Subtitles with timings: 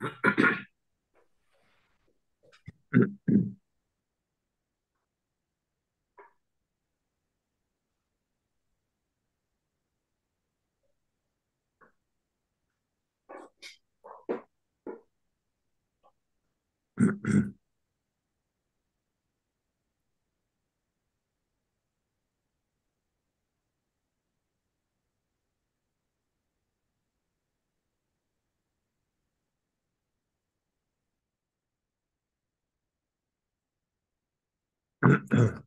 [0.00, 0.08] mm
[35.06, 35.62] 嗯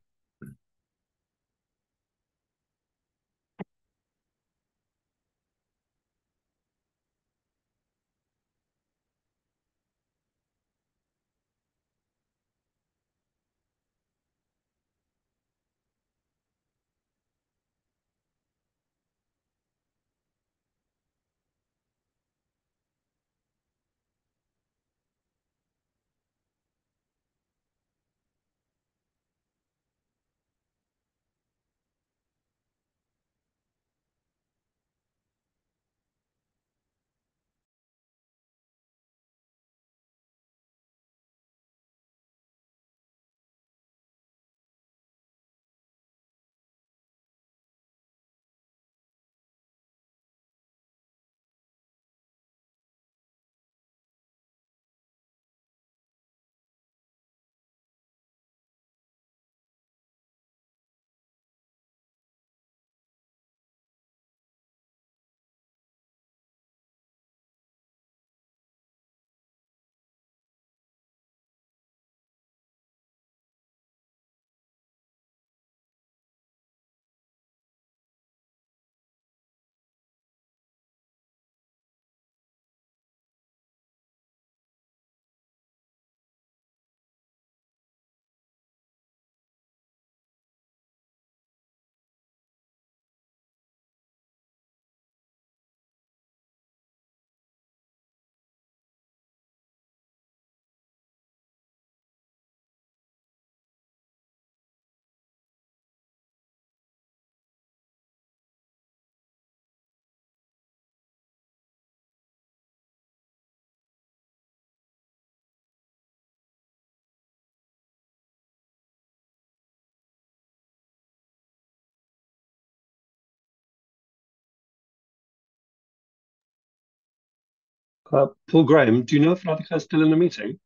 [128.12, 130.59] Uh, Paul Graham, do you know if Radhika is still in the meeting?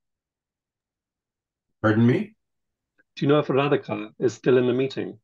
[1.82, 2.36] Pardon me?
[3.16, 5.20] Do you know if Radhika is still in the meeting?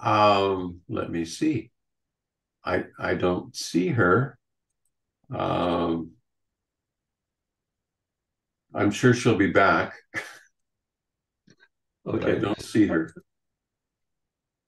[0.00, 1.70] Um, let me see.
[2.64, 4.38] I I don't see her.
[5.34, 6.12] Um,
[8.74, 9.94] I'm sure she'll be back.
[12.06, 12.32] okay.
[12.32, 13.12] I don't see her.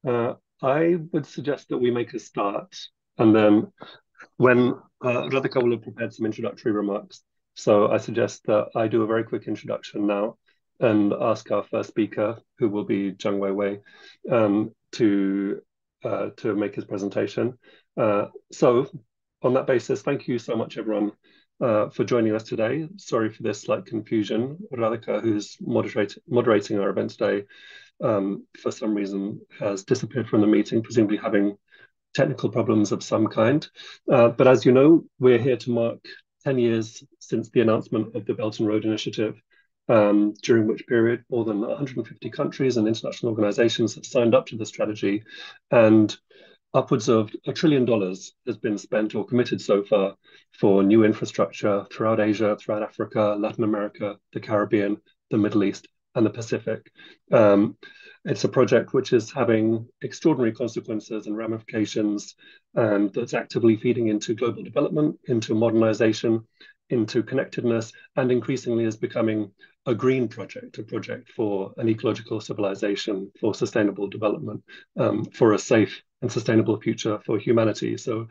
[0.06, 2.76] Uh, I would suggest that we make a start,
[3.18, 3.72] and then
[4.36, 7.22] when uh, Radhika will have prepared some introductory remarks.
[7.54, 10.36] So I suggest that I do a very quick introduction now
[10.78, 13.80] and ask our first speaker, who will be Zhang Weiwei,
[14.30, 15.60] um, to
[16.02, 17.58] uh, to make his presentation.
[17.96, 18.86] Uh, so
[19.42, 21.12] on that basis, thank you so much, everyone,
[21.60, 22.88] uh, for joining us today.
[22.96, 24.58] Sorry for this slight confusion.
[24.72, 27.44] Radhika, who's moderating our event today,
[28.02, 31.56] um, for some reason has disappeared from the meeting, presumably having
[32.14, 33.68] technical problems of some kind.
[34.10, 35.98] Uh, but as you know, we're here to mark
[36.44, 39.40] 10 years since the announcement of the Belt and Road Initiative,
[39.88, 44.56] um, during which period more than 150 countries and international organizations have signed up to
[44.56, 45.22] the strategy.
[45.70, 46.16] And
[46.72, 50.14] upwards of a trillion dollars has been spent or committed so far
[50.58, 54.96] for new infrastructure throughout Asia, throughout Africa, Latin America, the Caribbean,
[55.30, 56.90] the Middle East, and the Pacific.
[57.32, 57.76] Um,
[58.24, 62.34] it's a project which is having extraordinary consequences and ramifications,
[62.74, 66.46] and that's actively feeding into global development, into modernization,
[66.90, 69.50] into connectedness, and increasingly is becoming
[69.86, 74.62] a green project, a project for an ecological civilization, for sustainable development,
[74.98, 77.96] um, for a safe and sustainable future for humanity.
[77.96, 78.28] So,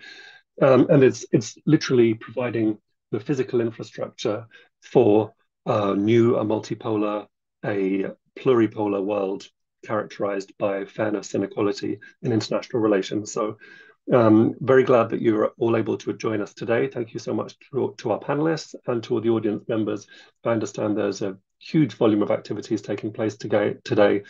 [0.61, 2.77] um, and it's it's literally providing
[3.11, 4.45] the physical infrastructure
[4.83, 5.33] for
[5.65, 7.25] a new, a multipolar,
[7.65, 8.05] a
[8.37, 9.47] pluripolar world
[9.85, 13.31] characterized by fairness and equality in international relations.
[13.31, 13.57] So
[14.13, 16.87] um, very glad that you're all able to join us today.
[16.87, 20.07] Thank you so much to, to our panelists and to all the audience members.
[20.43, 24.23] I understand there's a huge volume of activities taking place today, today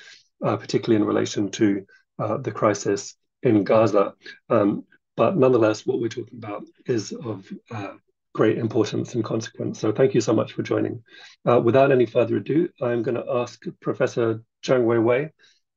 [0.43, 1.85] uh, particularly in relation to
[2.17, 4.13] uh, the crisis in Gaza.
[4.49, 4.85] Um,
[5.15, 7.93] but nonetheless, what we're talking about is of uh,
[8.33, 9.79] great importance and consequence.
[9.79, 11.03] So thank you so much for joining.
[11.45, 15.31] Uh, without any further ado, I'm going to ask Professor Zhang Weiwei,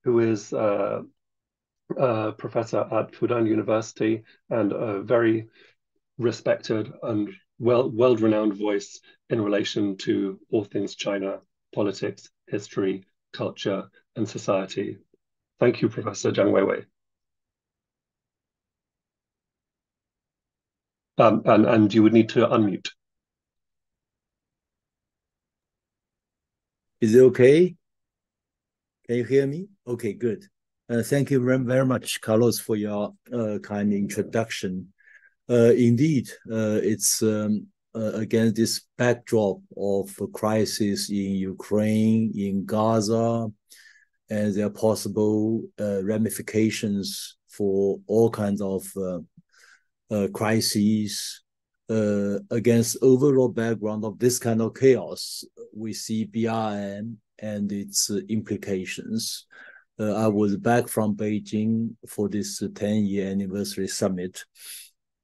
[0.04, 1.02] who is uh,
[1.96, 5.49] a professor at Fudan University and a very
[6.19, 9.00] respected and well world-renowned voice
[9.31, 11.38] in relation to all things China,
[11.75, 13.84] politics, history, culture,
[14.16, 14.98] and society.
[15.58, 16.84] Thank you, Professor Zhang Weiwei.
[21.22, 22.88] Um, and, and you would need to unmute.
[27.00, 27.76] Is it okay?
[29.06, 29.69] Can you hear me?
[29.86, 30.44] Okay, good.
[30.90, 34.92] Uh, thank you very, much, Carlos, for your uh, kind introduction.
[35.48, 42.64] Uh, indeed, uh, it's um, uh, against this backdrop of a crisis in Ukraine, in
[42.64, 43.48] Gaza,
[44.28, 48.82] and there are possible uh, ramifications for all kinds of
[50.32, 51.43] crises
[51.93, 55.44] uh, against overall background of this kind of chaos,
[55.75, 57.02] we see BRI
[57.38, 59.46] and its uh, implications.
[59.99, 64.44] Uh, I was back from Beijing for this 10-year anniversary summit,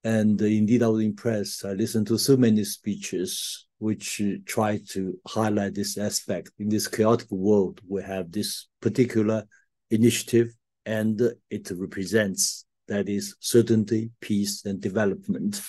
[0.04, 1.64] and uh, indeed I was impressed.
[1.64, 6.50] I listened to so many speeches which try to highlight this aspect.
[6.58, 9.44] In this chaotic world, we have this particular
[9.90, 10.54] initiative,
[10.84, 11.20] and
[11.50, 15.60] it represents that is certainty, peace, and development.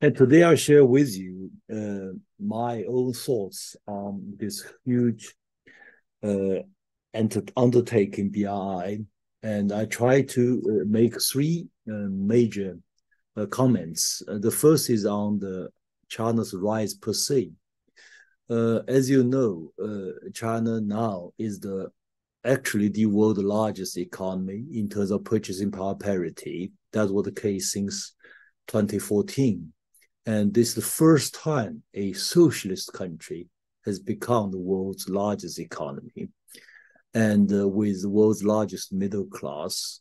[0.00, 5.34] And today I'll share with you uh, my own thoughts on this huge
[6.22, 6.60] uh,
[7.56, 9.04] undertaking BRI.
[9.42, 12.78] And I try to uh, make three uh, major
[13.36, 14.22] uh, comments.
[14.28, 15.68] Uh, the first is on the
[16.08, 17.52] China's rise per se.
[18.48, 19.72] as you know,
[20.34, 21.90] China now is the
[22.46, 26.72] actually the world's largest economy in terms of purchasing power parity.
[26.92, 28.14] That was the case since
[28.68, 29.72] 2014.
[30.26, 33.48] And this is the first time a socialist country
[33.84, 36.28] has become the world's largest economy.
[37.14, 40.00] And uh, with the world's largest middle class,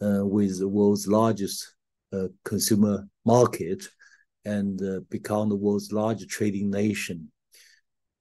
[0.00, 1.74] uh, with the world's largest
[2.12, 3.84] uh, consumer market,
[4.44, 7.30] and uh, become the world's largest trading nation.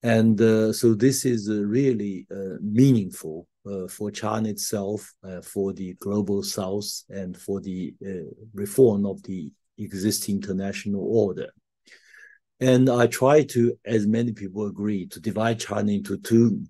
[0.02, 2.28] And uh, so this is uh, really
[2.62, 3.48] meaningful
[3.90, 9.52] for China itself, uh, for the global south, and for the uh, reform of the
[9.78, 11.50] existing international order.
[12.60, 16.64] And I try to, as many people agree, to divide China into two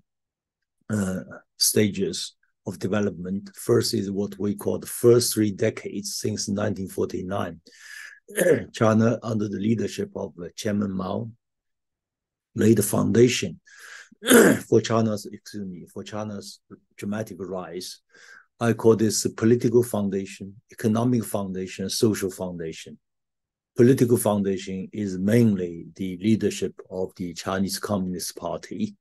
[0.90, 1.20] uh,
[1.58, 2.34] stages
[2.66, 3.50] of development.
[3.54, 7.60] First is what we call the first three decades since 1949.
[8.72, 11.30] China, under the leadership of Chairman Mao,
[12.54, 13.60] laid the foundation
[14.68, 16.60] for China's, excuse me, for China's
[16.96, 18.00] dramatic rise.
[18.58, 22.98] I call this political foundation, economic foundation, social foundation.
[23.76, 28.96] Political foundation is mainly the leadership of the Chinese Communist Party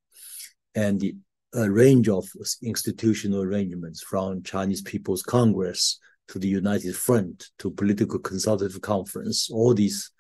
[0.75, 1.16] and the,
[1.54, 2.28] a range of
[2.64, 6.00] institutional arrangements from Chinese People's Congress
[6.30, 9.50] to the United Front to Political Consultative Conference.
[9.52, 10.12] All these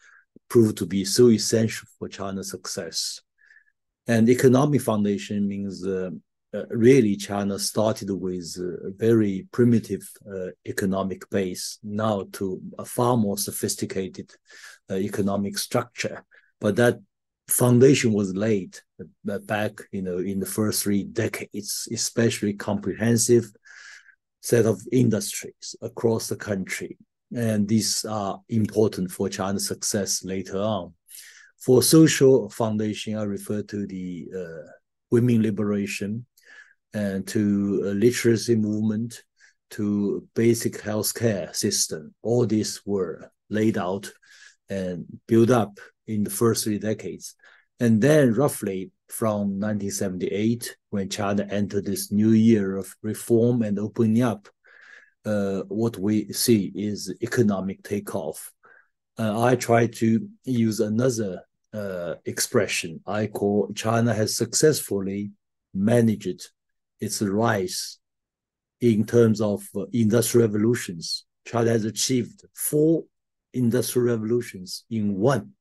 [0.49, 3.19] proved to be so essential for China's success.
[4.07, 6.09] And economic foundation means uh,
[6.53, 13.17] uh, really China started with a very primitive uh, economic base now to a far
[13.17, 14.31] more sophisticated
[14.91, 16.23] uh, economic structure.
[16.59, 16.99] But that
[17.47, 23.51] foundation was laid uh, back, you know, in the first three decades, especially comprehensive
[24.41, 26.97] set of industries across the country.
[27.35, 30.93] And these are important for China's success later on.
[31.63, 34.67] For social foundation, I refer to the uh,
[35.11, 36.25] women liberation
[36.93, 39.23] and to literacy movement,
[39.71, 42.13] to basic healthcare system.
[42.21, 44.11] All these were laid out
[44.69, 47.35] and built up in the first three decades.
[47.79, 54.21] And then roughly from 1978, when China entered this new year of reform and opening
[54.21, 54.49] up,
[55.25, 58.51] uh, what we see is economic takeoff.
[59.17, 61.41] Uh, I try to use another
[61.73, 65.31] uh, expression I call China has successfully
[65.73, 66.49] managed
[66.99, 67.99] its rise
[68.79, 71.25] in terms of uh, industrial revolutions.
[71.45, 73.03] China has achieved four
[73.53, 75.51] industrial revolutions in one.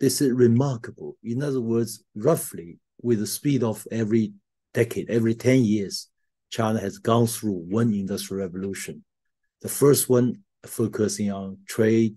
[0.00, 1.16] This is remarkable.
[1.22, 4.32] In other words, roughly with the speed of every
[4.74, 6.08] decade, every 10 years,
[6.50, 9.04] China has gone through one industrial revolution.
[9.60, 12.16] The first one focusing on trade,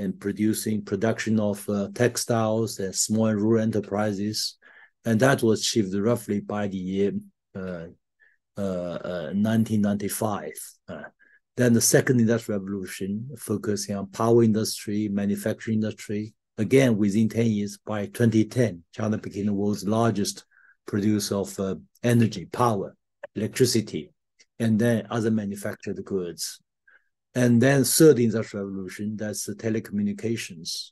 [0.00, 4.56] and producing production of uh, textiles and small rural enterprises.
[5.04, 7.12] And that was achieved roughly by the year
[7.54, 7.86] uh,
[8.56, 10.52] uh, 1995.
[10.88, 11.02] Uh, uh,
[11.56, 17.78] then the second industrial revolution, focusing on power industry, manufacturing industry, Again, within 10 years,
[17.78, 20.44] by 2010, China became the world's largest
[20.86, 22.94] producer of uh, energy, power,
[23.34, 24.12] electricity,
[24.58, 26.60] and then other manufactured goods.
[27.34, 30.90] And then third industrial revolution, that's the telecommunications.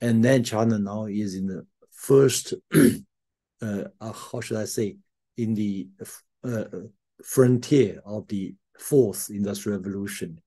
[0.00, 2.88] And then China now is in the first, uh,
[4.00, 4.96] uh, how should I say,
[5.36, 5.88] in the
[6.44, 6.64] uh,
[7.24, 10.40] frontier of the fourth industrial revolution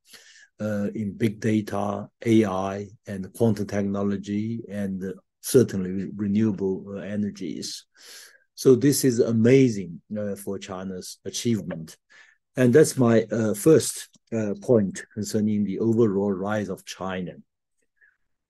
[0.59, 5.03] uh, in big data, AI, and quantum technology, and
[5.41, 7.85] certainly renewable uh, energies.
[8.53, 11.97] So this is amazing uh, for China's achievement.
[12.55, 17.33] And that's my uh, first uh, point concerning the overall rise of China.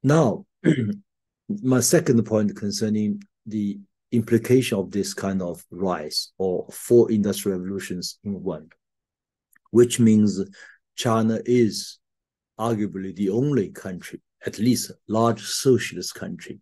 [0.04, 0.46] Now,
[1.50, 3.80] my second point concerning the
[4.12, 8.70] implication of this kind of rise or four industrial revolutions in one,
[9.72, 10.42] which means
[10.96, 12.00] China is
[12.60, 16.60] arguably the only country, at least large socialist country,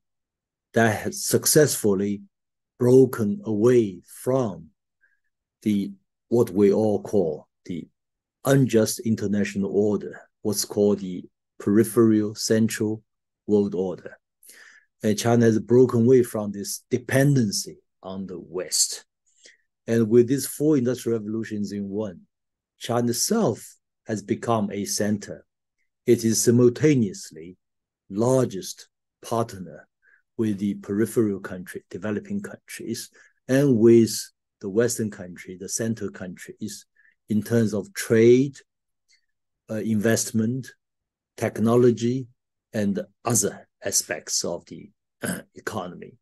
[0.74, 2.22] that has successfully
[2.78, 4.68] broken away from
[5.64, 5.92] the
[6.30, 7.88] what we all call the
[8.46, 11.24] unjust international order, what's called the
[11.60, 13.04] peripheral central
[13.48, 14.18] world order.
[15.04, 19.06] And China has broken away from this dependency on the West.
[19.88, 22.22] And with these four industrial revolutions in one,
[22.78, 25.46] China itself has become a center
[26.10, 27.56] it is simultaneously
[28.10, 28.88] largest
[29.22, 29.88] partner
[30.38, 33.12] with the peripheral country, developing countries,
[33.48, 34.12] and with
[34.60, 36.88] the Western country, the central countries,
[37.30, 38.58] in terms of trade,
[39.70, 40.68] uh, investment,
[41.38, 42.28] technology,
[42.74, 44.90] and other aspects of the
[45.24, 46.14] uh, economy.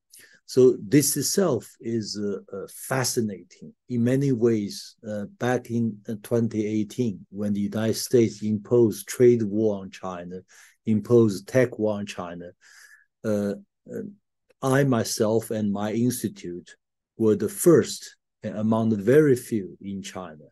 [0.45, 4.95] So this itself is uh, uh, fascinating in many ways.
[5.05, 10.39] Uh, back in uh, 2018, when the United States imposed trade war on China,
[10.85, 12.51] imposed tech war on China,
[14.61, 16.77] I myself and my institute
[17.17, 20.45] were the first among the very few in China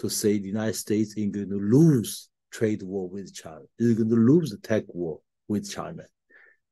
[0.00, 4.08] to say the United States is going to lose trade war with China, is going
[4.08, 6.02] to lose the tech war with China.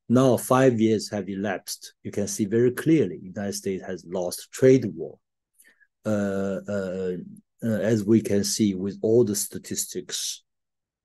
[0.09, 1.93] Now five years have elapsed.
[2.03, 5.19] You can see very clearly the United States has lost trade war.
[6.05, 7.11] Uh, uh,
[7.61, 10.43] uh, as we can see with all the statistics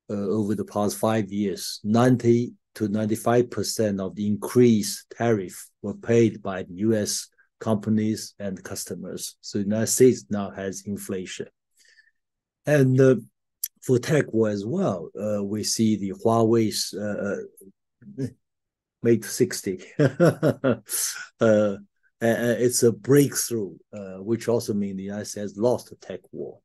[0.08, 6.42] uh, over the past five years, 90 to 95% of the increased tariff were paid
[6.42, 7.28] by the US
[7.60, 9.36] companies and customers.
[9.42, 11.46] So the United States now has inflation.
[12.66, 13.16] And uh,
[13.82, 16.94] for tech war as well, uh, we see the Huawei's
[19.02, 19.84] Mate 60.
[19.98, 21.76] uh,
[22.20, 26.58] it's a breakthrough, uh, which also means the United States lost the tech war.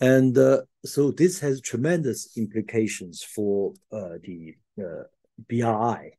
[0.00, 5.02] And uh, so this has tremendous implications for uh, the uh,
[5.46, 6.12] BRI.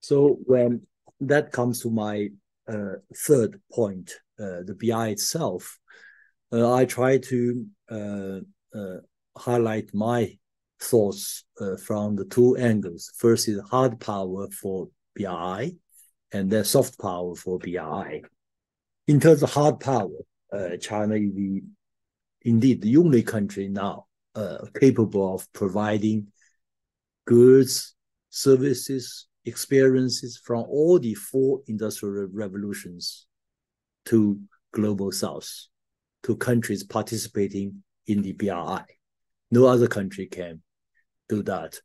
[0.00, 0.82] So when
[1.20, 2.28] that comes to my
[2.68, 5.78] uh, third point, the BRI itself,
[6.52, 7.66] I try to
[9.36, 10.36] highlight my
[10.80, 13.12] thoughts uh, from the two angles.
[13.16, 15.78] First is hard power for BRI,
[16.32, 18.22] and then soft power for BRI.
[19.06, 20.18] In terms of hard power,
[20.52, 21.62] uh, China is the,
[22.42, 26.28] indeed the only country now uh, capable of providing
[27.26, 27.94] goods,
[28.30, 33.26] services, experiences from all the four industrial revolutions
[34.04, 34.38] to
[34.72, 35.48] global south,
[36.26, 38.84] to countries participating in the BRI.
[39.52, 40.60] No other country can
[41.28, 41.78] do that.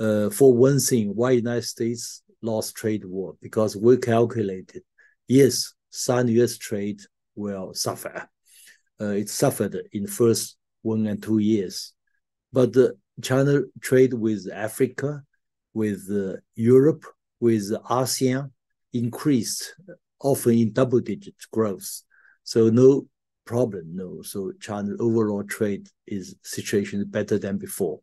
[0.00, 3.36] Uh, for one thing, why United States lost trade war?
[3.40, 4.82] Because we calculated,
[5.28, 6.58] yes, some U.S.
[6.58, 7.02] trade
[7.36, 8.28] will suffer.
[9.00, 11.92] Uh, it suffered in first one and two years,
[12.52, 12.74] but
[13.22, 15.22] China trade with Africa,
[15.72, 17.04] with uh, Europe,
[17.38, 18.50] with ASEAN
[18.92, 19.76] increased,
[20.20, 22.02] often in double-digit growth.
[22.42, 23.06] So no
[23.44, 24.22] problem, no.
[24.22, 28.00] So China overall trade is situation is better than before.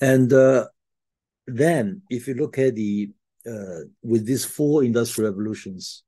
[0.00, 0.66] And uh,
[1.46, 3.10] then, if you look at the
[3.46, 6.02] uh, with these four industrial revolutions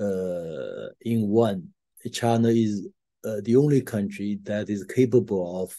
[0.00, 1.68] uh, in one,
[2.12, 2.88] China is
[3.24, 5.76] uh, the only country that is capable of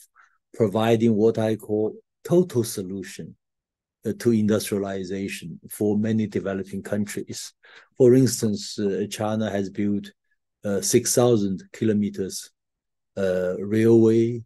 [0.54, 3.36] providing what I call total solution
[4.06, 7.54] uh, to industrialization for many developing countries.
[7.98, 10.12] For instance, uh, China has built
[10.64, 12.52] 6,000 kilometers
[13.18, 14.44] uh, railway,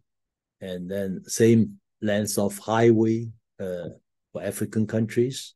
[0.60, 3.28] and then same length of highway
[3.60, 3.88] uh,
[4.32, 5.54] for African countries.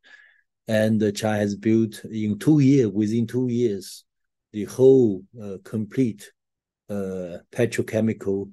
[0.69, 4.05] And uh, China has built in two years, within two years,
[4.53, 6.31] the whole uh, complete
[6.89, 8.51] uh, petrochemical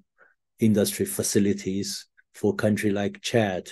[0.59, 3.69] industry facilities for country like Chad,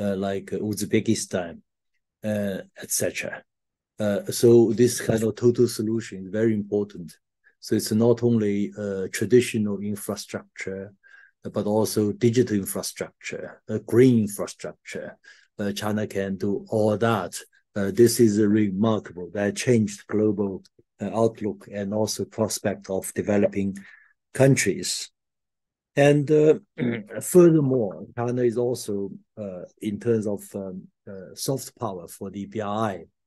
[0.00, 1.60] uh, like Uzbekistan,
[2.24, 3.42] uh, etc.
[3.98, 7.16] Uh, so this kind of total solution is very important.
[7.60, 10.92] So it's not only uh, traditional infrastructure,
[11.44, 15.18] but also digital infrastructure, uh, green infrastructure.
[15.58, 17.36] Uh, China can do all that.
[17.74, 19.30] Uh, this is remarkable.
[19.32, 20.62] That changed global
[21.00, 23.76] outlook and also prospect of developing
[24.34, 25.10] countries.
[25.96, 26.54] And uh,
[27.20, 32.62] furthermore, China is also, uh, in terms of um, uh, soft power for the BRI,
[32.62, 33.17] uh,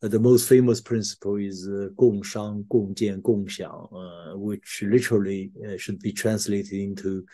[0.00, 7.24] the most famous principle is uh, 共商、共建、共享, uh, which literally uh, should be translated into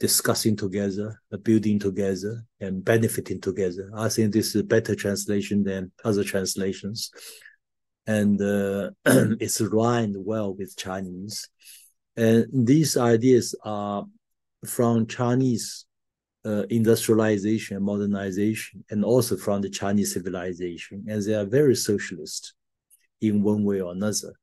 [0.00, 3.90] discussing together, building together, and benefiting together.
[3.94, 7.10] I think this is a better translation than other translations.
[8.06, 8.38] And
[9.40, 11.48] it's rhymed well with Chinese.
[12.16, 14.04] And these ideas are
[14.66, 15.86] from Chinese
[16.45, 22.53] uh, industrialization and modernization, and also from the Chinese civilization, and they are very socialist
[23.21, 24.33] in one way or another.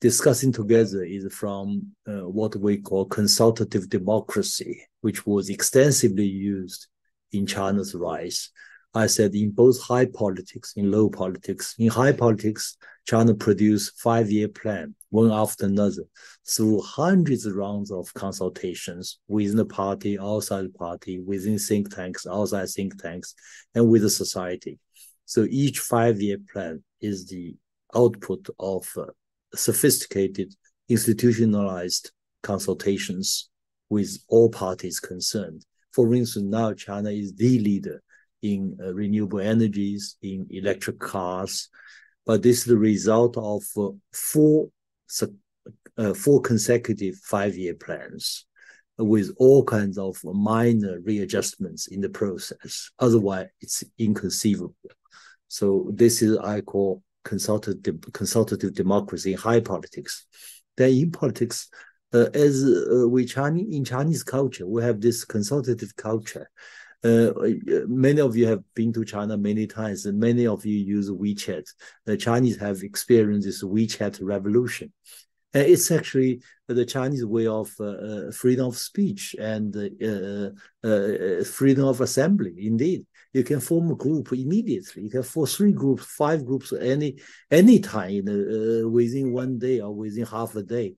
[0.00, 6.86] Discussing together is from uh, what we call consultative democracy, which was extensively used
[7.32, 8.50] in China's rise
[8.94, 11.74] I said in both high politics, in low politics.
[11.78, 12.76] In high politics,
[13.08, 16.02] China produced five-year plan, one after another,
[16.46, 22.26] through hundreds of rounds of consultations within the party, outside the party, within think tanks,
[22.26, 23.34] outside think tanks,
[23.74, 24.78] and with the society.
[25.24, 27.56] So each five-year plan is the
[27.94, 29.06] output of uh,
[29.54, 30.54] sophisticated,
[30.90, 32.12] institutionalized
[32.42, 33.48] consultations
[33.88, 35.64] with all parties concerned.
[35.94, 38.02] For instance, now China is the leader
[38.42, 41.70] in uh, renewable energies, in electric cars.
[42.28, 44.68] But this is the result of uh, four,
[45.96, 48.44] uh, four consecutive five-year plans
[48.98, 52.90] with all kinds of minor readjustments in the process.
[52.98, 54.76] Otherwise, it's inconceivable.
[55.48, 60.26] So this is I call consultative consultative democracy in high politics.
[60.76, 61.70] Then in politics,
[62.12, 66.50] uh, as uh, we Chinese in Chinese culture, we have this consultative culture.
[67.04, 67.30] Uh,
[67.86, 71.64] many of you have been to China many times, and many of you use WeChat.
[72.06, 74.92] The Chinese have experienced this WeChat revolution.
[75.54, 80.50] And it's actually the Chinese way of uh, uh freedom of speech and uh,
[80.86, 82.54] uh, freedom of assembly.
[82.58, 85.04] Indeed, you can form a group immediately.
[85.04, 87.16] You can form three groups, five groups, any
[87.50, 88.24] any time
[88.92, 90.96] within one day or within half a day.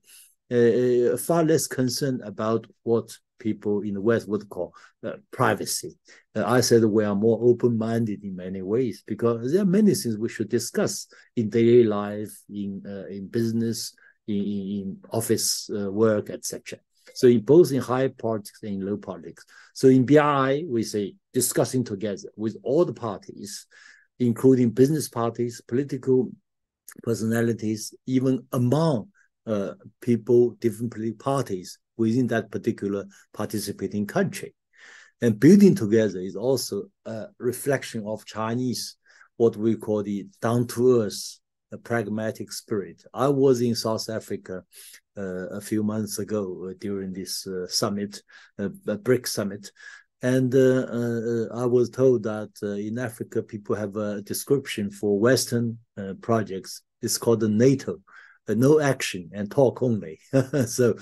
[1.17, 4.73] far less concerned about what people in the West would call
[5.03, 5.97] uh, privacy.
[6.35, 10.17] Uh, I said we are more open-minded in many ways because there are many things
[10.17, 13.93] we should discuss in daily life, in uh, in business,
[14.27, 16.79] in, in office uh, work, etc.
[17.13, 19.43] So in both in high politics and in low politics.
[19.73, 23.65] So in BRI, we say discussing together with all the parties,
[24.19, 26.31] including business parties, political
[27.03, 29.09] personalities, even among
[29.45, 34.53] uh, people, different political parties, within that particular participating country.
[35.21, 38.97] And building together is also a reflection of Chinese,
[39.37, 41.39] what we call the down to earth,
[41.77, 43.03] pragmatic spirit.
[43.13, 44.63] I was in South Africa
[45.17, 48.21] uh, a few months ago uh, during this uh, summit,
[48.59, 49.71] uh, BRICS summit.
[50.21, 55.79] And uh, uh, I was told that in Africa, people have a description for Western
[56.21, 56.83] projects.
[57.01, 57.97] It's called the NATO,
[58.47, 60.19] no action and talk only.
[60.67, 60.95] so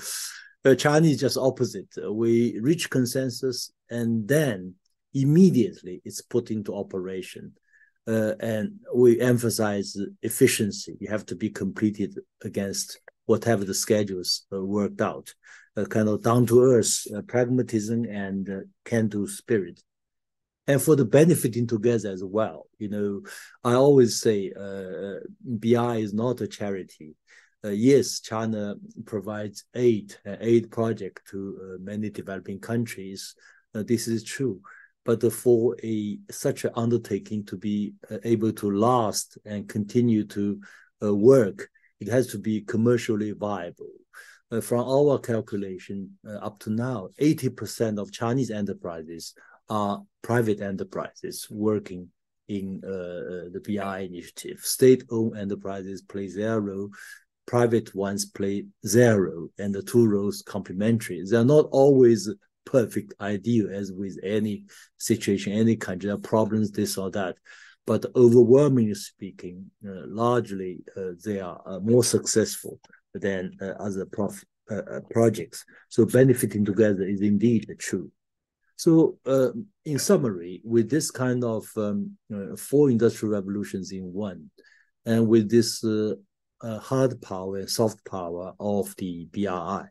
[0.65, 1.88] uh, Chinese just opposite.
[2.10, 4.76] We reach consensus and then
[5.13, 7.54] immediately it's put into operation.
[8.08, 10.98] Uh, and we emphasize efficiency.
[11.00, 15.34] You have to be completed against whatever the schedules uh, worked out.
[15.76, 19.82] A kind of down to earth uh, pragmatism and uh, can do spirit.
[20.65, 23.22] And for the benefiting together as well, you know,
[23.63, 27.15] I always say uh, BI is not a charity
[27.63, 33.36] uh, yes, China provides aid, uh, aid project to uh, many developing countries.
[33.76, 34.62] Uh, this is true,
[35.04, 40.60] but for a such an undertaking to be uh, able to last and continue to
[41.04, 41.69] uh, work,
[42.00, 43.91] it has to be commercially viable.
[44.62, 49.36] from our calculation, up to now, 80% of Chinese enterprises
[49.69, 52.10] are private enterprises working
[52.48, 54.60] in the BI initiative.
[54.62, 56.89] State-owned enterprises play their role
[57.50, 61.24] private ones play their role and the two roles complementary.
[61.26, 62.30] They're not always
[62.64, 64.66] perfect ideal as with any
[65.00, 66.10] situation, any country.
[66.10, 67.38] There are problems, this or that.
[67.88, 72.80] But overwhelmingly speaking, uh, largely uh, they are uh, more successful
[73.16, 75.66] than uh, other prof- uh, uh, projects.
[75.88, 78.12] So benefiting together is indeed true.
[78.76, 79.50] So, uh,
[79.86, 82.16] in summary, with this kind of um,
[82.58, 84.52] four industrial revolutions in one,
[85.06, 85.84] and with this
[86.62, 89.88] uh, uh hard power and soft power of the BRI,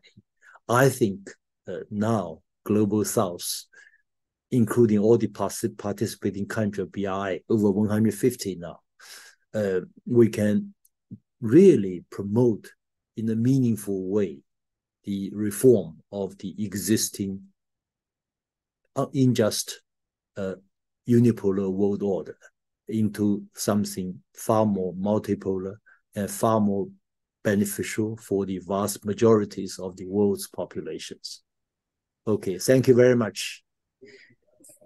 [0.67, 0.89] I.
[0.89, 1.29] Think
[1.67, 3.65] uh, now global South,
[4.51, 8.79] including all the participating countries of BRI, over 150 now,
[9.53, 10.73] uh, we can
[11.41, 12.69] really promote
[13.17, 14.39] in a meaningful way
[15.03, 17.41] the reform of the existing
[18.95, 19.81] unjust
[20.37, 20.55] uh,
[21.07, 22.37] unipolar world order
[22.87, 25.75] into something far more multipolar
[26.15, 26.87] and far more
[27.43, 31.41] beneficial for the vast majorities of the world's populations.
[32.27, 33.63] Okay, thank you very much.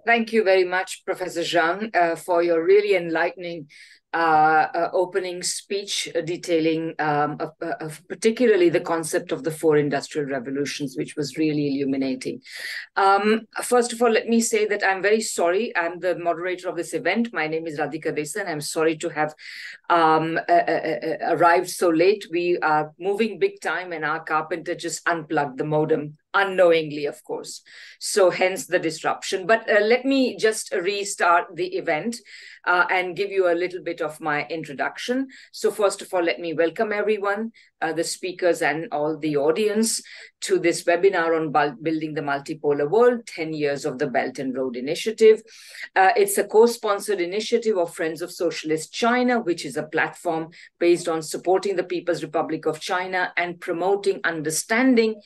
[0.06, 3.68] Thank you very much, Professor Zhang, uh, for your really enlightening
[4.14, 7.50] uh, uh, opening speech uh, detailing um, of,
[7.80, 12.40] of particularly the concept of the four industrial revolutions, which was really illuminating.
[12.94, 15.76] Um, first of all, let me say that I'm very sorry.
[15.76, 17.32] I'm the moderator of this event.
[17.32, 19.34] My name is Radhika Desai, and I'm sorry to have
[19.90, 22.24] um, arrived so late.
[22.30, 27.62] We are moving big time, and our carpenter just unplugged the modem unknowingly, of course.
[28.00, 29.46] So hence the disruption.
[29.46, 32.16] But uh, let me just restart the event
[32.66, 35.28] uh, and give you a little bit of my introduction.
[35.52, 40.02] So first of all, let me welcome everyone, uh, the speakers and all the audience
[40.42, 41.50] to this webinar on
[41.82, 45.42] building the multipolar world, 10 years of the Belt and Road Initiative.
[45.96, 51.08] Uh, it's a co-sponsored initiative of Friends of Socialist China, which is a platform based
[51.08, 55.20] on supporting the People's Republic of China and promoting understanding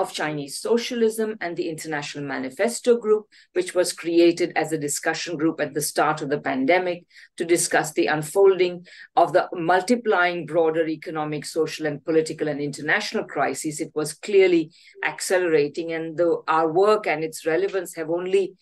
[0.00, 5.60] of Chinese socialism and the International Manifesto Group, which was created as a discussion group
[5.60, 7.04] at the start of the pandemic
[7.36, 13.80] to discuss the unfolding of the multiplying broader economic, social, and political and international crises.
[13.80, 14.72] It was clearly
[15.04, 18.54] accelerating, and though our work and its relevance have only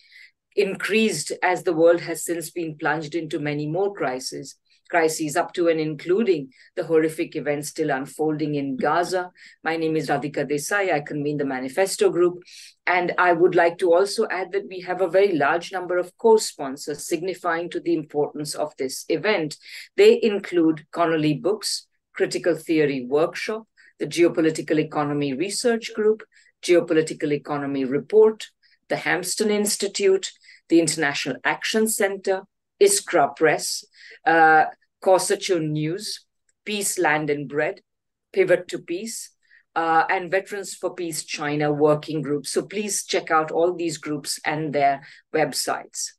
[0.57, 4.55] increased as the world has since been plunged into many more crises
[4.89, 9.31] crises, up to and including the horrific events still unfolding in Gaza.
[9.63, 10.91] My name is Radhika Desai.
[10.91, 12.43] I convene the Manifesto Group.
[12.85, 16.17] And I would like to also add that we have a very large number of
[16.17, 19.57] co sponsors signifying to the importance of this event.
[19.95, 23.67] They include Connolly Books, Critical Theory Workshop,
[23.99, 26.23] the Geopolitical Economy Research Group,
[26.63, 28.47] Geopolitical Economy Report,
[28.87, 30.31] the Hampton Institute,
[30.67, 32.43] the International Action Center,
[32.81, 33.83] Iskra Press,
[34.25, 34.65] uh,
[35.03, 36.25] Korsachun News,
[36.65, 37.81] Peace, Land and Bread,
[38.33, 39.31] Pivot to Peace,
[39.75, 42.51] uh, and Veterans for Peace China working groups.
[42.51, 45.01] So please check out all these groups and their
[45.33, 46.11] websites.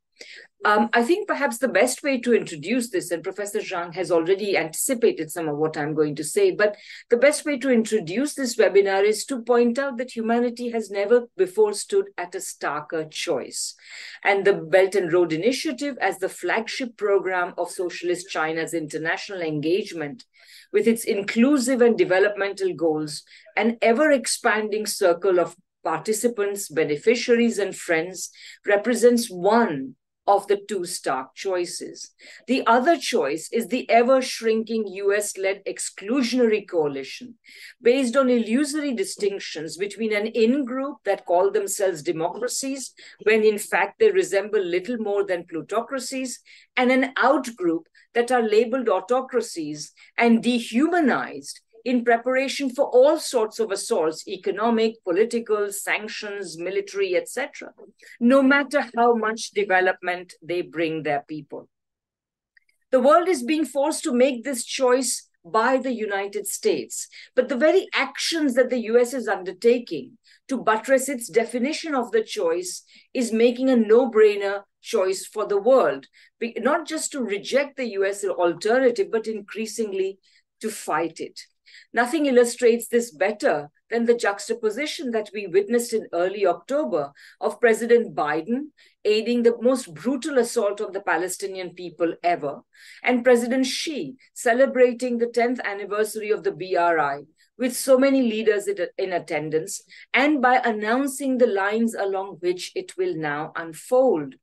[0.62, 4.58] Um, I think perhaps the best way to introduce this, and Professor Zhang has already
[4.58, 6.76] anticipated some of what I'm going to say, but
[7.08, 11.28] the best way to introduce this webinar is to point out that humanity has never
[11.34, 13.74] before stood at a starker choice.
[14.22, 20.26] And the Belt and Road Initiative, as the flagship program of Socialist China's international engagement,
[20.74, 23.22] with its inclusive and developmental goals,
[23.56, 28.30] an ever expanding circle of participants, beneficiaries, and friends,
[28.66, 29.96] represents one
[30.30, 32.12] of the two stark choices.
[32.46, 37.34] The other choice is the ever shrinking US led exclusionary coalition
[37.82, 42.92] based on illusory distinctions between an in group that call themselves democracies,
[43.24, 46.40] when in fact they resemble little more than plutocracies,
[46.76, 53.58] and an out group that are labeled autocracies and dehumanized in preparation for all sorts
[53.58, 57.72] of assaults economic, political, sanctions, military, etc.,
[58.18, 61.68] no matter how much development they bring their people.
[62.90, 67.08] The world is being forced to make this choice by the United States.
[67.34, 72.22] But the very actions that the US is undertaking to buttress its definition of the
[72.22, 72.82] choice
[73.14, 76.06] is making a no brainer choice for the world,
[76.58, 80.18] not just to reject the US alternative, but increasingly
[80.60, 81.40] to fight it.
[81.92, 88.14] Nothing illustrates this better than the juxtaposition that we witnessed in early October of President
[88.14, 88.68] Biden
[89.04, 92.60] aiding the most brutal assault on the Palestinian people ever,
[93.02, 97.26] and President Xi celebrating the 10th anniversary of the BRI
[97.58, 99.82] with so many leaders in attendance,
[100.14, 104.34] and by announcing the lines along which it will now unfold.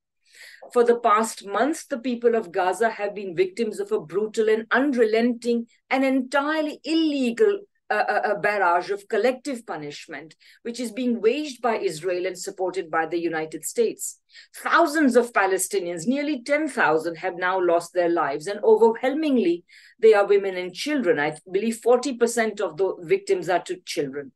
[0.74, 4.66] For the past months, the people of Gaza have been victims of a brutal and
[4.72, 11.78] unrelenting and entirely illegal a, a, barrage of collective punishment, which is being waged by
[11.78, 14.20] Israel and supported by the United States.
[14.56, 19.64] Thousands of Palestinians, nearly 10,000, have now lost their lives, and overwhelmingly,
[20.00, 21.20] they are women and children.
[21.20, 24.34] I believe 40% of the victims are to children.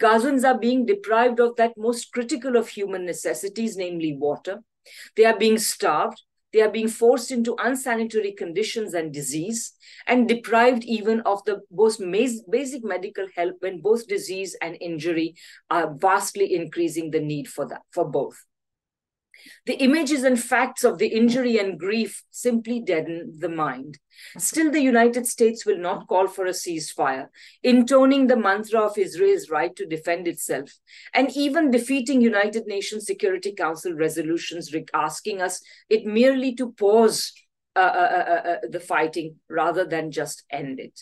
[0.00, 4.62] Gazans are being deprived of that most critical of human necessities, namely water.
[5.16, 6.22] They are being starved.
[6.52, 9.72] They are being forced into unsanitary conditions and disease,
[10.06, 12.02] and deprived even of the most
[12.50, 15.34] basic medical help when both disease and injury
[15.70, 18.36] are vastly increasing the need for that for both.
[19.66, 23.98] The images and facts of the injury and grief simply deaden the mind.
[24.38, 27.28] Still, the United States will not call for a ceasefire,
[27.62, 30.70] intoning the mantra of Israel's right to defend itself,
[31.14, 37.32] and even defeating United Nations Security Council resolutions asking us it merely to pause
[37.74, 41.00] uh, uh, uh, uh the fighting rather than just end it.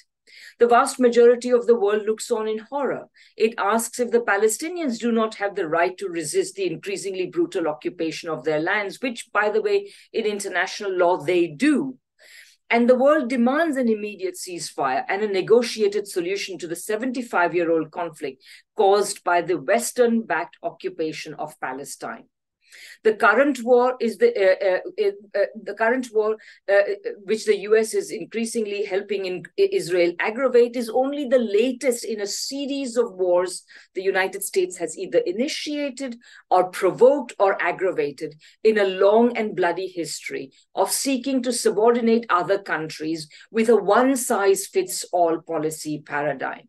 [0.58, 3.08] The vast majority of the world looks on in horror.
[3.36, 7.66] It asks if the Palestinians do not have the right to resist the increasingly brutal
[7.66, 11.98] occupation of their lands, which, by the way, in international law, they do.
[12.72, 17.72] And the world demands an immediate ceasefire and a negotiated solution to the 75 year
[17.72, 18.44] old conflict
[18.76, 22.28] caused by the Western backed occupation of Palestine.
[23.04, 26.36] The current war is the uh, uh, uh, the current war,
[26.70, 26.82] uh,
[27.24, 27.94] which the U.S.
[27.94, 33.64] is increasingly helping in Israel aggravate, is only the latest in a series of wars
[33.94, 36.16] the United States has either initiated
[36.50, 42.58] or provoked or aggravated in a long and bloody history of seeking to subordinate other
[42.58, 46.68] countries with a one-size-fits-all policy paradigm.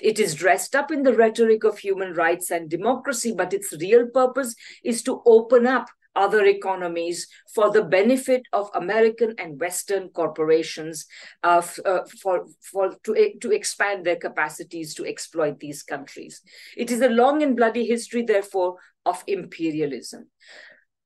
[0.00, 4.06] It is dressed up in the rhetoric of human rights and democracy, but its real
[4.06, 11.06] purpose is to open up other economies for the benefit of American and Western corporations
[11.44, 16.42] uh, uh, for, for, to, to expand their capacities to exploit these countries.
[16.76, 20.28] It is a long and bloody history, therefore, of imperialism.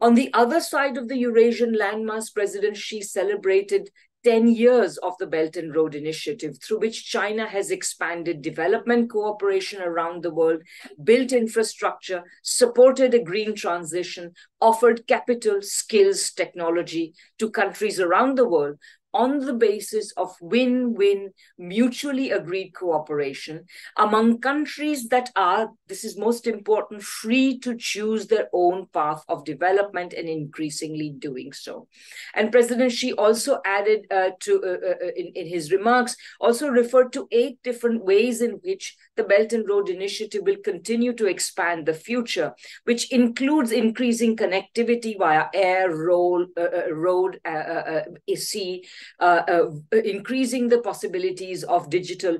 [0.00, 3.90] On the other side of the Eurasian landmass, President Xi celebrated
[4.24, 9.82] 10 years of the Belt and Road Initiative, through which China has expanded development cooperation
[9.82, 10.62] around the world,
[11.02, 18.78] built infrastructure, supported a green transition, offered capital, skills, technology to countries around the world
[19.14, 23.64] on the basis of win win, mutually agreed cooperation
[23.96, 29.44] among countries that are, this is most important, free to choose their own path of
[29.44, 31.88] development and increasingly doing so.
[32.35, 36.68] And President Xi also added uh, to, uh, uh, uh in, in his remarks, also
[36.68, 41.27] referred to eight different ways in which the Belt and Road Initiative will continue to
[41.27, 48.03] expand the future, which includes increasing connectivity via air, road, uh, uh, road, uh, uh,
[48.31, 48.85] uh sea,
[49.20, 49.64] uh,
[50.05, 52.38] increasing the possibilities of digital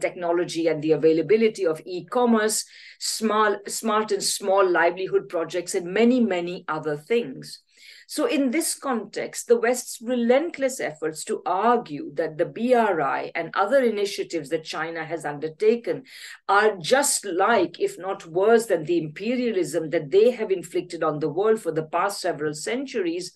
[0.00, 2.64] technology and the availability of e-commerce,
[2.98, 7.61] smart, smart and small livelihood projects, and many, many other things.
[8.14, 13.78] So, in this context, the West's relentless efforts to argue that the BRI and other
[13.78, 16.02] initiatives that China has undertaken
[16.46, 21.30] are just like, if not worse than, the imperialism that they have inflicted on the
[21.30, 23.32] world for the past several centuries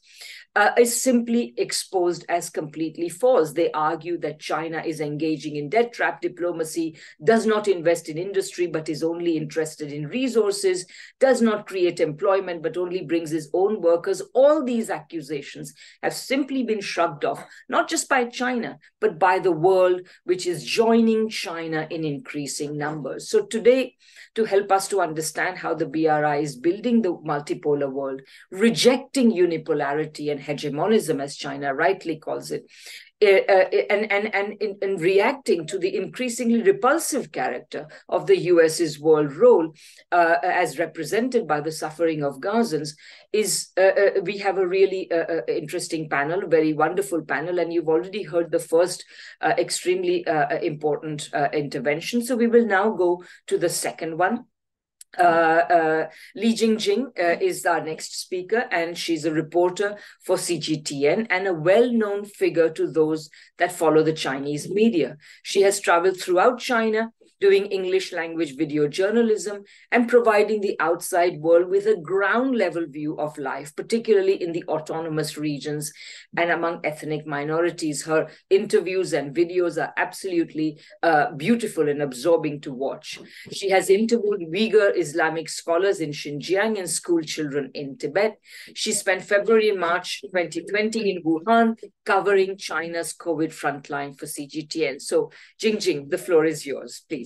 [0.56, 3.52] uh, is simply exposed as completely false.
[3.52, 8.66] They argue that China is engaging in debt trap diplomacy, does not invest in industry,
[8.66, 10.86] but is only interested in resources,
[11.20, 14.22] does not create employment, but only brings his own workers.
[14.32, 19.52] All these accusations have simply been shrugged off, not just by China, but by the
[19.52, 23.28] world, which is joining China in increasing numbers.
[23.28, 23.96] So today,
[24.36, 30.30] to help us to understand how the BRI is building the multipolar world, rejecting unipolarity
[30.30, 32.64] and hegemonism, as China rightly calls it,
[33.20, 38.37] eh, uh, and, and, and in, in, reacting to the increasingly repulsive character of the
[38.52, 39.72] US's world role
[40.12, 42.90] uh, as represented by the suffering of Gazans,
[43.32, 47.59] is uh, uh we have a really uh, uh, interesting panel, a very wonderful panel,
[47.59, 49.04] and you've already heard the first
[49.42, 50.24] extremely
[50.62, 52.22] important intervention.
[52.22, 54.44] So we will now go to the second one.
[55.18, 61.26] Uh, uh, Li Jingjing uh, is our next speaker, and she's a reporter for CGTN
[61.31, 65.16] and a well known figure to those that follow the Chinese media.
[65.42, 71.68] She has traveled throughout China doing English language video journalism, and providing the outside world
[71.68, 75.92] with a ground level view of life, particularly in the autonomous regions
[76.37, 78.05] and among ethnic minorities.
[78.05, 83.18] Her interviews and videos are absolutely uh, beautiful and absorbing to watch.
[83.53, 88.38] She has interviewed Uyghur Islamic scholars in Xinjiang and school children in Tibet.
[88.75, 95.01] She spent February and March 2020 in Wuhan covering China's COVID frontline for CGTN.
[95.01, 97.25] So, Jingjing, the floor is yours, please.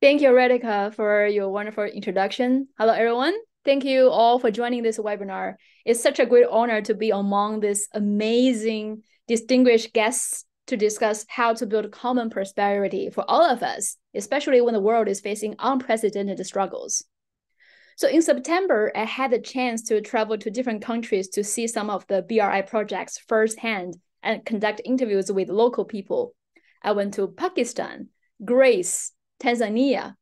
[0.00, 2.68] Thank you, Radhika, for your wonderful introduction.
[2.78, 3.34] Hello, everyone.
[3.66, 5.56] Thank you all for joining this webinar.
[5.84, 11.52] It's such a great honor to be among these amazing, distinguished guests to discuss how
[11.52, 16.46] to build common prosperity for all of us, especially when the world is facing unprecedented
[16.46, 17.04] struggles.
[17.96, 21.90] So in September, I had the chance to travel to different countries to see some
[21.90, 26.32] of the BRI projects firsthand and conduct interviews with local people.
[26.82, 28.08] I went to Pakistan,
[28.42, 30.14] Greece, Tanzania.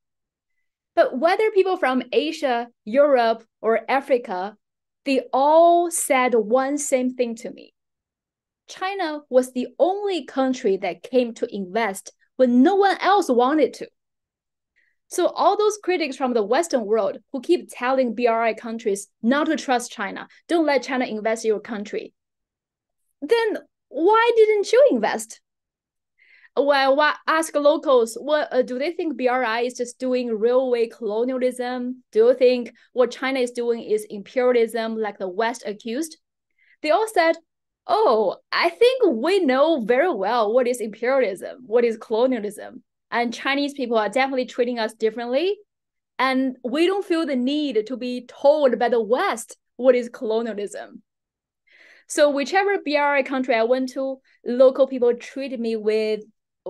[0.94, 4.56] But whether people from Asia, Europe, or Africa,
[5.04, 7.72] they all said one same thing to me.
[8.68, 13.88] China was the only country that came to invest when no one else wanted to.
[15.08, 19.56] So all those critics from the Western world who keep telling BRI countries not to
[19.56, 22.12] trust China, don't let China invest in your country,
[23.22, 25.40] then why didn't you invest?
[26.60, 32.02] Well, I ask locals, what uh, do they think BRI is just doing railway colonialism?
[32.12, 36.16] Do you think what China is doing is imperialism, like the West accused?
[36.82, 37.36] They all said,
[37.86, 43.74] "Oh, I think we know very well what is imperialism, what is colonialism and Chinese
[43.74, 45.56] people are definitely treating us differently.
[46.18, 51.02] And we don't feel the need to be told by the West what is colonialism.
[52.08, 56.20] So whichever BRI country I went to, local people treated me with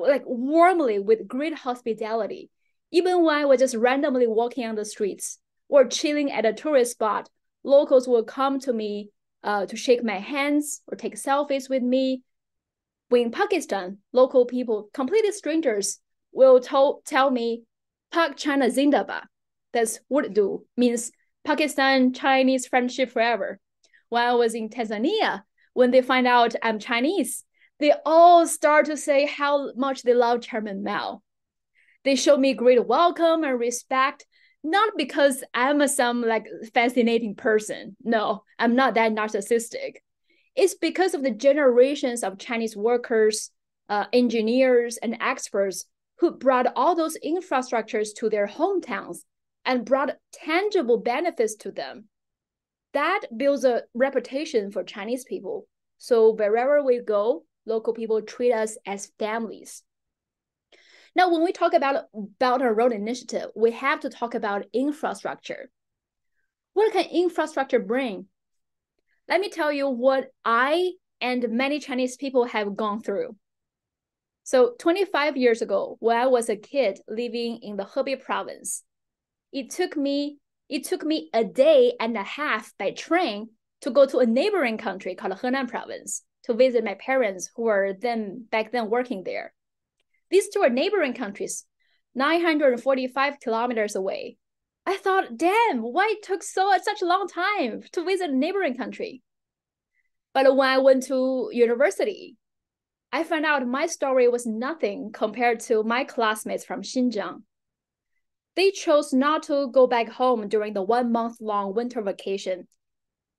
[0.03, 2.51] like warmly with great hospitality.
[2.91, 6.93] Even when I was just randomly walking on the streets or chilling at a tourist
[6.93, 7.29] spot,
[7.65, 9.11] locals will come to me
[9.43, 12.23] uh, to shake my hands or take selfies with me.
[13.09, 16.01] When in Pakistan, local people, completely strangers,
[16.33, 17.63] will tell, tell me
[18.13, 19.23] Pak China Zindabad.
[19.73, 21.11] That's Urdu, means
[21.45, 23.59] Pakistan Chinese friendship forever.
[24.09, 25.43] While I was in Tanzania,
[25.75, 27.45] when they find out I'm Chinese,
[27.81, 31.23] they all start to say how much they love Chairman Mao.
[32.05, 34.27] They show me great welcome and respect,
[34.65, 37.97] not because I'm some like fascinating person.
[38.03, 39.97] No, I'm not that narcissistic.
[40.57, 43.51] It's because of the generations of Chinese workers,
[43.89, 45.85] uh, engineers, and experts
[46.19, 49.19] who brought all those infrastructures to their hometowns
[49.65, 52.07] and brought tangible benefits to them.
[52.93, 55.67] That builds a reputation for Chinese people.
[55.99, 59.83] So wherever we go, local people treat us as families.
[61.15, 62.05] Now, when we talk about
[62.39, 65.71] Belt and Road Initiative, we have to talk about infrastructure.
[66.75, 68.27] What can infrastructure bring?
[69.29, 73.37] Let me tell you what I and many Chinese people have gone through.
[74.45, 78.83] So 25 years ago, when I was a kid living in the Hebei province,
[79.53, 83.49] it took me it took me a day and a half by train
[83.81, 87.93] to go to a neighboring country called Henan province to visit my parents who were
[87.93, 89.53] then back then working there.
[90.31, 91.67] These two are neighboring countries,
[92.15, 94.39] 945 kilometers away.
[94.87, 98.77] I thought, damn, why it took so such a long time to visit a neighboring
[98.77, 99.23] country?
[100.33, 102.37] But when I went to university,
[103.13, 107.43] I found out my story was nothing compared to my classmates from Xinjiang.
[108.57, 112.67] They chose not to go back home during the one month long winter vacation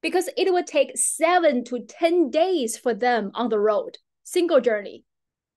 [0.02, 5.04] because it would take seven to 10 days for them on the road, single journey,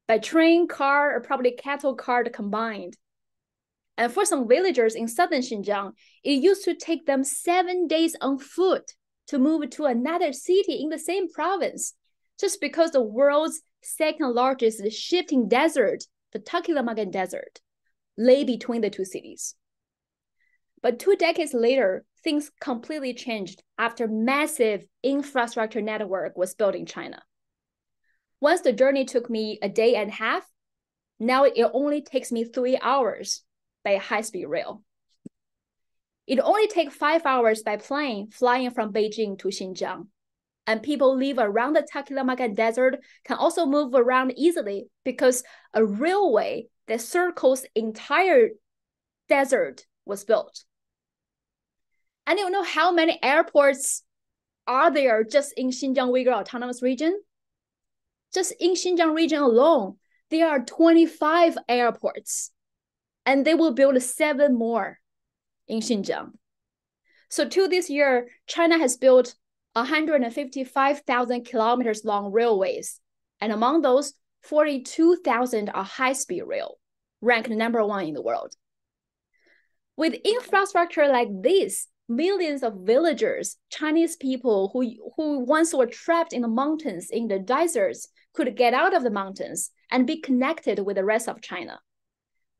[0.08, 2.96] by train, car, or probably cattle cart combined.
[3.96, 5.92] And for some villagers in southern Xinjiang,
[6.24, 8.92] it used to take them seven days on foot
[9.28, 11.94] to move to another city in the same province,
[12.40, 17.60] just because the world's second largest shifting desert, the Taklamakan Desert,
[18.16, 19.54] lay between the two cities.
[20.82, 27.22] But two decades later, things completely changed after massive infrastructure network was built in China.
[28.40, 30.44] Once the journey took me a day and a half,
[31.20, 33.44] now it only takes me three hours
[33.84, 34.82] by high-speed rail.
[36.26, 40.06] It only takes five hours by plane flying from Beijing to Xinjiang
[40.66, 45.42] and people live around the Taklamakan Desert can also move around easily because
[45.74, 48.50] a railway that circles entire
[49.28, 50.64] desert was built.
[52.26, 54.02] And you know how many airports
[54.66, 57.20] are there just in Xinjiang Uyghur Autonomous Region?
[58.32, 59.96] Just in Xinjiang region alone,
[60.30, 62.52] there are 25 airports.
[63.24, 64.98] and they will build seven more
[65.68, 66.32] in Xinjiang.
[67.28, 69.34] So to this year, China has built
[69.74, 73.00] 155,000 kilometers long railways,
[73.40, 76.78] and among those, 42,000 are high-speed rail,
[77.20, 78.54] ranked number one in the world.
[79.96, 81.86] With infrastructure like this,
[82.16, 87.38] millions of villagers, Chinese people who, who once were trapped in the mountains, in the
[87.38, 91.80] deserts, could get out of the mountains and be connected with the rest of China.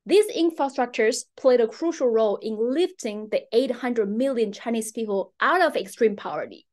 [0.05, 5.77] These infrastructures played a crucial role in lifting the 800 million Chinese people out of
[5.77, 6.67] extreme poverty.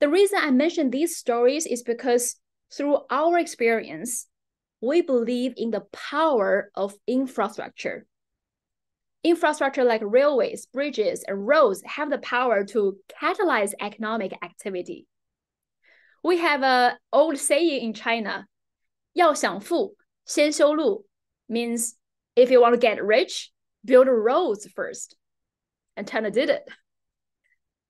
[0.00, 2.36] The reason I mention these stories is because
[2.72, 4.26] through our experience,
[4.80, 8.06] we believe in the power of infrastructure.
[9.23, 15.07] Infrastructure like railways, bridges, and roads have the power to catalyze economic activity.
[16.23, 18.47] We have an old saying in China,
[19.13, 19.95] 要想富,
[20.25, 21.05] 先修路,
[21.49, 21.95] means
[22.35, 23.51] if you want to get rich,
[23.85, 25.15] build roads first.
[25.95, 26.63] And China did it.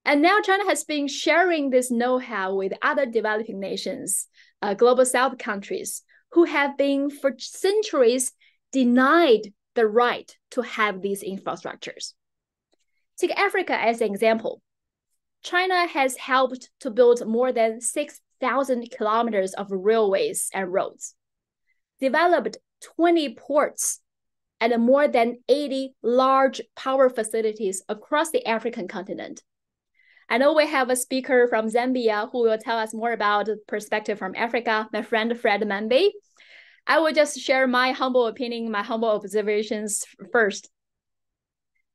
[0.04, 4.28] And now China has been sharing this know-how with other developing nations,
[4.60, 8.32] uh, global south countries, who have been for centuries
[8.70, 12.13] denied the right to have these infrastructures.
[13.17, 14.61] Take Africa as an example.
[15.41, 21.15] China has helped to build more than 6,000 kilometers of railways and roads,
[22.01, 22.57] developed
[22.97, 24.01] 20 ports,
[24.59, 29.41] and more than 80 large power facilities across the African continent.
[30.29, 33.57] I know we have a speaker from Zambia who will tell us more about the
[33.65, 36.09] perspective from Africa, my friend Fred M'membe.
[36.89, 40.71] I will just share my humble opinion, my humble observations first.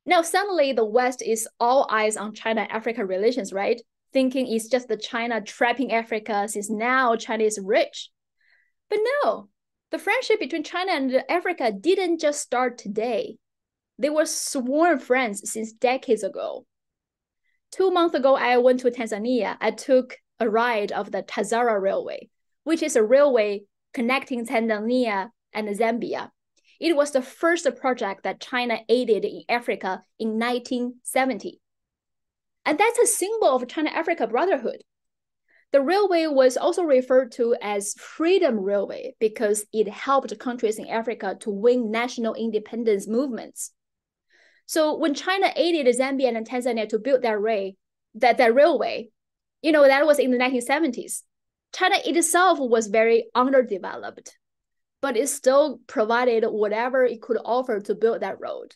[0.06, 3.82] Now, suddenly the West is all eyes on China-Africa relations, right?
[4.12, 8.10] Thinking it's just the China trapping Africa since now China is rich.
[8.88, 9.48] But no,
[9.90, 13.38] the friendship between China and Africa didn't just start today.
[13.98, 16.66] They were sworn friends since decades ago.
[17.72, 19.56] Two months ago, I went to Tanzania.
[19.60, 22.28] I took a ride of the Tazara Railway,
[22.62, 23.62] which is a railway
[23.94, 26.30] connecting Tanzania and Zambia.
[26.80, 31.60] It was the first project that China aided in Africa in 1970.
[32.66, 34.82] And that's a symbol of China Africa brotherhood.
[35.72, 41.36] The railway was also referred to as Freedom Railway because it helped countries in Africa
[41.40, 43.72] to win national independence movements.
[44.66, 47.72] So when China aided Zambia and Tanzania to build that rail,
[48.14, 49.08] that, that railway,
[49.62, 51.22] you know, that was in the 1970s.
[51.74, 54.38] China itself was very underdeveloped,
[55.02, 58.74] but it still provided whatever it could offer to build that road.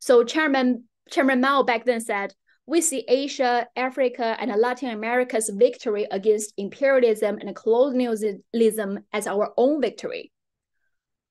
[0.00, 2.34] So Chairman Chairman Mao back then said,
[2.66, 9.80] we see Asia, Africa, and Latin America's victory against imperialism and colonialism as our own
[9.80, 10.32] victory.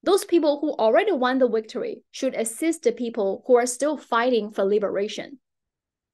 [0.04, 4.52] Those people who already won the victory should assist the people who are still fighting
[4.52, 5.40] for liberation.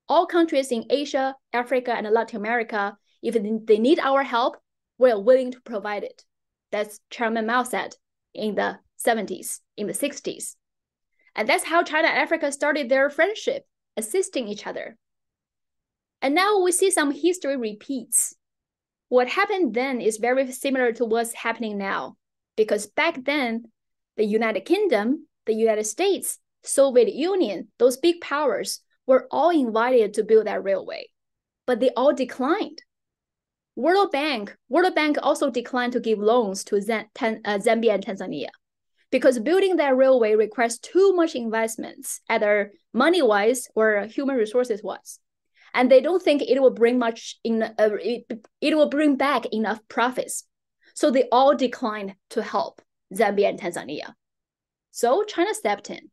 [0.08, 4.58] All countries in Asia, Africa, and Latin America, if they need our help,
[4.98, 6.24] we're willing to provide it.
[6.72, 7.96] That's Chairman Mao said
[8.34, 10.56] in the 70s, in the 60s.
[11.36, 13.64] And that's how China and Africa started their friendship,
[13.96, 14.98] assisting each other.
[16.22, 18.36] And now we see some history repeats.
[19.10, 22.18] What happened then is very similar to what's happening now,
[22.56, 23.66] because back then,
[24.18, 30.24] the United Kingdom, the United States, Soviet Union, those big powers were all invited to
[30.24, 31.08] build that railway,
[31.66, 32.82] but they all declined.
[33.78, 38.50] World Bank, World Bank also declined to give loans to Zam uh, Zambia and Tanzania
[39.12, 45.20] because building that railway requires too much investments, either money-wise or human resources-wise.
[45.76, 48.26] And they don't think it will bring much in uh, it,
[48.62, 50.44] it will bring back enough profits.
[50.96, 52.82] So they all declined to help
[53.14, 54.16] zambia and tanzania.
[54.90, 56.10] So china stepped in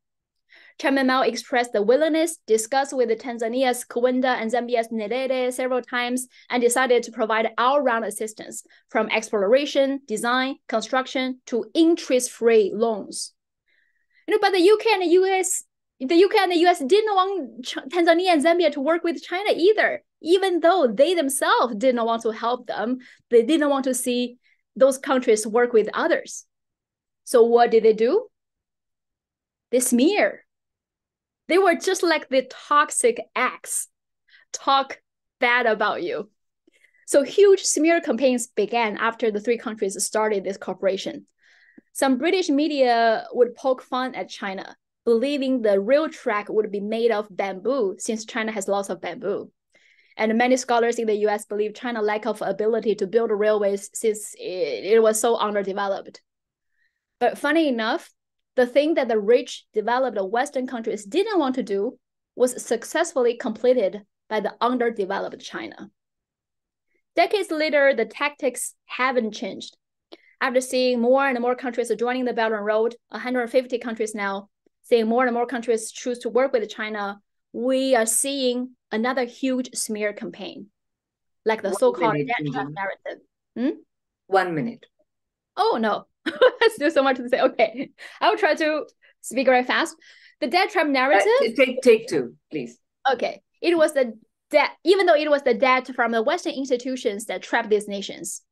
[0.79, 6.61] Chairman Mao expressed the willingness, discussed with Tanzania's Kaunda and Zambia's Nyerere several times, and
[6.61, 13.33] decided to provide all-round assistance from exploration, design, construction to interest-free loans.
[14.27, 15.65] You know, but the UK and the US
[16.01, 20.03] the UK and the US didn't want Tanzania and Zambia to work with China either,
[20.21, 22.99] even though they themselves didn't want to help them.
[23.31, 24.39] They didn't want to see
[24.77, 26.47] those countries work with others.
[27.25, 28.27] So what did they do?
[29.71, 30.44] They smear.
[31.49, 33.89] They were just like the toxic ex,
[34.53, 35.01] talk
[35.41, 36.31] bad about you.
[37.07, 41.27] So huge smear campaigns began after the three countries started this cooperation.
[41.93, 47.11] Some British media would poke fun at China believing the rail track would be made
[47.11, 49.51] of bamboo since China has lots of bamboo.
[50.17, 54.35] And many scholars in the US believe China lack of ability to build railways since
[54.39, 56.23] it, it was so underdeveloped.
[57.19, 58.11] But funny enough,
[58.57, 61.99] the thing that the rich, developed Western countries didn't want to do
[62.37, 65.91] was successfully completed by the underdeveloped China.
[67.17, 69.77] Decades later, the tactics haven't changed.
[70.41, 74.49] After seeing more and more countries joining the Belt and Road, 150 countries now,
[74.83, 77.21] seeing more and more countries choose to work with China,
[77.53, 80.67] we are seeing another huge smear campaign,
[81.45, 83.23] like the so-called narrative.
[83.57, 83.81] Hmm?
[84.27, 84.87] One minute.
[85.57, 86.07] Oh no,
[86.75, 87.41] still so much to say.
[87.41, 88.85] Okay, I will try to
[89.21, 89.97] speak very fast.
[90.41, 91.27] The debt trap narrative.
[91.41, 92.79] Uh, take take two, please.
[93.13, 94.19] Okay, it was the
[94.51, 98.43] debt, even though it was the debt from the Western institutions that trapped these nations.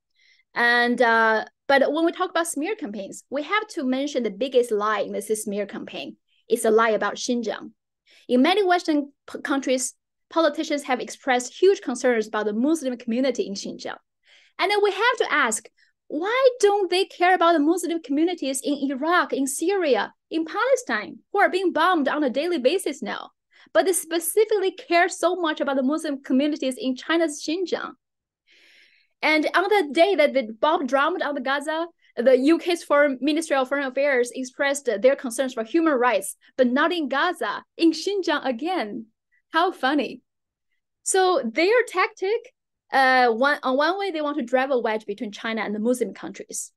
[0.55, 4.71] And uh, but when we talk about smear campaigns, we have to mention the biggest
[4.71, 6.17] lie in this smear campaign.
[6.49, 7.71] It's a lie about Xinjiang.
[8.29, 9.11] In many Western
[9.43, 9.95] countries,
[10.29, 13.97] politicians have expressed huge concerns about the Muslim community in Xinjiang.
[14.59, 15.69] And then we have to ask,
[16.13, 21.39] why don't they care about the Muslim communities in Iraq, in Syria, in Palestine, who
[21.39, 23.31] are being bombed on a daily basis now?
[23.73, 27.93] But they specifically care so much about the Muslim communities in China's Xinjiang.
[29.23, 31.87] And on the day that the bomb dropped on the Gaza,
[32.17, 36.93] the UK's foreign Ministry of Foreign Affairs expressed their concerns for human rights, but not
[36.93, 39.07] in Gaza, in Xinjiang again.
[39.51, 40.21] How funny.
[41.05, 42.53] So their tactic,
[42.93, 45.79] uh, one on one way, they want to drive a wedge between China and the
[45.79, 46.73] Muslim countries.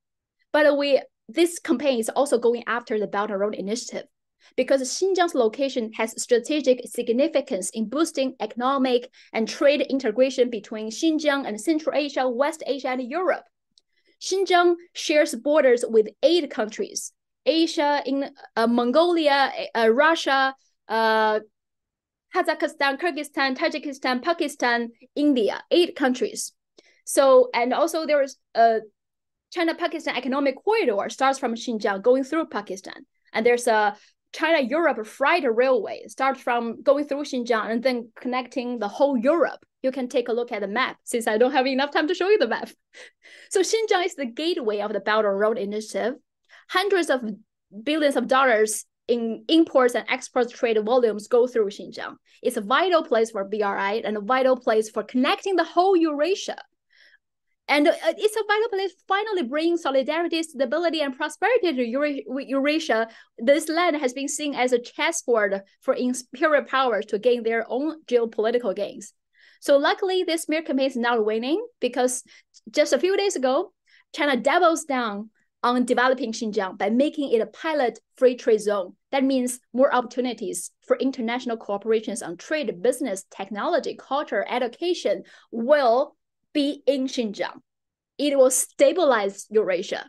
[0.52, 4.06] But we this campaign is also going after the Belt and Road Initiative
[4.56, 11.60] because Xinjiang's location has strategic significance in boosting economic and trade integration between Xinjiang and
[11.60, 13.44] Central Asia, West Asia, and Europe.
[14.22, 17.12] Xinjiang shares borders with eight countries
[17.46, 20.56] Asia, in uh, Mongolia, uh, Russia,
[20.88, 21.40] uh,
[22.36, 26.52] Kazakhstan, Kyrgyzstan, Tajikistan, Pakistan, India, eight countries.
[27.06, 28.80] So, and also there is a
[29.54, 33.06] China-Pakistan economic corridor starts from Xinjiang going through Pakistan.
[33.32, 33.96] And there's a
[34.34, 39.66] China Europe freight railway starts from going through Xinjiang and then connecting the whole Europe.
[39.82, 42.16] You can take a look at the map since I don't have enough time to
[42.16, 42.70] show you the map.
[43.50, 46.16] So Xinjiang is the gateway of the Belt and Road Initiative.
[46.70, 47.22] Hundreds of
[47.84, 52.16] billions of dollars in imports and exports trade volumes go through Xinjiang.
[52.42, 56.58] It's a vital place for BRI and a vital place for connecting the whole Eurasia.
[57.68, 63.08] And uh, it's a vital place finally bringing solidarity, stability, and prosperity to Eurasia.
[63.40, 68.04] This land has been seen as a chessboard for imperial powers to gain their own
[68.06, 69.14] geopolitical gains.
[69.62, 72.24] So luckily, this smear campaign is not winning because
[72.70, 73.74] just a few days ago,
[74.14, 75.32] China doubles down
[75.66, 78.94] on developing Xinjiang by making it a pilot free trade zone.
[79.12, 86.16] That means more opportunities for international cooperations on trade, business, technology, culture, education will
[86.54, 87.62] be in Xinjiang.
[88.20, 90.06] It will stabilize Eurasia.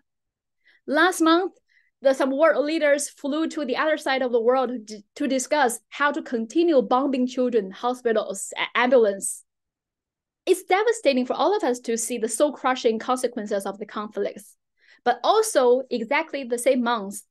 [0.87, 1.53] Last month,
[2.03, 4.71] the, some world leaders flew to the other side of the world
[5.15, 9.43] to, discuss how to continue bombing children, hospitals, ambulance.
[10.45, 14.55] It's devastating for all of us to see the soul crushing consequences of the conflicts.
[15.07, 17.23] But also, exactly the same month,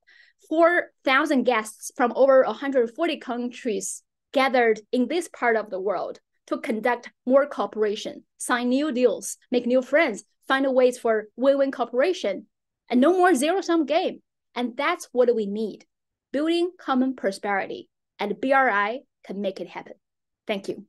[0.47, 4.01] 4,000 guests from over 140 countries
[4.31, 9.65] gathered in this part of the world to conduct more cooperation, sign new deals, make
[9.67, 12.45] new friends, find ways for win-win cooperation,
[12.89, 14.21] and no more zero-sum game.
[14.55, 15.85] And that's what we need,
[16.31, 17.89] building common prosperity.
[18.19, 19.95] And BRI can make it happen.
[20.47, 20.85] Thank you.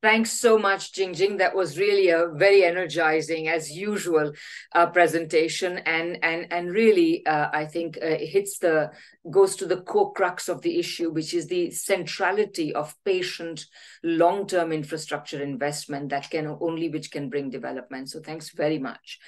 [0.00, 1.38] Thanks so much, Jingjing.
[1.38, 4.32] That was really a very energizing, as usual,
[4.72, 8.92] uh, presentation, and and and really, uh, I think uh, hits the
[9.28, 13.66] goes to the core crux of the issue, which is the centrality of patient,
[14.04, 18.08] long-term infrastructure investment that can only which can bring development.
[18.08, 19.18] So, thanks very much.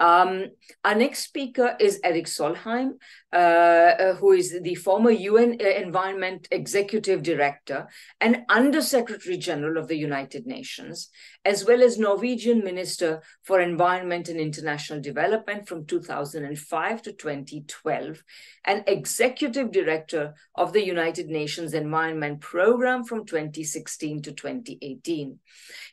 [0.00, 0.46] Um,
[0.84, 2.92] our next speaker is Erik Solheim,
[3.30, 7.88] uh, uh, who is the former UN uh, Environment Executive Director
[8.22, 11.10] and Under Secretary General of the United United Nations,
[11.44, 18.22] as well as Norwegian Minister for Environment and International Development from 2005 to 2012,
[18.64, 25.38] and Executive Director of the United Nations Environment Program from 2016 to 2018.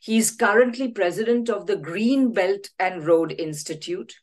[0.02, 4.14] He is currently president of the Green Belt and Road Institute,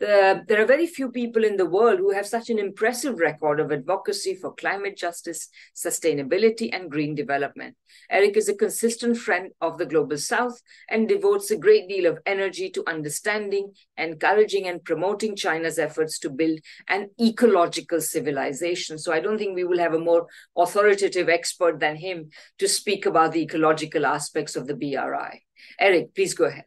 [0.00, 3.60] the, there are very few people in the world who have such an impressive record
[3.60, 7.76] of advocacy for climate justice, sustainability, and green development.
[8.10, 12.18] Erik is a consistent friend of the Global South and devotes a great deal of
[12.26, 16.58] energy to understanding, encouraging, and promoting China's efforts to build
[16.88, 18.98] an ecological civilization.
[18.98, 23.06] So I don't think we will have a more authoritative expert than him to speak
[23.06, 25.42] about the ecological aspects of the BRI.
[25.80, 26.64] Erik, please go ahead.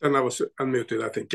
[0.00, 1.30] Then I was unmuted, I think.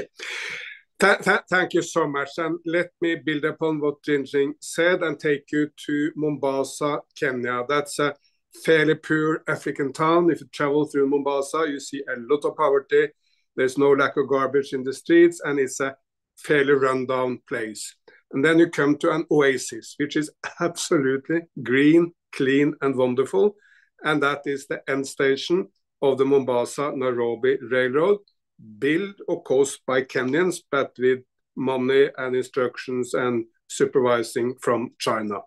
[0.99, 2.29] Th th thank you so much.
[2.37, 7.63] And let me build upon what Jingjing said and take you to Mombasa, Kenya.
[7.67, 8.15] That's a
[8.63, 10.29] fairly poor African town.
[10.31, 13.09] If you travel through Mombasa, you see a lot of poverty.
[13.55, 15.95] There's no lack of garbage in the streets, and it's a
[16.37, 17.95] fairly rundown place.
[18.31, 23.55] And then you come to an oasis, which is absolutely green, clean, and wonderful.
[24.03, 25.67] And that is the end station
[26.01, 28.19] of the Mombasa Nairobi Railroad,
[28.79, 31.19] built, of course, by Kenyans, but with
[31.55, 35.39] money and instructions and supervising from China.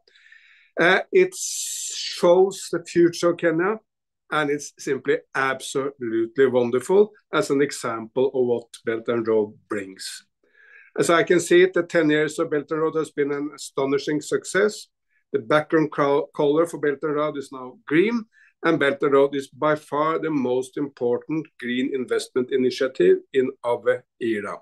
[0.79, 3.79] Uh, it shows the future of Kenya,
[4.31, 10.25] and it's simply absolutely wonderful as an example of what Belt and Road brings.
[10.99, 13.51] As I can see it, the 10 years of Belt and Road has been an
[13.55, 14.89] astonishing success.
[15.33, 18.25] The background color for Belt and Road is now green,
[18.65, 24.05] and Belt and Road is by far the most important green investment initiative in our
[24.21, 24.59] era.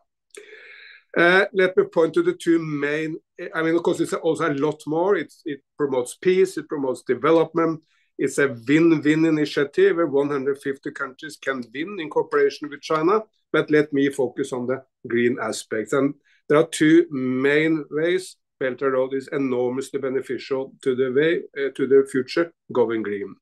[1.17, 3.17] Uh, let me point to the two main.
[3.55, 5.17] I mean, of course, it's also a lot more.
[5.17, 5.33] It
[5.79, 7.83] promotes peace, it promotes development.
[8.19, 13.23] It's a win-win initiative where 150 countries can win in cooperation with China.
[13.53, 15.93] But let me focus on the green aspects.
[15.93, 16.15] And
[16.49, 21.71] there are two main ways Belt and Road is enormously beneficial to the way uh,
[21.75, 23.35] to the future going green.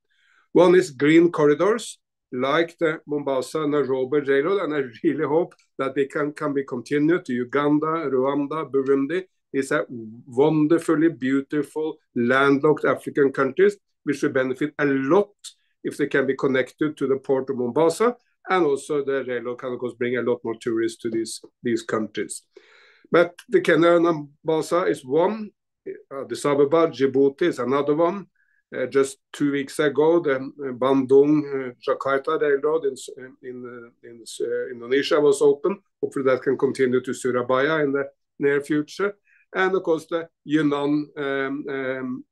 [0.52, 1.98] One is green corridors,
[2.30, 7.24] like the Mombasa Nairobi Railroad, and I really hope that they can, can be continued
[7.26, 9.24] to Uganda, Rwanda, Burundi.
[9.52, 15.28] It's a wonderfully beautiful landlocked African countries, which will benefit a lot
[15.84, 18.16] if they can be connected to the port of Mombasa,
[18.48, 21.82] and also the railroad can of course bring a lot more tourists to these, these
[21.82, 22.42] countries.
[23.10, 25.50] But the Kenya Mombasa is one,
[25.86, 28.26] uh, Addis Ababa, Djibouti is another one,
[28.74, 32.96] uh, just two weeks ago, the uh, Bandung uh, Jakarta Railroad in,
[33.42, 34.24] in, in
[34.70, 35.78] Indonesia was open.
[36.00, 38.08] Hopefully, that can continue to Surabaya in the
[38.38, 39.14] near future.
[39.54, 42.24] And of course, the Yunnan um, um,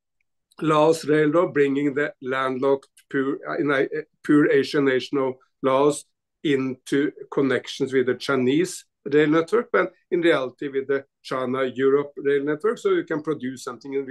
[0.62, 3.88] Laos Railroad bringing the landlocked pure, a,
[4.22, 6.04] pure Asian nation of Laos
[6.42, 12.78] into connections with the Chinese rail network, but in reality with the China-Europe rail network,
[12.78, 14.06] so you can produce something in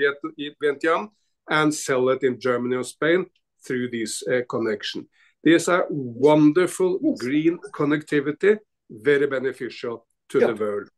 [0.62, 1.12] Vietnam
[1.50, 3.26] and sell it in Germany or Spain
[3.66, 5.08] through this uh, connection.
[5.43, 7.20] These are wonderful yes.
[7.20, 8.58] green connectivity,
[8.89, 10.89] very beneficial to the world.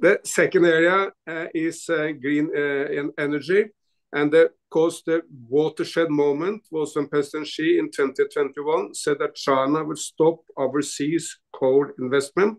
[0.00, 3.66] The second area uh, is uh, green uh, energy.
[4.12, 9.84] And of course, the watershed moment was when President Xi in 2021 said that China
[9.84, 12.58] would stop overseas coal investment.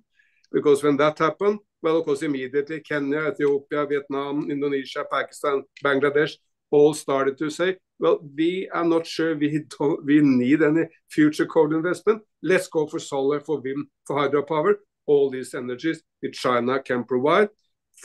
[0.51, 6.38] Because when that happened, well, of course, immediately Kenya, Ethiopia, Vietnam, Indonesia, Pakistan, Bangladesh
[6.76, 11.45] all started to say, well, we are not sure we don't we need any future
[11.45, 12.21] coal investment.
[12.43, 14.73] Let's go for solar, for wind, for hydropower,
[15.05, 17.49] all these energies that China can provide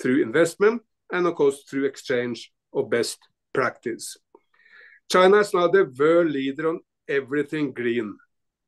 [0.01, 3.19] through investment and of course through exchange of best
[3.53, 4.17] practice.
[5.11, 8.17] China is now the world leader on everything green.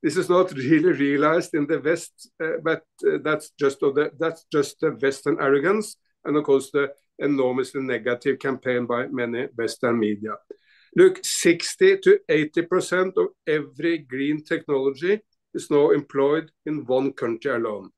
[0.02, 4.46] This is not really realized in the West, uh, but uh, that's just the, that's
[4.50, 10.32] just the Western arrogance, and of course the enormously negative campaign by many Western media.
[10.94, 15.20] Look, 60 to 80% of every green technology
[15.54, 17.90] is now employed in one country alone.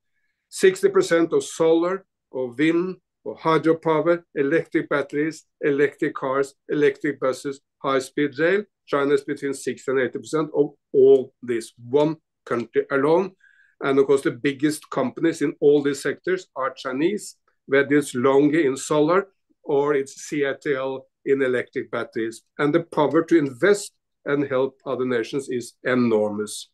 [0.51, 2.97] 60% of solar, or wind,
[3.27, 8.63] of hydropower, electric batteries, electric cars, electric buses, high-speed rail.
[8.87, 13.33] China is between 60 and 80% of all this, one country alone.
[13.81, 17.37] And of course, the biggest companies in all these sectors are Chinese
[17.67, 19.29] whether it's LONGi in solar
[19.63, 22.43] or it's CATL in electric batteries.
[22.59, 23.93] And the power to invest
[24.25, 26.71] and help other nations is enormous.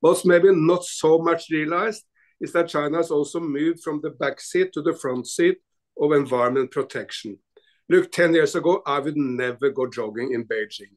[0.00, 2.04] What's maybe not so much realized
[2.40, 5.58] is that China has also moved from the back seat to the front seat
[6.00, 7.38] of environment protection.
[7.88, 10.94] Look, 10 years ago, I would never go jogging in Beijing.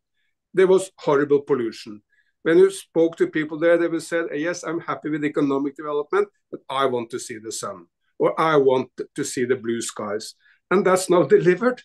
[0.54, 2.02] There was horrible pollution.
[2.44, 6.28] When you spoke to people there, they would say, yes, I'm happy with economic development,
[6.52, 7.88] but I want to see the sun
[8.20, 10.36] or I want to see the blue skies.
[10.72, 11.82] And that's now delivered.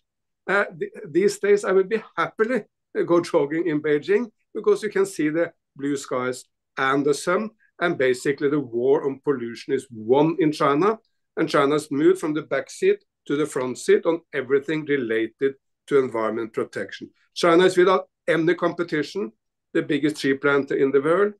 [0.46, 2.64] Uh, th these days, I would be happily
[3.04, 6.44] go jogging in Beijing because you can see the blue skies
[6.76, 7.50] and the sun.
[7.80, 10.98] And basically, the war on pollution is won in China.
[11.36, 15.54] And China's moved from the back seat to the front seat on everything related
[15.86, 17.10] to environment protection.
[17.34, 19.32] China is without any competition
[19.74, 21.34] the biggest tree planter in the world.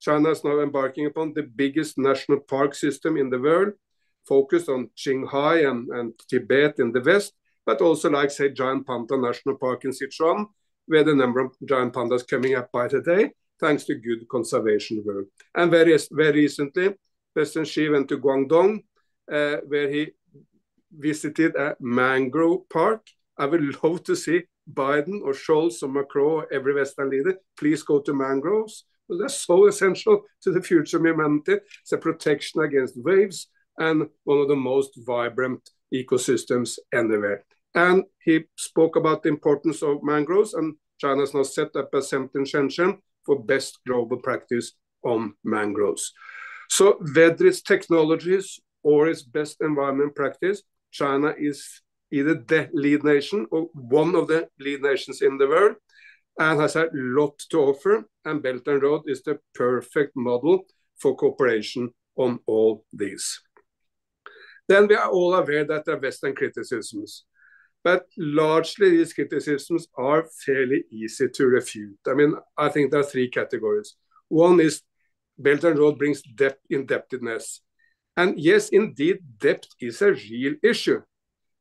[0.00, 3.72] China is now embarking upon the biggest national park system in the world
[4.28, 7.32] focused on Qinghai and, and Tibet in the west,
[7.64, 10.46] but also like, say, Giant Panda National Park in Sichuan,
[10.86, 15.26] where the number of giant pandas coming up by today thanks to good conservation work.
[15.54, 16.94] And very, very recently,
[17.34, 18.84] President Xi went to Guangdong,
[19.30, 20.12] uh, where he
[20.96, 23.06] visited a mangrove park.
[23.36, 27.82] I would love to see Biden or Scholz or Macron or every Western leader, please
[27.82, 28.84] go to mangroves.
[29.08, 31.56] Well, they're so essential to the future of humanity.
[31.80, 33.48] It's a protection against waves
[33.78, 37.44] and one of the most vibrant ecosystems anywhere.
[37.74, 42.02] And he spoke about the importance of mangroves, and China has now set up a
[42.02, 44.72] center in Shenzhen for best global practice
[45.04, 46.12] on mangroves.
[46.68, 53.46] So whether it's technologies or its best environment practice, China is either the lead nation
[53.50, 55.76] or one of the lead nations in the world
[56.38, 58.04] and has a lot to offer.
[58.24, 60.64] And Belt and Road is the perfect model
[60.98, 63.40] for cooperation on all these.
[64.68, 67.24] Then we are all aware that there are Western criticisms.
[67.82, 71.98] But largely these criticisms are fairly easy to refute.
[72.06, 73.94] I mean, I think there are three categories.
[74.28, 74.82] One is
[75.38, 77.62] Belt and Road brings debt indebtedness.
[78.16, 81.00] And yes, indeed, debt is a real issue.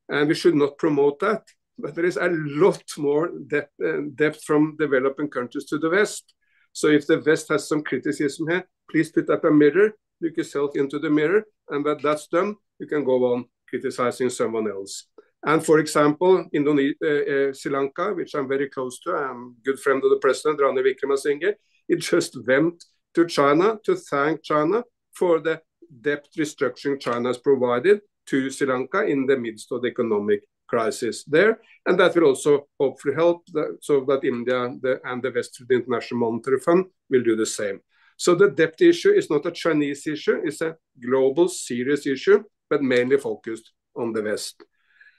[0.10, 1.43] And we should not promote that.
[1.78, 6.34] But there is a lot more debt, uh, debt from developing countries to the West.
[6.74, 10.76] So if the West has some criticism here, please put up a mirror, look yourself
[10.76, 15.07] into the mirror, and when that's done, you can go on criticizing someone else.
[15.45, 19.63] And for example, Indonesia, uh, uh, Sri Lanka, which I'm very close to, I'm a
[19.63, 21.53] good friend of the president, Ranil Wickremesinghe,
[21.88, 25.61] it just went to China to thank China for the
[26.01, 31.23] debt restructuring China has provided to Sri Lanka in the midst of the economic crisis
[31.23, 31.59] there.
[31.86, 35.75] And that will also hopefully help the, so that India the, and the West, the
[35.75, 37.80] International Monetary Fund, will do the same.
[38.17, 42.82] So the debt issue is not a Chinese issue, it's a global serious issue, but
[42.82, 44.63] mainly focused on the West.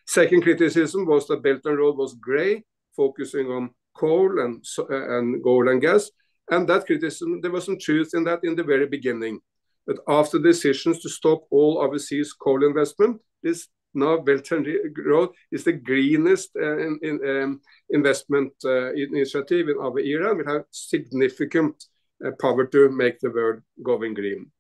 [0.07, 2.64] Second criticism was that Belt and Road was grey,
[2.96, 6.11] focusing on coal and, and gold and gas.
[6.51, 9.40] And that criticism, there was some truth in that in the very beginning.
[9.86, 14.66] But after decisions to stop all overseas coal investment, this now Belt and
[15.05, 20.34] Road is the greenest uh, in, in, um, investment uh, initiative in our era.
[20.34, 21.84] We have significant
[22.24, 24.51] uh, power to make the world going green.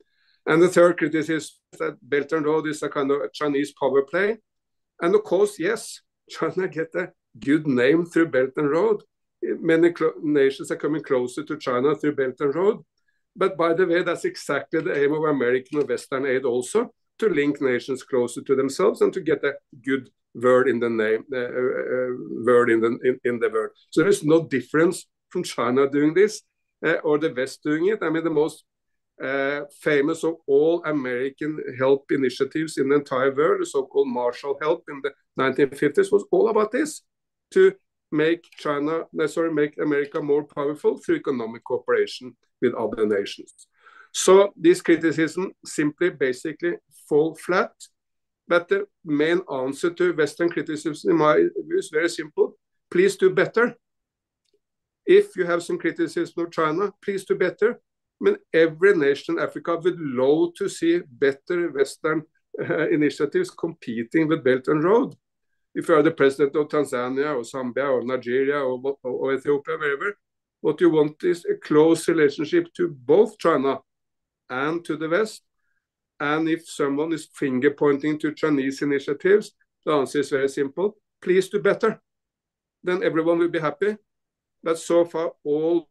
[0.48, 3.72] And the third criticism is that Belt and Road is a kind of a Chinese
[3.78, 4.38] power play.
[5.00, 9.02] And of course, yes, China get a good name through Belt and Road.
[9.42, 9.92] Many
[10.22, 12.78] nations are coming closer to China through Belt and Road.
[13.36, 17.28] But by the way, that's exactly the aim of American and Western aid also, to
[17.28, 19.52] link nations closer to themselves and to get a
[19.84, 22.10] good word in the name, uh, uh,
[22.46, 23.70] word in the in, in, the word.
[23.90, 26.42] So there's no difference from China doing this
[26.84, 27.98] uh, or the West doing it.
[28.02, 28.64] I mean, the most
[29.22, 34.84] uh, famous of all American help initiatives in the entire world, the so-called Marshall Help
[34.88, 37.02] in the 1950s, was all about this:
[37.52, 37.74] to
[38.10, 43.66] make China, sorry, make America more powerful through economic cooperation with other nations.
[44.12, 46.76] So this criticism simply basically
[47.08, 47.72] fall flat.
[48.46, 52.54] But the main answer to Western criticism, in my view, is very simple.
[52.90, 53.76] Please do better.
[55.04, 57.80] If you have some criticism of China, please do better.
[58.20, 62.22] I mean, every nation in Africa would love to see better Western
[62.60, 65.14] uh, initiatives competing with Belt and Road.
[65.74, 69.76] If you are the president of Tanzania or Zambia or Nigeria or, or, or Ethiopia,
[69.78, 70.18] wherever,
[70.60, 73.78] what you want is a close relationship to both China
[74.50, 75.42] and to the West.
[76.18, 79.52] And if someone is finger pointing to Chinese initiatives,
[79.86, 80.96] the answer is very simple.
[81.22, 82.00] Please do better.
[82.82, 83.96] Then everyone will be happy.
[84.62, 85.88] But so far, all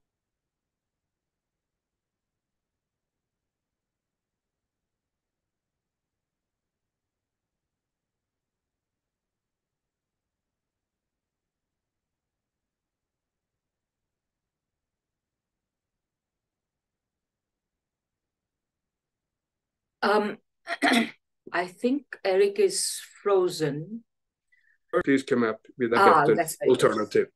[20.08, 20.38] Um,
[21.54, 24.04] I think Erik is frozen.
[25.04, 27.28] Please come up with a ah, better alternative.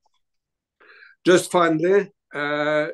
[1.26, 2.88] Just finally, uh,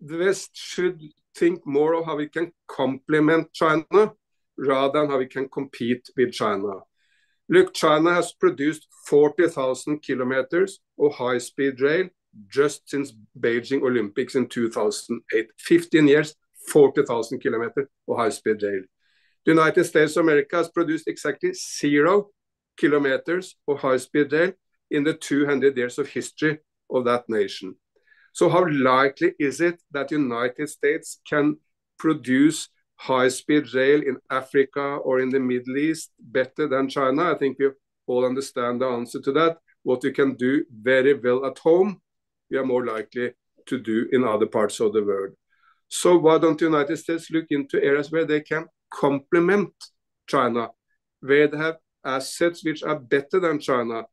[0.00, 1.02] the West should
[1.34, 4.12] think more of how we can complement China
[4.56, 6.72] rather than how we can compete with China.
[7.48, 12.08] Look, China has produced 40,000 kilometers of high-speed rail
[12.48, 15.48] just since Beijing Olympics in 2008.
[15.58, 16.34] 15 years,
[16.66, 18.82] 40,000 kilometers of high-speed rail.
[19.44, 22.30] The United States of America has produced exactly zero
[22.76, 24.52] kilometers of high-speed rail
[24.90, 26.58] in the 200 years of history
[26.90, 27.76] of that nation.
[28.32, 31.56] So how likely is it that the United States can
[31.98, 37.32] produce high-speed rail in Africa or in the Middle East better than China?
[37.32, 37.70] I think we
[38.06, 39.58] all understand the answer to that.
[39.84, 42.00] What we can do very well at home,
[42.50, 43.32] we are more likely
[43.66, 45.34] to do in other parts of the world.
[45.88, 49.72] So why don't the United States look into areas where they can complement
[50.26, 50.70] China,
[51.20, 54.04] where they have assets which are better than China?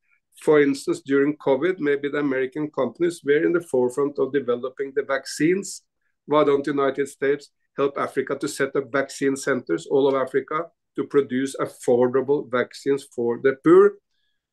[0.42, 5.04] For instance, during COVID, maybe the American companies were in the forefront of developing the
[5.04, 5.84] vaccines.
[6.26, 10.66] Why don't the United States help Africa to set up vaccine centers, all over Africa,
[10.96, 13.94] to produce affordable vaccines for the poor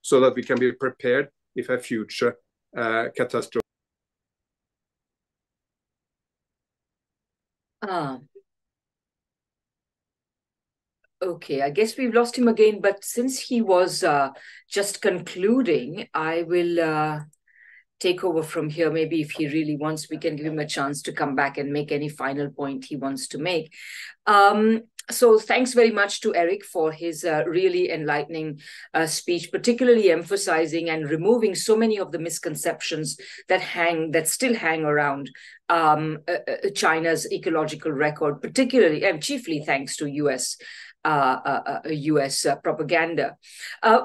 [0.00, 2.36] so that we can be prepared if a future
[2.76, 3.69] uh, catastrophe.
[7.92, 8.20] Ah.
[11.20, 14.30] Okay, I guess we've lost him again, but since he was uh,
[14.70, 17.20] just concluding, I will uh,
[17.98, 18.92] take over from here.
[18.92, 21.72] Maybe if he really wants, we can give him a chance to come back and
[21.72, 23.74] make any final point he wants to make.
[24.24, 28.60] Um, so thanks very much to Erik for his uh, really enlightening
[28.94, 33.16] uh, speech, particularly emphasizing and removing so many of the misconceptions
[33.48, 35.30] that hang, that still hang around
[35.70, 40.56] um, uh, uh China's ecological record, particularly and chiefly thanks to U.S
[41.02, 43.36] uh, uh, US uh, uh, propaganda.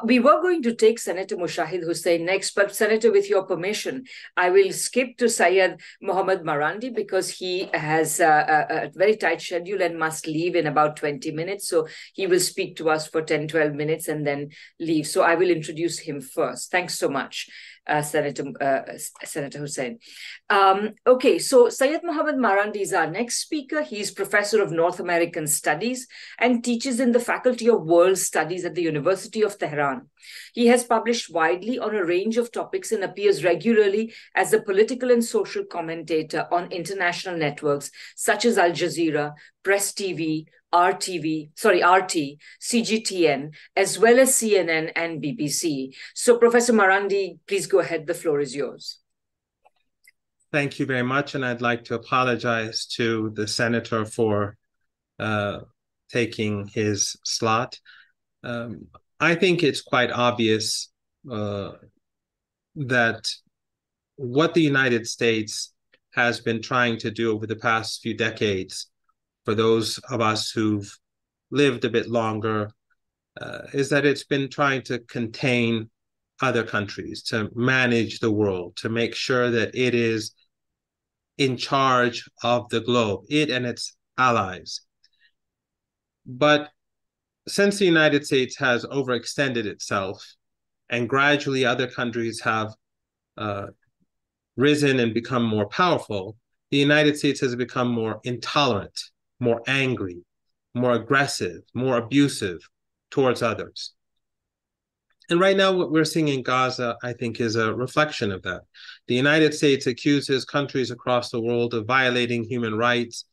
[0.06, 4.06] We were going to take Senator Mushahid Hussain next, but Senator, with your permission,
[4.38, 9.82] I will skip to Syed Mohammad Marandi because he has a, a, very tight schedule
[9.82, 11.68] and must leave in about 20 minutes.
[11.68, 15.06] So he will speak to us for 10, 12 minutes and then leave.
[15.06, 16.72] So I will introduce him first.
[16.72, 17.50] Thanks so much
[17.88, 20.00] uh, Senator uh, Senator Hussain.
[20.50, 23.82] Um, okay, so Syed Mohammad Marandi is our next speaker.
[23.82, 26.08] He's professor of North American Studies
[26.40, 30.10] and teaches in the Faculty of World Studies at the University of Tehran.
[30.54, 35.12] He has published widely on a range of topics and appears regularly as a political
[35.12, 39.34] and social commentator on international networks such as Al Jazeera,
[39.64, 45.96] Press TV, RTV, sorry, RT, CGTN, as well as CNN and BBC.
[46.14, 48.06] So, Professor Marandi, please go ahead.
[48.06, 49.00] The floor is yours.
[50.52, 51.34] Thank you very much.
[51.34, 54.58] And I'd like to apologize to the senator for
[55.18, 55.60] uh,
[56.12, 57.80] taking his slot.
[58.44, 58.88] Um,
[59.20, 60.92] I think it's quite obvious
[61.32, 61.72] uh,
[62.76, 63.32] that
[64.18, 65.74] what the United States
[66.14, 68.88] has been trying to do over the past few decades
[69.46, 70.92] for those of us who've
[71.52, 72.72] lived a bit longer
[73.40, 75.90] uh, is that it's been trying to contain
[76.42, 80.34] other countries, to manage the world, to make sure that it is
[81.38, 84.82] in charge of the globe, it and its allies.
[86.26, 86.70] But
[87.48, 90.26] since the United States has overextended itself
[90.90, 92.74] and gradually other countries have
[93.38, 93.68] uh,
[94.56, 96.38] risen and become more powerful,
[96.72, 99.00] the United States has become more intolerant
[99.40, 100.24] more angry,
[100.74, 102.60] more aggressive, more abusive
[103.12, 103.94] towards others.
[105.30, 108.62] And right now, what we're seeing in Gaza, I think, is a reflection of that.
[109.08, 113.26] The United States accuses countries across the world of violating human rights,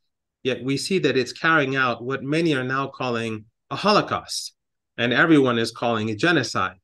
[0.43, 4.55] yet we see that it's carrying out what many are now calling a Holocaust,
[4.97, 6.79] and everyone is calling a genocide.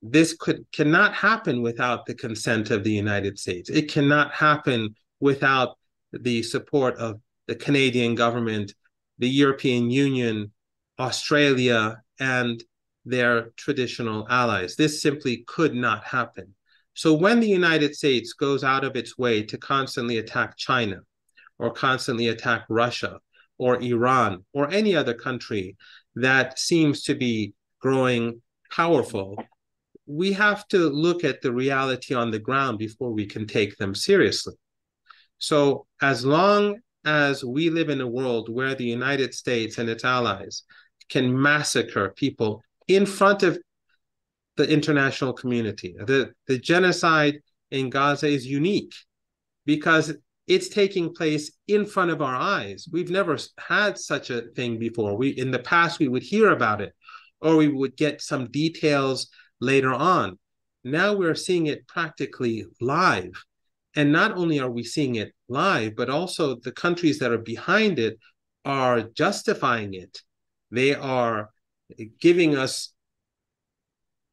[0.00, 3.68] This could cannot happen without the consent of the United States.
[3.68, 5.76] It cannot happen without
[6.12, 8.72] the support of the Canadian government,
[9.18, 10.52] the European Union,
[11.00, 12.62] Australia, and
[13.04, 14.76] their traditional allies.
[14.76, 16.54] This simply could not happen.
[16.94, 21.00] So when the United States goes out of its way to constantly attack China
[21.58, 23.18] or constantly attack Russia
[23.56, 25.76] or Iran or any other country
[26.16, 29.36] that seems to be growing powerful,
[30.06, 33.94] we have to look at the reality on the ground before we can take them
[33.94, 34.54] seriously.
[35.38, 40.04] So as long as we live in a world where the United States and its
[40.04, 40.62] allies
[41.08, 43.58] can massacre people in front of
[44.56, 45.94] the international community.
[45.98, 47.40] The, the genocide
[47.70, 48.94] in Gaza is unique
[49.64, 50.14] because
[50.46, 52.88] it's taking place in front of our eyes.
[52.90, 55.16] We've never had such a thing before.
[55.16, 56.94] We in the past we would hear about it
[57.40, 59.28] or we would get some details
[59.60, 60.38] later on.
[60.84, 63.44] Now we're seeing it practically live.
[63.98, 67.98] And not only are we seeing it live, but also the countries that are behind
[67.98, 68.16] it
[68.64, 70.22] are justifying it.
[70.70, 71.50] They are
[72.20, 72.92] giving us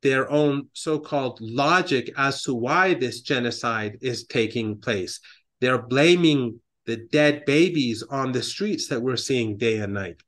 [0.03, 5.19] their own so called logic as to why this genocide is taking place.
[5.61, 10.21] They're blaming the dead babies on the streets that we're seeing day and night.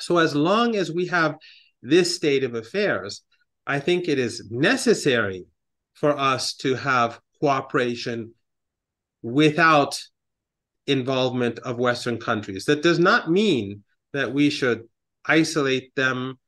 [0.00, 1.36] So, as long as we have
[1.82, 3.22] this state of affairs,
[3.64, 5.46] I think it is necessary
[5.94, 8.34] for us to have cooperation
[9.22, 10.00] without
[10.86, 12.64] involvement of Western countries.
[12.64, 14.82] That does not mean that we should
[15.26, 16.38] isolate them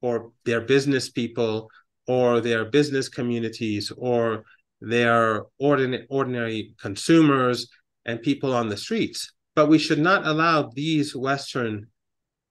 [0.00, 1.68] or their business people
[2.06, 4.44] or their business communities or
[4.80, 7.68] their ordinary, ordinary consumers
[8.04, 9.32] and people on the streets.
[9.56, 11.88] But we should not allow these Western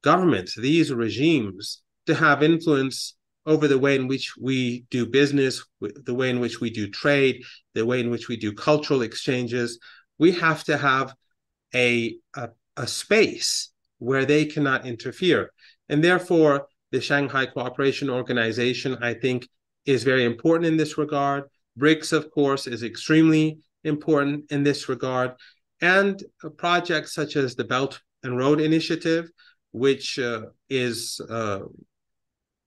[0.04, 3.17] governments, these regimes, to have influence
[3.48, 7.42] over the way in which we do business, the way in which we do trade,
[7.74, 9.80] the way in which we do cultural exchanges.
[10.20, 11.14] We have to have
[11.74, 15.52] a, a, a space where they cannot interfere.
[15.88, 19.48] And therefore, the Shanghai Cooperation Organization, I think,
[19.86, 21.46] is very important in this regard.
[21.80, 25.32] BRICS, of course, is extremely important in this regard.
[25.80, 26.22] And
[26.58, 29.30] projects such as the Belt and Road Initiative,
[29.72, 31.60] which uh, is uh,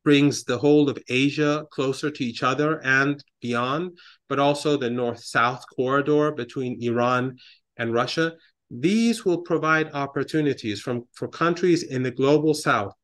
[0.04, 3.98] brings the whole of Asia closer to each other and beyond,
[4.28, 7.36] but also the north-south corridor between Iran
[7.76, 8.34] and Russia.
[8.70, 12.94] These will provide opportunities from, for countries in the global south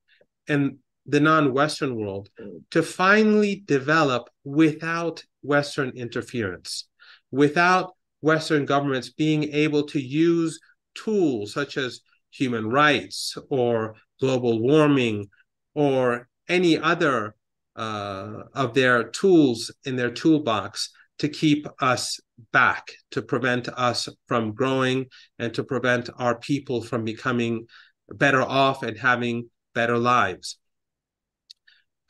[0.48, 2.28] and the non-Western world
[2.70, 6.88] to finally develop without Western interference,
[7.30, 10.58] without Western governments being able to use
[10.94, 15.28] tools such as human rights or global warming
[15.74, 17.34] or any other
[17.76, 22.20] uh, of their tools in their toolbox to keep us
[22.52, 25.06] back, to prevent us from growing,
[25.38, 27.66] and to prevent our people from becoming
[28.08, 30.58] better off and having better lives.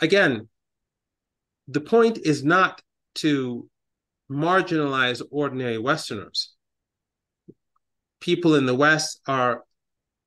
[0.01, 0.49] Again,
[1.69, 2.83] the point is not
[3.17, 3.69] to
[4.31, 6.55] marginalize ordinary Westerners.
[8.21, 9.65] People in the West are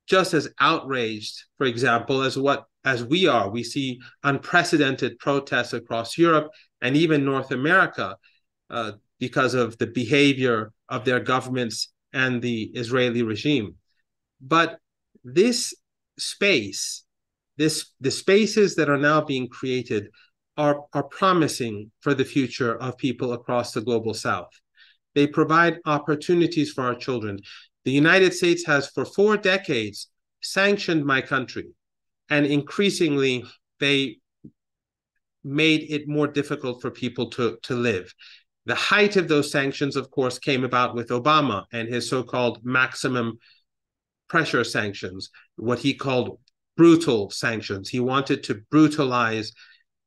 [0.06, 3.50] just as outraged, for example, as what as we are.
[3.50, 6.50] We see unprecedented protests across Europe
[6.80, 8.16] and even North America
[8.70, 13.76] uh, because of the behavior of their governments and the Israeli regime.
[14.40, 14.78] But
[15.22, 15.74] this
[16.18, 17.04] space,
[17.56, 20.08] this the spaces that are now being created
[20.56, 24.50] are, are promising for the future of people across the global south.
[25.14, 27.40] They provide opportunities for our children.
[27.84, 30.08] The United States has, for four decades,
[30.42, 31.68] sanctioned my country
[32.30, 33.44] and increasingly
[33.80, 34.18] they
[35.42, 38.12] made it more difficult for people to, to live.
[38.66, 42.64] The height of those sanctions, of course, came about with Obama and his so called
[42.64, 43.38] maximum
[44.28, 46.38] pressure sanctions, what he called
[46.76, 47.88] brutal sanctions.
[47.88, 49.52] He wanted to brutalize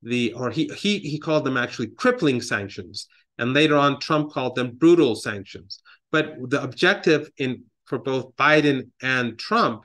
[0.01, 3.07] the, or he, he, he called them actually crippling sanctions.
[3.38, 5.80] And later on, Trump called them brutal sanctions.
[6.11, 9.84] But the objective in for both Biden and Trump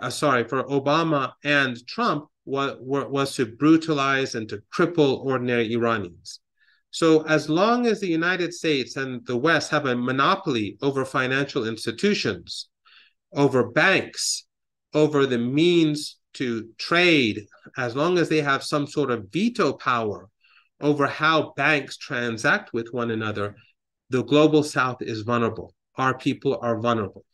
[0.00, 6.40] uh, sorry, for Obama and Trump was, was to brutalize and to cripple ordinary Iranians.
[6.90, 11.66] So, as long as the United States and the West have a monopoly over financial
[11.66, 12.68] institutions,
[13.32, 14.46] over banks,
[14.92, 20.28] over the means to trade, as long as they have some sort of veto power
[20.80, 23.56] over how banks transact with one another,
[24.10, 25.74] the global South is vulnerable.
[25.96, 27.24] Our people are vulnerable.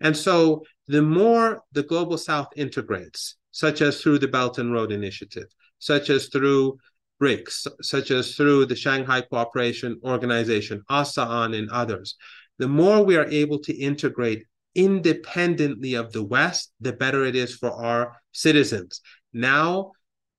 [0.00, 4.92] And so the more the global south integrates, such as through the Belt and Road
[4.92, 5.46] Initiative,
[5.78, 6.78] such as through
[7.20, 12.16] BRICS, such as through the Shanghai Cooperation Organization, ASEAN, and others,
[12.58, 17.54] the more we are able to integrate independently of the West, the better it is
[17.54, 19.00] for our citizens.
[19.32, 19.92] Now,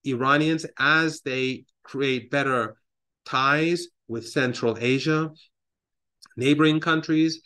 [0.05, 2.77] Iranians, as they create better
[3.25, 5.31] ties with Central Asia,
[6.37, 7.41] neighboring countries,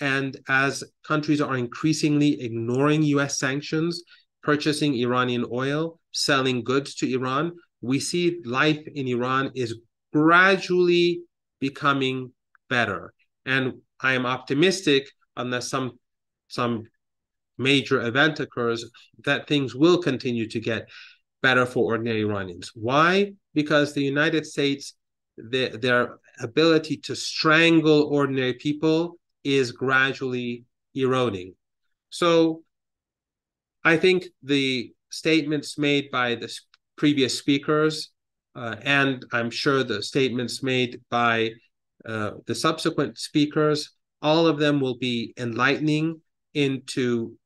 [0.00, 4.02] and as countries are increasingly ignoring US sanctions,
[4.42, 9.80] purchasing Iranian oil, selling goods to Iran, we see life in Iran is
[10.12, 11.20] gradually
[11.60, 12.32] becoming
[12.68, 13.12] better.
[13.44, 15.98] And I am optimistic, unless some
[16.48, 16.84] some
[17.58, 18.84] major event occurs,
[19.24, 20.88] that things will continue to get
[21.42, 22.72] better for ordinary Iranians.
[22.74, 23.32] Why?
[23.54, 24.94] Because the United States,
[25.36, 30.64] the, their ability to strangle ordinary people is gradually
[30.94, 31.54] eroding.
[32.10, 32.62] So
[33.84, 36.52] I think the statements made by the
[36.96, 38.10] previous speakers,
[38.54, 41.52] uh, and I'm sure the statements made by
[42.04, 43.90] uh, the subsequent speakers,
[44.22, 46.20] all of them will be enlightening
[46.54, 47.36] into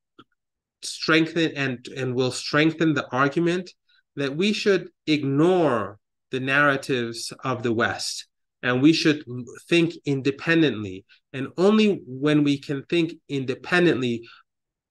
[0.82, 3.70] strengthen and and will strengthen the argument
[4.16, 5.98] that we should ignore
[6.30, 8.26] the narratives of the West
[8.64, 9.22] and we should
[9.68, 11.04] think independently.
[11.34, 14.26] And only when we can think independently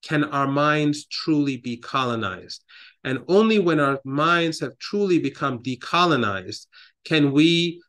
[0.04, 2.64] can our minds truly be colonized.
[3.04, 6.68] And only when our minds have truly become decolonized
[7.04, 7.82] can we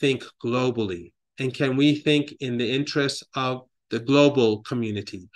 [0.00, 5.28] think globally and can we think in the interests of the global community.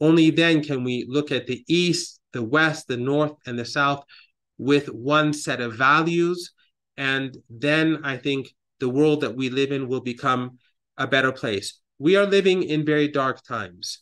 [0.00, 4.02] Only then can we look at the East, the West, the North, and the South
[4.58, 6.52] with one set of values.
[6.96, 8.48] And then I think
[8.80, 10.58] the world that we live in will become
[10.96, 11.80] a better place.
[11.98, 14.00] We are living in very dark times.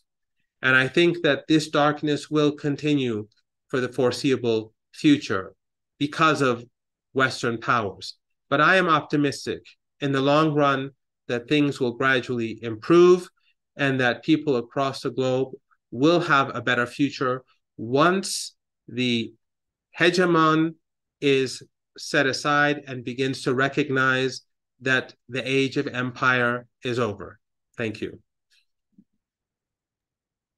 [0.61, 3.27] And I think that this darkness will continue
[3.67, 5.53] for the foreseeable future
[5.97, 6.65] because of
[7.13, 8.15] Western powers.
[8.49, 9.61] But I am optimistic
[10.01, 10.91] in the long run
[11.27, 13.29] that things will gradually improve
[13.77, 15.53] and that people across the globe
[15.91, 17.43] will have a better future
[17.77, 18.55] once
[18.87, 19.33] the
[19.97, 20.75] hegemon
[21.21, 21.63] is
[21.97, 24.41] set aside and begins to recognize
[24.81, 27.39] that the age of empire is over.
[27.77, 28.21] Thank you.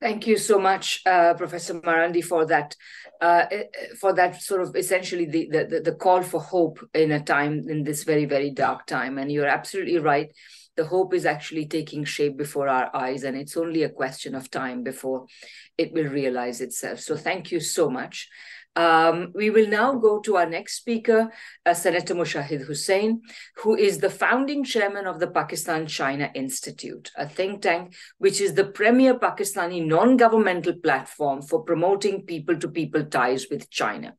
[0.02, 2.76] Thank you so much, uh, Professor Marandi, for that,
[3.22, 3.46] uh,
[4.00, 7.84] for that sort of essentially the, the the call for hope in a time in
[7.84, 9.20] this very very dark time.
[9.20, 10.34] And you're absolutely right.
[10.76, 14.50] The hope is actually taking shape before our eyes, and it's only a question of
[14.50, 15.28] time before
[15.78, 17.00] it will realize itself.
[17.00, 18.28] So thank you so much.
[18.76, 21.30] Um, we will now go to our next speaker,
[21.66, 23.22] uh, Senator Mushahid Hussain,
[23.58, 28.54] who is the founding chairman of the Pakistan China Institute, a think tank which is
[28.54, 34.16] the premier Pakistani non governmental platform for promoting people to people ties with China.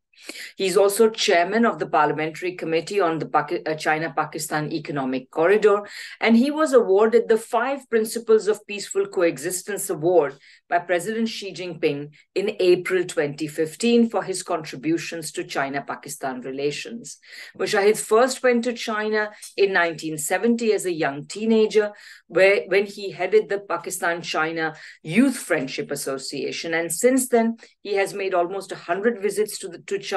[0.57, 5.83] He's also chairman of the Parliamentary Committee on the uh, China Pakistan Economic Corridor,
[6.21, 12.11] and he was awarded the Five Principles of Peaceful Coexistence Award by President Xi Jinping
[12.35, 17.19] in April 2015 for his contributions to China Pakistan relations.
[17.59, 21.93] Mushahid first went to China in 1970 as a young teenager,
[22.29, 26.75] where, when he headed the Pakistan China Youth Friendship Association.
[26.75, 30.12] And since then, he has made almost 100 visits to, the, to China,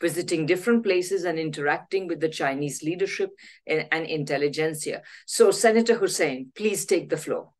[0.00, 3.30] visiting different places and interacting with the Chinese leadership
[3.66, 5.02] and, and intelligentsia.
[5.26, 7.50] So, Senator Hussain, please take the floor.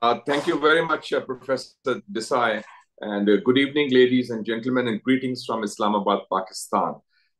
[0.00, 2.62] Uh, thank you very much, uh, Professor Desai.
[3.00, 6.94] And uh, good evening, ladies and gentlemen, and greetings from Islamabad, Pakistan.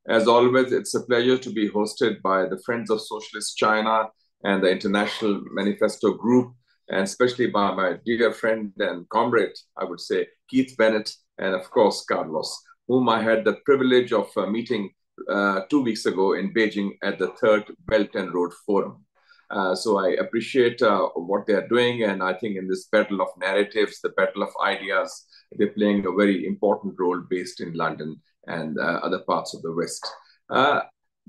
[0.09, 4.09] As always, it's a pleasure to be hosted by the Friends of Socialist China
[4.45, 6.53] and the International Manifesto Group,
[6.89, 11.71] and especially by my dear friend and comrade, I would say, Keith Bennett, and of
[11.71, 14.91] course, Carlos, whom I had the privilege of uh, meeting
[15.29, 19.05] uh, two weeks ago in Beijing at the Third Belt and Road Forum.
[19.51, 23.29] Uh, so I appreciate uh, what they're doing, and I think in this battle of
[23.39, 28.79] narratives, the battle of ideas, they're playing a very important role based in London and
[28.79, 30.07] uh, other parts of the West.
[30.49, 30.81] Uh,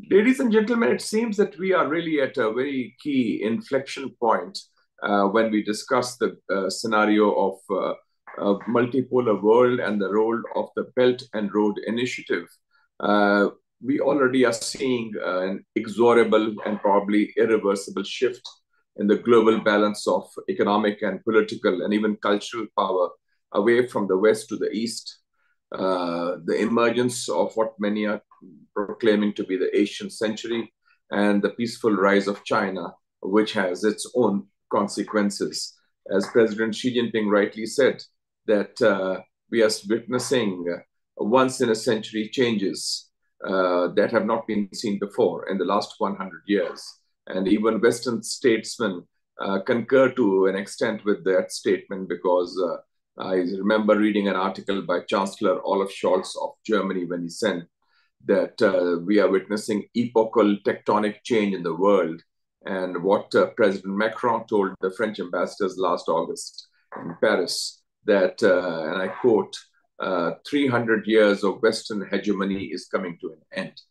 [0.09, 4.57] ladies and gentlemen, it seems that we are really at a very key inflection point
[5.31, 6.37] when we discuss the
[6.69, 7.55] scenario of
[8.39, 12.47] a multipolar world and the role of the Belt and Road Initiative
[13.83, 18.41] we already are seeing uh, an exorable and probably irreversible shift
[18.97, 23.09] in the global balance of economic and political and even cultural power
[23.53, 25.19] away from the West to the East.
[25.75, 28.21] Uh, the emergence of what many are
[28.75, 30.71] proclaiming to be the Asian century
[31.11, 34.47] and the peaceful rise of China, which has its own
[34.77, 35.55] consequences.
[36.15, 38.03] As President Xi Jinping rightly said,
[38.47, 39.21] that uh,
[39.51, 40.65] we are witnessing
[41.17, 43.09] once in a century changes
[43.47, 46.81] uh, that have not been seen before in the last 100 years.
[47.27, 49.03] And even Western statesmen
[49.39, 52.77] uh, concur to an extent with that statement because uh,
[53.21, 57.67] I remember reading an article by Chancellor Olaf Scholz of Germany when he said
[58.25, 62.21] that uh, we are witnessing epochal tectonic change in the world.
[62.65, 68.91] And what uh, President Macron told the French ambassadors last August in Paris that, uh,
[68.91, 69.55] and I quote,
[69.99, 73.81] uh, 300 years of Western hegemony is coming to an end.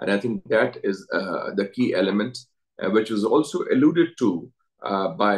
[0.00, 2.38] And I think that is uh, the key element,
[2.82, 4.50] uh, which was also alluded to
[4.82, 5.36] uh, by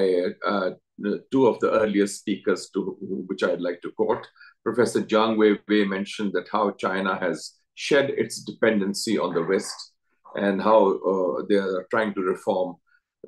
[1.32, 4.26] two of the earlier speakers, to, which I'd like to quote.
[4.62, 9.91] Professor Jiang Wei mentioned that how China has shed its dependency on the West
[10.36, 12.76] and how uh, they are trying to reform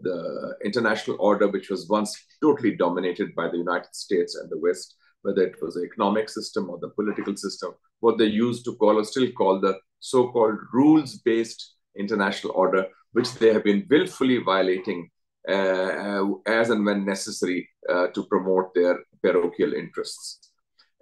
[0.01, 4.97] the international order, which was once totally dominated by the United States and the West
[5.25, 8.99] whether it was the economic system or the political system, what they used to call
[8.99, 15.09] or still call the so-called rules-based international order, which they have been willfully violating
[15.49, 20.51] uh, as and when necessary uh, to promote their parochial interests.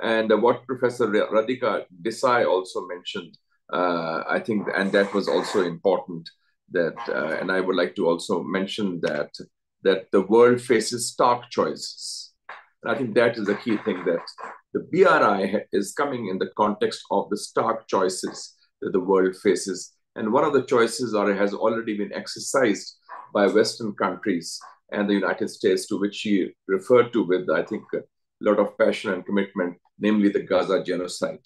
[0.00, 3.36] And uh, what Professor Radhika Desai also mentioned,
[3.72, 6.28] uh, I think, and that was also important,
[6.72, 9.30] that, uh, and I would like to also mention that,
[9.82, 12.32] that the world faces stark choices
[12.82, 14.22] and I think that is the key thing that
[14.74, 19.92] the BRI is coming in the context of the stark choices that the world faces.
[20.16, 22.96] And one of the choices are, has already been exercised
[23.32, 24.58] by Western countries
[24.90, 28.02] and the United States, to which she referred to with, I think, a
[28.40, 31.40] lot of passion and commitment, namely the Gaza genocide.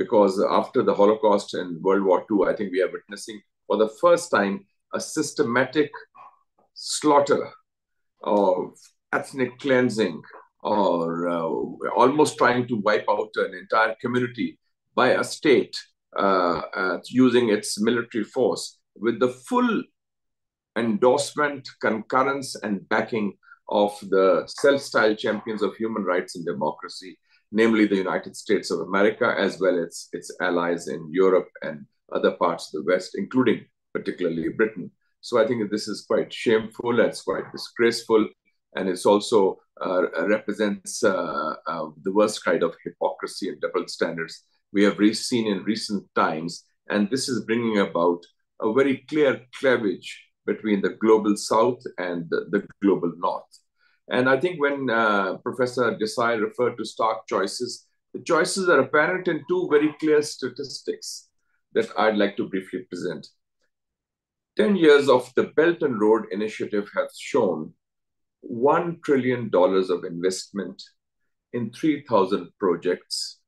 [0.00, 3.90] Because after the Holocaust and World War II, I think we are witnessing for the
[4.00, 4.64] first time
[4.94, 5.90] a systematic
[6.72, 7.42] slaughter
[8.22, 8.72] of
[9.12, 10.22] ethnic cleansing
[10.62, 11.48] or uh,
[12.02, 14.58] almost trying to wipe out an entire community
[14.94, 15.76] by a state
[16.18, 19.82] uh, uh, using its military force with the full
[20.76, 23.34] endorsement, concurrence, and backing
[23.68, 27.18] of the self-styled champions of human rights and democracy,
[27.52, 32.32] namely the United States of America, as well as its allies in Europe and other
[32.32, 34.90] parts of the West, including particularly Britain.
[35.20, 38.28] So I think this is quite shameful, it's quite disgraceful,
[38.74, 44.44] and it's also uh, represents uh, uh, the worst kind of hypocrisy and double standards
[44.72, 46.64] we have seen in recent times.
[46.88, 48.20] And this is bringing about
[48.60, 53.59] a very clear cleavage between the global south and the, the global north.
[54.10, 59.28] And I think when uh, Professor Desai referred to stark choices, the choices are apparent
[59.28, 61.28] in two very clear statistics
[61.74, 63.28] that I'd like to briefly present.
[64.56, 67.72] 10 years of the Belt and Road Initiative has shown
[68.44, 70.82] $1 trillion of investment
[71.52, 73.38] in 3,000 projects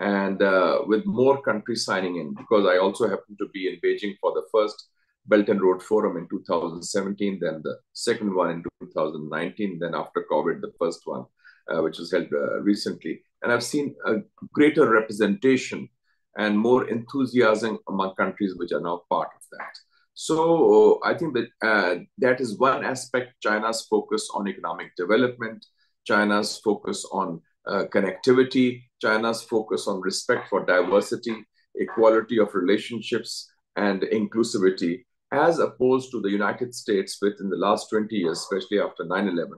[0.00, 4.16] and uh, with more countries signing in because I also happen to be in Beijing
[4.20, 4.88] for the first
[5.28, 10.60] Belt and Road Forum in 2017, then the second one in 2019, then after COVID,
[10.60, 11.24] the first one,
[11.70, 13.22] uh, which was held uh, recently.
[13.42, 14.16] And I've seen a
[14.52, 15.88] greater representation
[16.36, 19.74] and more enthusiasm among countries which are now part of that.
[20.14, 25.64] So I think that uh, that is one aspect China's focus on economic development,
[26.04, 31.36] China's focus on uh, connectivity, China's focus on respect for diversity,
[31.76, 37.88] equality of relationships, and inclusivity, as opposed to the United States, which in the last
[37.90, 39.52] 20 years, especially after 9 11,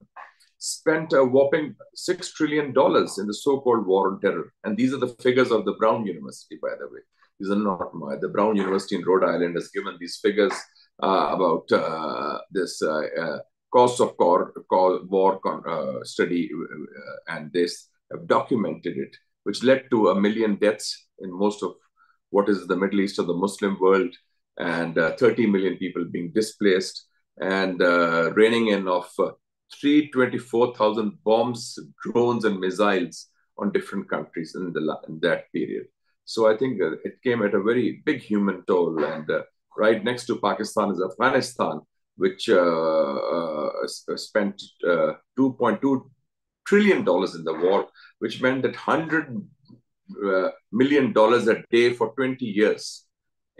[0.59, 2.73] spent a whopping $6 trillion in
[3.27, 4.53] the so called war on terror.
[4.65, 7.01] And these are the figures of the Brown University, by the way.
[7.39, 10.53] These are not my, the Brown University in Rhode Island has given these figures
[11.03, 13.39] uh, about uh, this uh, uh
[13.73, 19.85] cost of core, core war uh, study, uh, and this have documented it, which led
[19.91, 21.75] to a million deaths in most of
[22.31, 24.15] what is the Middle East or the Muslim world,
[24.59, 27.07] and uh, 30 million people being displaced,
[27.41, 29.31] and uh, raining in of uh,
[29.81, 33.29] 324,000 bombs, drones, and missiles
[33.59, 35.87] on different countries in, the, in that period.
[36.25, 39.03] So I think uh, it came at a very big human toll.
[39.05, 39.43] And uh,
[39.77, 41.81] right next to Pakistan is Afghanistan,
[42.17, 46.11] which uh, spent 2.2
[46.67, 49.27] trillion dollars in the war, which meant that hundred
[50.25, 53.07] uh, million dollars a day for 20 years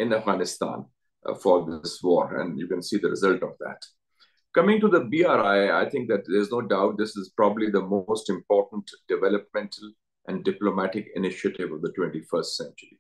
[0.01, 0.85] in Afghanistan
[1.27, 3.81] uh, for this war, and you can see the result of that.
[4.55, 8.29] Coming to the BRI, I think that there's no doubt this is probably the most
[8.29, 9.93] important developmental
[10.27, 12.99] and diplomatic initiative of the 21st century,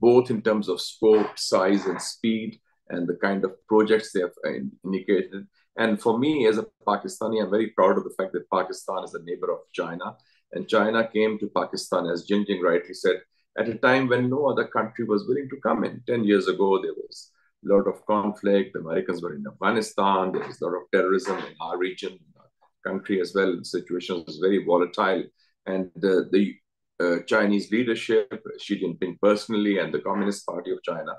[0.00, 2.58] both in terms of scope, size, and speed,
[2.88, 4.52] and the kind of projects they have uh,
[4.84, 5.46] indicated,
[5.76, 9.14] and for me, as a Pakistani, I'm very proud of the fact that Pakistan is
[9.14, 10.16] a neighbor of China.
[10.52, 13.22] And China came to Pakistan, as Jingjing rightly said,
[13.58, 16.02] at a time when no other country was willing to come in.
[16.06, 17.30] 10 years ago, there was
[17.64, 18.72] a lot of conflict.
[18.72, 20.32] The Americans were in Afghanistan.
[20.32, 23.56] There was a lot of terrorism in our region, our country as well.
[23.56, 25.24] The situation was very volatile.
[25.66, 26.56] And the, the
[27.00, 31.12] uh, Chinese leadership, Xi Jinping personally, and the Communist Party of China,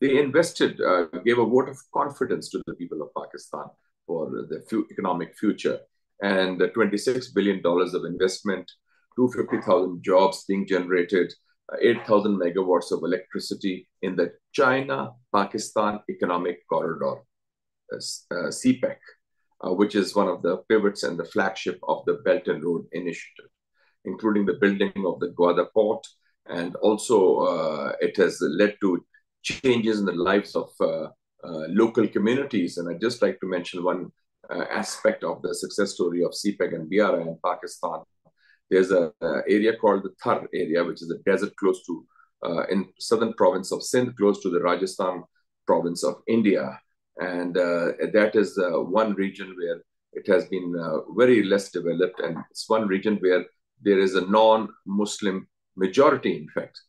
[0.00, 3.66] they invested, uh, gave a vote of confidence to the people of Pakistan
[4.06, 5.78] for the economic future.
[6.22, 8.70] And the $26 billion of investment,
[9.16, 11.32] 250,000 jobs being generated,
[11.82, 17.22] 8,000 megawatts of electricity in the China Pakistan Economic Corridor,
[17.92, 18.96] uh, uh CPEC,
[19.64, 22.86] uh, which is one of the pivots and the flagship of the Belt and Road
[22.92, 23.50] Initiative,
[24.04, 26.06] including the building of the Gwadar port.
[26.48, 29.04] And also, uh, it has led to
[29.42, 31.08] changes in the lives of uh,
[31.44, 32.78] uh, local communities.
[32.78, 34.12] And I'd just like to mention one
[34.50, 38.00] uh, aspect of the success story of CPEC and BRI in Pakistan.
[38.70, 39.12] There's an
[39.48, 42.06] area called the Thar area, which is a desert close to
[42.44, 45.24] uh, in southern province of Sindh, close to the Rajasthan
[45.66, 46.78] province of India.
[47.18, 49.82] And uh, that is uh, one region where
[50.12, 50.74] it has been
[51.16, 52.20] very less developed.
[52.20, 53.44] And it's one region where
[53.82, 56.80] there is a non-Muslim majority, in fact,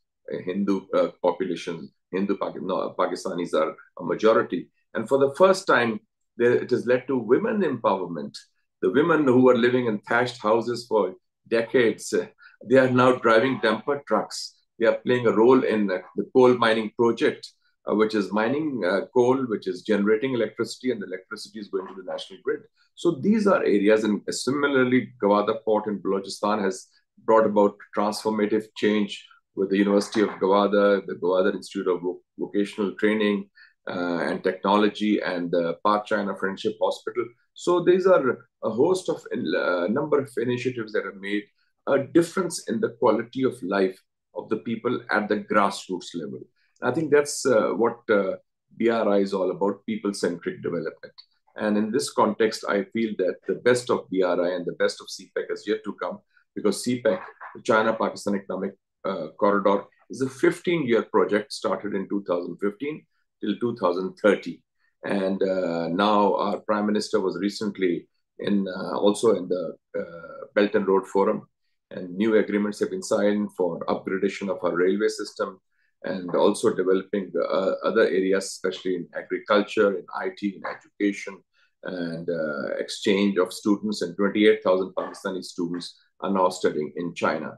[0.46, 0.88] Hindu
[1.22, 4.70] population Hindu no, Pakistanis are a majority.
[4.94, 6.00] And for the first time,
[6.38, 8.38] there, it has led to women empowerment.
[8.82, 11.16] The women who were living in thatched houses for
[11.48, 12.26] decades, uh,
[12.70, 14.56] they are now driving dumper trucks.
[14.80, 17.52] They are playing a role in uh, the coal mining project,
[17.90, 21.88] uh, which is mining uh, coal, which is generating electricity, and the electricity is going
[21.88, 22.62] to the national grid.
[22.96, 26.88] So these are areas, and similarly, Gwadar Port in Balochistan has
[27.26, 29.26] brought about transformative change
[29.56, 32.02] with the University of Gwadar, the Gwadar Institute of
[32.38, 33.50] Vocational Training
[33.90, 37.26] uh, and Technology, and the Pak China Friendship Hospital.
[37.60, 41.44] So these are a host of a uh, number of initiatives that have made
[41.88, 44.00] a difference in the quality of life
[44.36, 46.42] of the people at the grassroots level.
[46.84, 48.36] I think that's uh, what uh,
[48.78, 51.16] BRI is all about, people-centric development.
[51.56, 55.08] And in this context, I feel that the best of BRI and the best of
[55.08, 56.20] CPEC has yet to come
[56.54, 57.20] because CPEC,
[57.56, 63.04] the China-Pakistan Economic uh, Corridor, is a 15-year project started in 2015
[63.42, 64.62] till 2030.
[65.04, 68.08] And uh, now our Prime Minister was recently
[68.40, 71.48] in uh, also in the uh, Belt and Road Forum,
[71.92, 75.60] and new agreements have been signed for upgradation of our railway system
[76.04, 81.38] and also developing uh, other areas, especially in agriculture, in IT, in education,
[81.84, 84.02] and uh, exchange of students.
[84.02, 87.58] And 28,000 Pakistani students are now studying in China.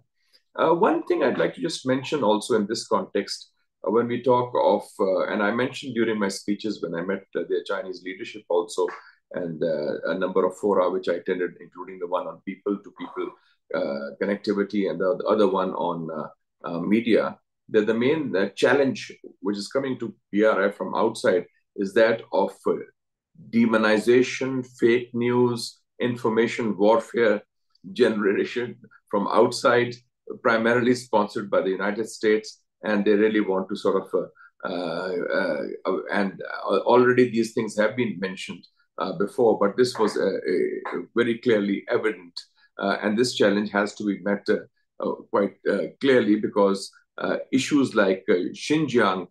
[0.56, 3.52] Uh, one thing I'd like to just mention also in this context,
[3.84, 7.44] when we talk of, uh, and I mentioned during my speeches when I met uh,
[7.48, 8.88] the Chinese leadership also,
[9.34, 13.30] and a number of fora which I attended, including the one on people to people
[14.20, 16.10] connectivity and the, the, other one on
[16.90, 17.38] media,
[17.70, 19.12] that the main uh, challenge
[19.42, 21.46] which is coming to BRI from outside
[21.76, 22.74] is that of uh,
[23.50, 27.42] demonization, fake news, information warfare
[27.94, 28.76] generation
[29.10, 29.96] from outside,
[30.42, 34.28] primarily sponsored by the United States, and they really want to sort of uh,
[34.68, 35.14] uh,
[35.86, 40.18] uh and already these things have been mentioned uh, before, but this was
[41.16, 42.38] very clearly evident,
[42.78, 45.56] uh, and this challenge has to be met uh, quite
[46.02, 46.92] clearly because
[47.52, 49.28] issues like Xinjiang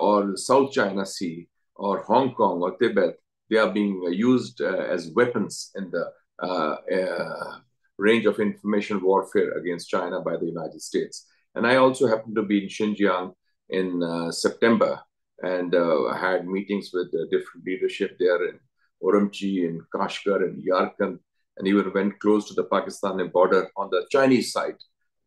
[0.00, 3.16] or South China Sea or Hong Kong or Tibet,
[3.50, 7.60] they are being used as weapons in the
[7.98, 11.26] range of information warfare against China by the United States.
[11.56, 13.34] And I also happened to be in Xinjiang
[13.70, 15.00] in uh, September
[15.42, 18.60] and uh, had meetings with the different leadership there in
[19.02, 21.18] Urumqi, in Kashgar, and Yarkand,
[21.56, 24.76] and even went close to the Pakistani border on the Chinese side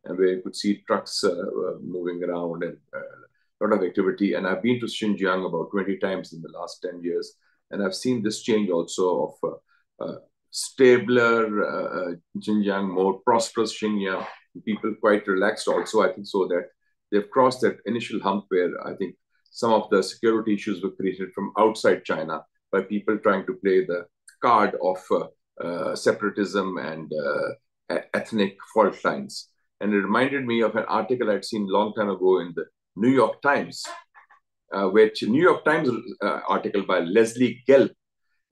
[0.05, 3.83] and where you could see trucks uh, uh, moving around and a uh, lot of
[3.83, 4.35] activity.
[4.35, 7.33] And I've been to Xinjiang about 20 times in the last 10 years,
[7.71, 9.35] and I've seen this change also
[9.99, 10.19] of
[10.51, 14.25] stabler Xinjiang, more prosperous Xinjiang,
[14.65, 16.69] people quite relaxed also, I think, so that
[17.11, 19.15] they've crossed that initial hump where I think
[19.51, 23.85] some of the security issues were created from outside China by people trying to play
[23.85, 24.05] the
[24.41, 25.27] card of uh,
[25.63, 29.49] uh, separatism and uh, ethnic fault lines.
[29.81, 32.65] And it reminded me of an article I'd seen long time ago in the
[32.95, 33.83] New York Times,
[34.73, 35.89] uh, which New York Times
[36.21, 37.91] uh, article by Leslie Gelb.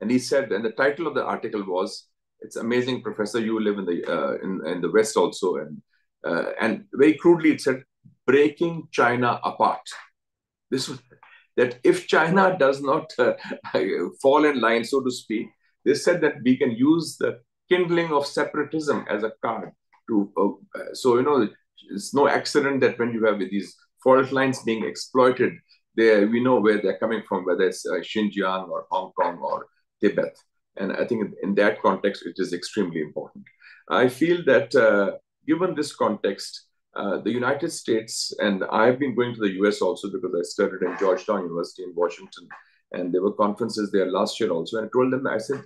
[0.02, 2.08] And he said, and the title of the article was,
[2.42, 5.58] it's amazing, Professor, you live in the, uh, in, in the West also.
[5.58, 5.82] And,
[6.26, 7.84] uh, and very crudely, it said,
[8.26, 9.82] breaking China apart.
[10.70, 11.00] This was
[11.56, 13.34] that if China does not uh,
[14.22, 15.48] fall in line, so to speak,
[15.86, 17.40] they said that we can use the
[17.70, 19.72] kindling of separatism as a card
[20.08, 21.48] to uh, so you know
[21.90, 25.54] it's no accident that when you have these fault lines being exploited
[25.96, 29.68] there we know where they're coming from whether it's uh, xinjiang or hong kong or
[30.02, 30.36] tibet
[30.80, 33.46] and i think in, that context it is extremely important
[33.90, 35.12] i feel that uh,
[35.46, 36.64] given this context
[36.96, 40.82] uh, the United States, and I've been going to the US also because I studied
[40.82, 42.48] in Georgetown University in Washington,
[42.92, 44.78] and there were conferences there last year also.
[44.78, 45.62] And I told them, I said,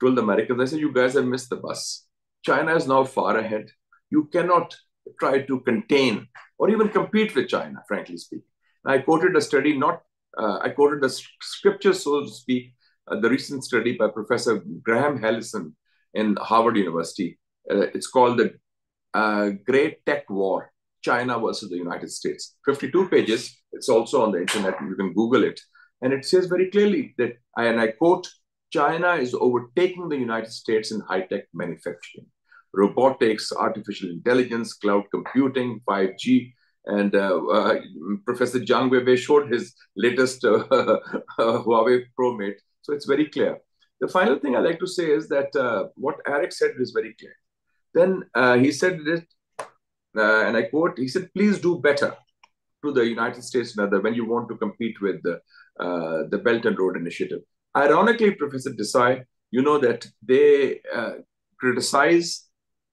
[0.00, 2.06] told the Americans, I said, you guys have missed the bus.
[2.46, 3.66] China is now far ahead
[4.10, 4.76] you cannot
[5.18, 6.28] try to contain
[6.58, 8.44] or even compete with China, frankly speaking.
[8.84, 10.02] I quoted a study, not
[10.36, 11.10] uh, I quoted the
[11.40, 12.74] scripture, so to speak,
[13.08, 15.76] the recent study by Professor Graham Allison
[16.14, 17.38] in Harvard University.
[17.70, 18.54] Uh, it's called the
[19.14, 20.72] uh, Great Tech War
[21.02, 22.56] China versus the United States.
[22.66, 23.56] 52 pages.
[23.72, 24.74] It's also on the internet.
[24.80, 25.60] You can Google it.
[26.02, 28.28] And it says very clearly that, and I quote,
[28.72, 32.26] China is overtaking the United States in high tech manufacturing
[32.72, 36.52] robotics, artificial intelligence, cloud computing, 5G.
[36.86, 37.80] And uh, uh,
[38.24, 40.64] Professor Zhang Weiwei showed his latest uh,
[41.38, 42.56] Huawei ProMate.
[42.82, 43.58] So it's very clear.
[44.00, 47.14] The final thing I like to say is that uh, what Erik said is very
[47.14, 47.34] clear.
[47.92, 49.24] Then uh, he said that,
[50.16, 52.16] uh, and I quote, he said, please do better
[52.82, 55.40] to the United States and other when you want to compete with the,
[56.30, 57.40] the Belt and Road Initiative.
[57.76, 60.80] Ironically, Professor Desai, you know that they
[61.58, 62.48] criticize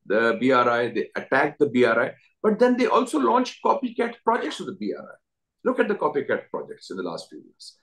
[0.06, 2.12] the BRI, they attack the BRI,
[2.44, 5.16] but then they also launch copycat projects of the BRI.
[5.64, 7.78] Look at the copycat projects in the last few years.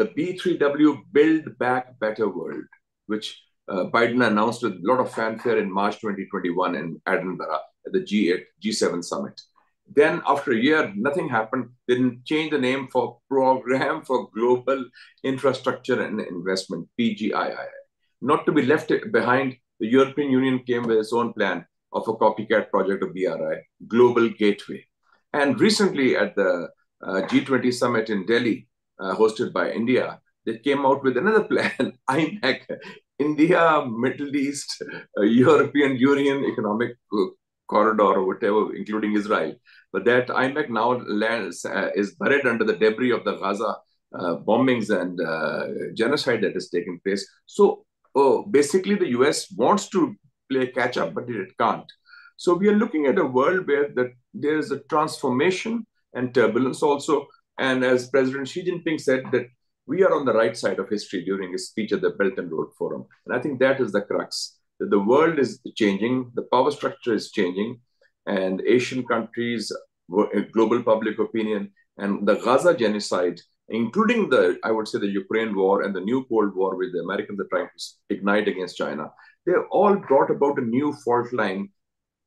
[0.00, 2.64] The B3W Build Back Better World,
[3.06, 7.92] which uh, Biden announced with a lot of fanfare in March 2021 in Edinburgh at
[7.92, 9.38] the G8, G7 summit.
[9.94, 11.68] then after a year, nothing happened.
[11.86, 14.86] They didn't change the name for Program for Global
[15.22, 17.68] Infrastructure and Investment, PGII.
[18.22, 22.14] Not to be left behind, the European Union came with its own plan of a
[22.14, 23.56] copycat project of BRI,
[23.86, 24.82] Global Gateway.
[25.34, 26.70] And recently at the
[27.02, 28.69] uh, G20 summit in Delhi,
[29.00, 32.60] uh, hosted by India, they came out with another plan, IMEC,
[33.18, 34.82] India, Middle East,
[35.18, 36.96] uh, European Union Economic
[37.68, 39.54] Corridor, or whatever, including Israel.
[39.92, 43.76] But that IMEC now lands, uh, is buried under the debris of the Gaza
[44.18, 47.28] uh, bombings and uh, genocide that has taken place.
[47.46, 50.14] So oh, basically, the US wants to
[50.50, 51.90] play catch up, but it can't.
[52.36, 56.82] So we are looking at a world where that there is a transformation and turbulence
[56.82, 57.26] also.
[57.60, 59.46] And as President Xi Jinping said, that
[59.86, 62.50] we are on the right side of history during his speech at the Belt and
[62.50, 63.04] Road Forum.
[63.26, 64.56] And I think that is the crux.
[64.78, 67.78] That the world is changing, the power structure is changing,
[68.26, 69.70] and Asian countries,
[70.34, 73.38] eh, global public opinion, and the Gaza genocide,
[73.68, 77.00] including the, I would say, the Ukraine war and the new Cold War, with the
[77.00, 79.12] Americans are trying to ignite against China,
[79.44, 81.68] they've all brought about a new fault line,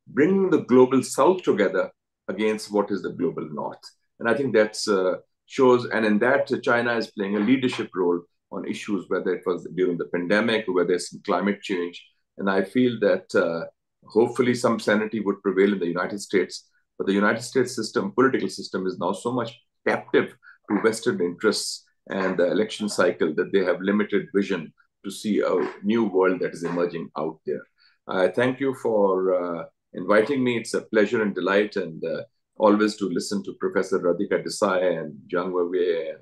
[0.10, 1.90] bringing the global South together
[2.28, 3.84] against what is the global North.
[4.24, 5.16] And I think that's uh,
[5.48, 8.22] shows, and in that, China is playing a leadership role
[8.54, 12.02] on issues, whether it was during the pandemic, or whether it's climate change.
[12.38, 13.66] And I feel that uh,
[14.06, 16.70] hopefully some sanity would prevail in the United States.
[16.98, 19.52] But the United States system, political system, is now so much
[19.86, 20.34] captive
[20.70, 24.72] to Western interests and the election cycle that they have limited vision
[25.04, 27.64] to see a new world that is emerging out there.
[28.08, 29.64] I thank you for uh,
[29.94, 30.56] inviting me.
[30.60, 32.22] It's a pleasure and delight, and uh,
[32.58, 36.20] always to listen to Professor Radhika Desai and Weiwei and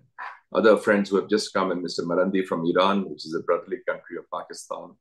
[0.53, 2.01] other friends who have just come, and Mr.
[2.01, 4.91] Marandi from Iran, which is a brotherly country of Pakistan.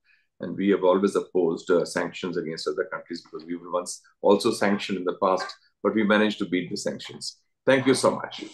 [0.41, 4.53] And we have always opposed uh, sanctions against other countries because we were once also
[4.53, 5.47] sanctioned in the past,
[5.83, 7.39] but we managed to beat the sanctions.
[7.67, 8.45] Thank you so much.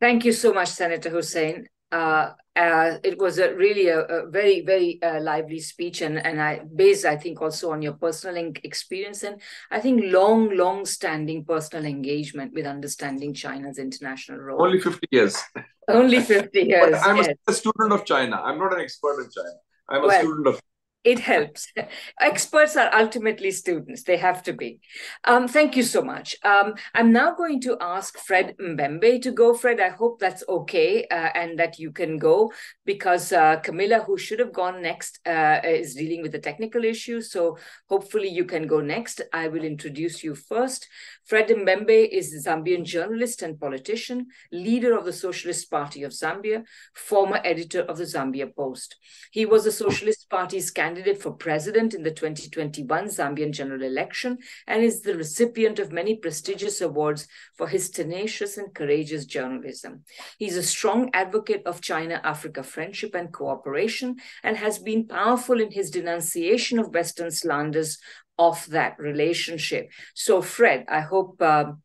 [0.00, 1.66] Thank you so much, Senator Hussain.
[1.92, 6.40] Uh, uh, it was a really a, a very very uh, lively speech and and
[6.40, 9.40] I based I think also on your personal experience and
[9.70, 14.62] I think long long standing personal engagement with understanding China's international role.
[14.62, 15.40] Only fifty years.
[15.86, 16.96] Only fifty years.
[17.02, 17.28] I'm yes.
[17.46, 18.40] a student of China.
[18.42, 19.56] I'm not an expert in China.
[19.88, 20.60] I'm a well, student of
[21.06, 21.72] it helps.
[22.20, 24.02] Experts are ultimately students.
[24.02, 24.80] They have to be.
[25.24, 26.34] Um, thank you so much.
[26.42, 29.54] Um, I'm now going to ask Fred M'membe to go.
[29.54, 32.50] Fred, I hope that's okay uh, and that you can go
[32.86, 37.20] because uh, Camilla, who should have gone next, uh, is dealing with a technical issue.
[37.20, 37.58] So
[37.88, 39.20] hopefully you can go next.
[39.32, 40.88] I will introduce you first.
[41.24, 46.64] Fred M'membe is a Zambian journalist and politician, leader of the Socialist Party of Zambia,
[46.94, 48.96] former editor of the Zambia Post.
[49.32, 54.38] He was the Socialist Party's candidate for president in the 2021 Zambian general election
[54.68, 57.26] and is the recipient of many prestigious awards
[57.56, 60.04] for his tenacious and courageous journalism.
[60.38, 65.70] He's a strong advocate of China Africa friendship and cooperation and has been powerful in
[65.70, 67.98] his denunciation of Western slanders
[68.38, 69.84] of that relationship.
[70.14, 71.80] So, Fred, I hope um,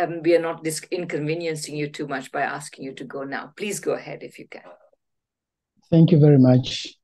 [0.00, 3.52] um, we are not dis- inconveniencing you too much by asking you to go now.
[3.56, 4.70] Please go ahead if you can.
[5.90, 6.94] Thank you very much.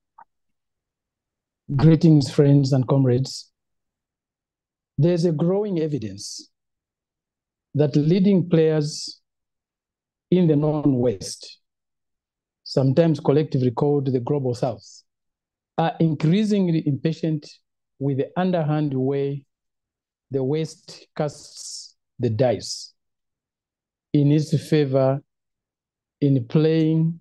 [1.75, 3.51] Greetings, friends and comrades.
[4.99, 6.49] There's a growing evidence
[7.75, 9.21] that leading players
[10.31, 11.62] in the non-West,
[12.73, 15.03] sometimes collectively called the global South,
[15.77, 17.47] are increasingly impatient
[17.99, 19.45] with the underhand way
[20.31, 22.95] the West casts the dice
[24.15, 25.21] in its favor
[26.23, 27.21] in playing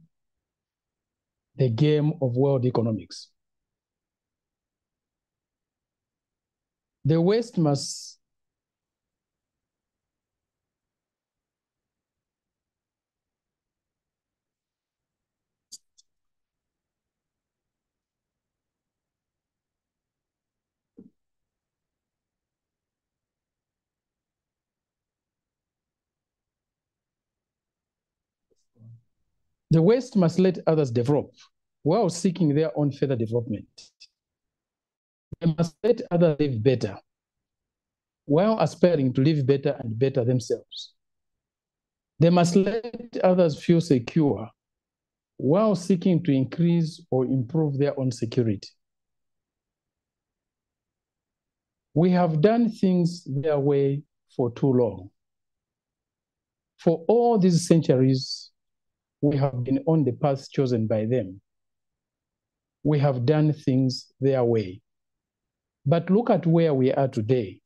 [1.57, 3.27] the game of world economics.
[7.03, 8.19] The West must
[29.71, 31.31] The West must let others develop
[31.83, 33.91] while seeking their own further development.
[35.39, 36.97] They must let others live better
[38.25, 40.93] while aspiring to live better and better themselves.
[42.19, 44.49] They must let others feel secure
[45.37, 48.67] while seeking to increase or improve their own security.
[51.93, 54.03] We have done things their way
[54.35, 55.11] for too long.
[56.77, 58.50] For all these centuries,
[59.21, 61.41] we have been on the path chosen by them.
[62.83, 64.81] We have done things their way.
[65.85, 67.61] But look at where we are today.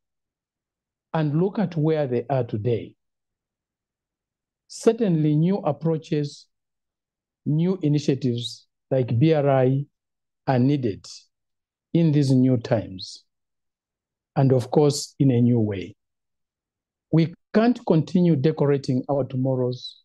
[1.13, 2.93] and look at where they are today.
[4.67, 6.47] Certainly, new approaches,
[7.45, 9.85] new initiatives like BRI
[10.47, 11.05] are needed
[11.93, 13.23] in these new times.
[14.35, 15.95] And of course, in a new way.
[17.11, 20.01] We can't continue decorating our tomorrows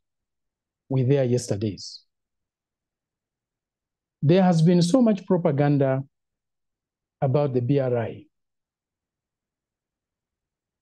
[0.90, 2.02] with their yesterdays.
[4.20, 6.02] There has been so much propaganda
[7.22, 8.26] about the BRI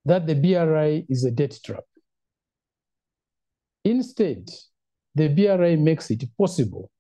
[0.05, 1.85] that the BRI is a debt trap.
[3.85, 4.49] Instead,
[5.15, 6.91] the BRI makes it possible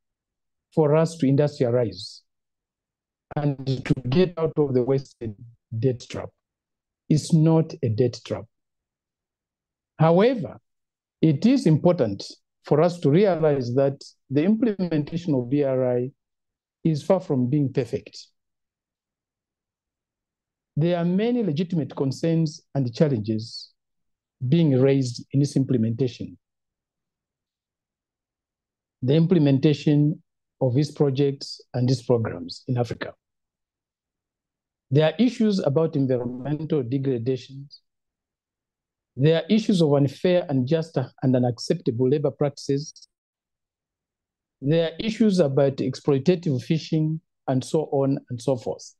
[0.74, 2.20] for us to industrialize
[3.36, 5.34] and to get out of the Western
[5.76, 6.28] debt trap.
[7.08, 8.44] It's not a debt trap.
[9.98, 10.58] However,
[11.22, 12.24] it is important
[12.68, 16.12] for us to realize that the implementation of BRI
[16.84, 18.26] is far from being perfect.
[20.76, 23.70] There are many legitimate concerns and challenges
[24.46, 26.36] being raised in its implementation.
[29.00, 30.22] The implementation
[30.60, 33.14] of these projects and these programs in Africa.
[34.90, 37.80] There are issues about environmental degradations.
[39.20, 42.94] There are issues of unfair, unjust, and unacceptable labor practices.
[44.60, 48.94] There are issues about exploitative fishing and so on and so forth.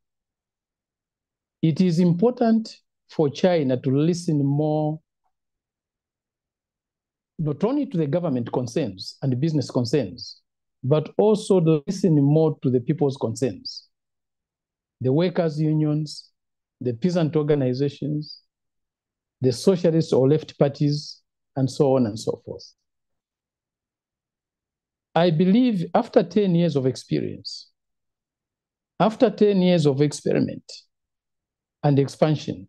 [1.63, 2.77] It is important
[3.09, 4.99] for China to listen more
[7.39, 10.41] not only to the government concerns and business concerns,
[10.83, 13.89] but also to listen more to the people's concerns
[15.01, 16.31] the workers' unions,
[16.81, 18.43] the peasant organizations,
[19.41, 21.21] the socialist or left parties,
[21.57, 22.73] and so on and so forth.
[25.15, 27.71] I believe after 10 years of experience,
[29.01, 30.63] after 10 years of experiment
[31.83, 32.69] and expansion,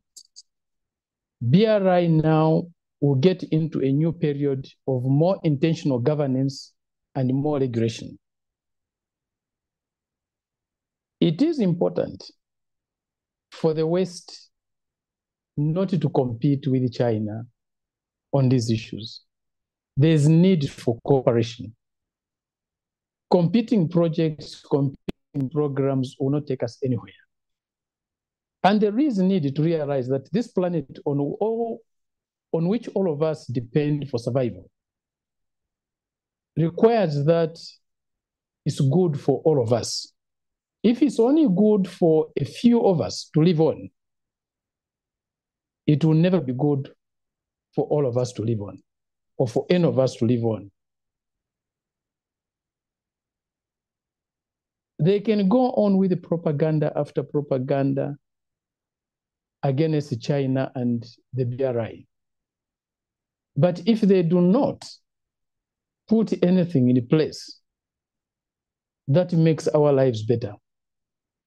[1.41, 2.63] BRI now
[3.01, 6.73] will get into a new period of more intentional governance
[7.15, 8.17] and more regulation.
[11.19, 12.29] It is important
[13.51, 14.48] for the West
[15.57, 17.43] not to compete with China
[18.31, 19.21] on these issues.
[19.97, 21.75] There's need for cooperation.
[23.29, 27.13] Competing projects, competing programs will not take us anywhere.
[28.63, 31.81] And there is need to realize that this planet on all
[32.51, 34.69] on which all of us depend for survival
[36.57, 37.57] requires that
[38.65, 40.11] it's good for all of us.
[40.83, 43.89] If it's only good for a few of us to live on,
[45.89, 46.91] it will never be good
[47.73, 48.79] for all of us to live on,
[49.37, 50.69] or for any of us to live on.
[54.99, 58.17] They can go on with propaganda after propaganda
[59.63, 61.03] against China and
[61.33, 62.05] the BRI.
[63.57, 64.87] But if they do not
[66.07, 67.61] put anything in place
[69.07, 70.53] that makes our lives better,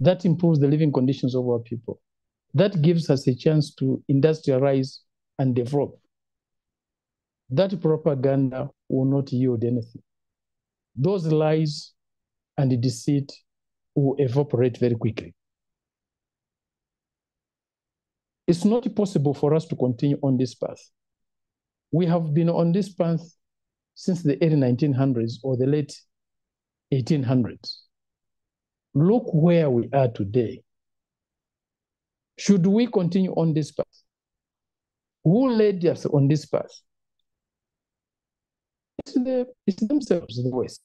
[0.00, 2.00] that improves the living conditions of our people.
[2.54, 4.98] That gives us a chance to industrialize
[5.38, 5.96] and develop.
[7.50, 10.02] That propaganda will not yield anything.
[10.94, 11.92] Those lies
[12.58, 13.32] and deceit
[13.94, 15.34] will evaporate very quickly.
[18.46, 20.80] It's not possible for us to continue on this path.
[21.90, 23.22] We have been on this path
[23.94, 25.94] since the early 1900s or the late
[26.92, 27.76] 1800s.
[28.94, 30.62] Look where we are today.
[32.38, 33.86] Should we continue on this path?
[35.24, 36.70] Who led us on this path?
[38.98, 40.80] It's, the, it's themselves, the West,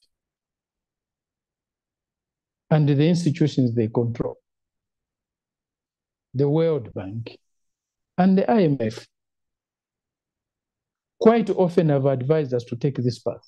[2.70, 4.36] and the institutions they control,
[6.34, 7.38] the World Bank,
[8.16, 9.06] and the IMF.
[11.20, 13.42] Quite often have advised us to take this path.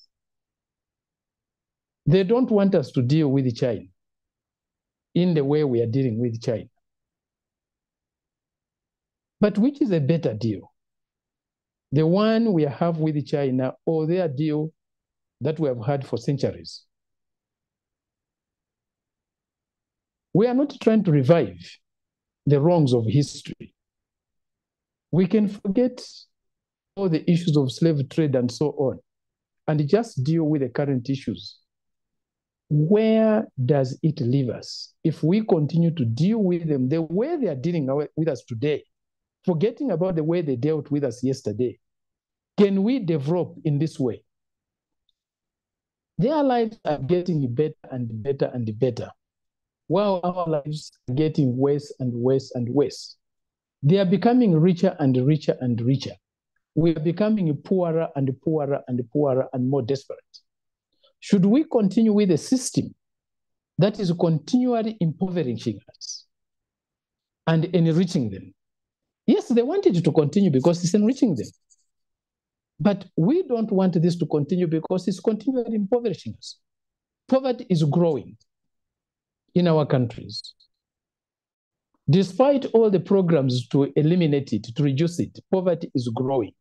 [2.07, 3.85] They don't want us to deal with China
[5.15, 6.69] in the way we are dealing with China.
[9.41, 10.73] But which is a better deal?
[11.93, 14.71] The one we have with China or their deal
[15.41, 16.85] that we have had for centuries?
[20.33, 21.59] We are not trying to revive
[22.47, 23.75] the wrongs of history.
[25.11, 26.07] We can forget
[26.95, 29.01] all the issues of slave trade and so on,
[29.67, 31.61] and just deal with the current issues
[32.71, 37.49] where does it leave us if we continue to deal with them the way they
[37.49, 38.85] are dealing with us today,
[39.45, 41.79] forgetting about the way they dealt with us yesterday?
[42.59, 44.23] Can we develop in this way?
[46.19, 49.11] Their lives are getting better and better and better,
[49.87, 53.17] while our lives are getting worse and worse and worse.
[53.83, 56.13] They are becoming richer and richer and richer.
[56.75, 60.19] We are becoming poorer and poorer and poorer and more desperate.
[61.21, 62.95] Should we continue with a system
[63.79, 66.27] that is continually impoverishing us
[67.47, 68.55] and enriching them?
[69.31, 71.47] Yes, they want it to continue because it's enriching them.
[72.81, 76.59] But we don't want this to continue because it's continually impoverishing us.
[77.29, 78.37] Poverty is growing
[79.55, 80.55] in our countries.
[82.09, 86.55] Despite all the programs to eliminate it, to reduce it, poverty is growing,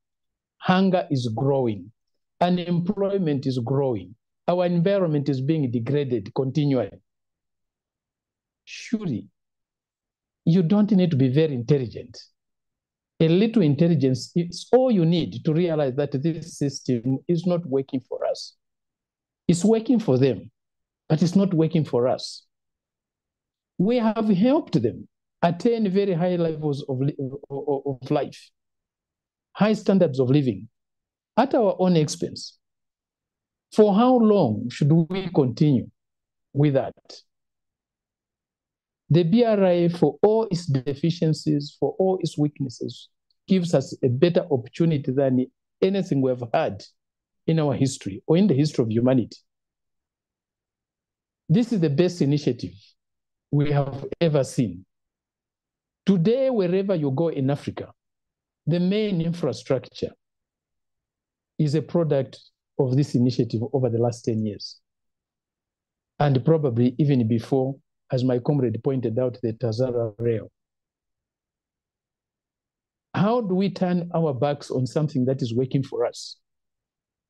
[0.58, 1.92] hunger is growing,
[2.40, 4.14] unemployment is growing,
[4.48, 7.02] our environment is being degraded continually.
[8.64, 9.26] Surely,
[10.46, 12.16] you don't need to be very intelligent.
[13.22, 18.00] A little intelligence is all you need to realize that this system is not working
[18.00, 18.56] for us.
[19.48, 20.52] It's working for them,
[21.10, 22.46] but it's not working for us.
[23.78, 25.08] We have helped them
[25.42, 27.02] attain very high levels of,
[27.50, 28.50] of life,
[29.54, 30.70] high standards of living
[31.36, 32.58] at our own expense.
[33.74, 35.90] For how long should we continue
[36.54, 36.96] with that?
[39.10, 43.10] The BRI, for all its deficiencies, for all its weaknesses,
[43.48, 45.48] gives us a better opportunity than
[45.82, 46.84] anything we have had
[47.48, 49.38] in our history or in the history of humanity.
[51.48, 52.74] This is the best initiative
[53.52, 54.86] we have ever seen.
[56.06, 57.92] Today, wherever you go in Africa,
[58.68, 60.12] the main infrastructure
[61.58, 62.40] is a product
[62.78, 64.80] of this initiative over the last 10 years.
[66.20, 67.76] And probably even before,
[68.12, 70.52] as my comrade pointed out, the Tazara rail.
[73.14, 76.38] How do we turn our backs on something that is working for us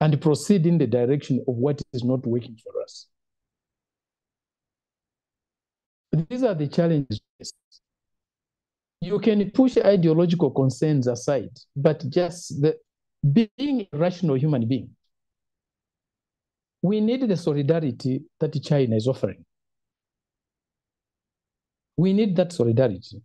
[0.01, 3.07] and proceed in the direction of what is not working for us?
[6.11, 7.21] These are the challenges.
[9.01, 12.77] You can push ideological concerns aside, but just the
[13.33, 14.89] being a rational human being,
[16.81, 19.45] we need the solidarity that China is offering.
[21.99, 23.21] We need that solidarity.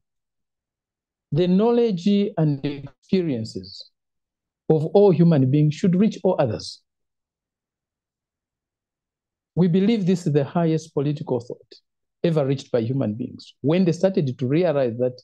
[1.30, 3.88] The knowledge and experiences
[4.68, 6.82] of all human beings should reach all others.
[9.54, 11.72] We believe this is the highest political thought
[12.24, 13.54] ever reached by human beings.
[13.60, 15.22] When they started to realize that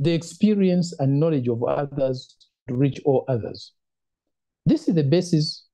[0.00, 2.36] the experience and knowledge of others
[2.68, 3.74] reach all others.
[4.66, 5.66] This is the basis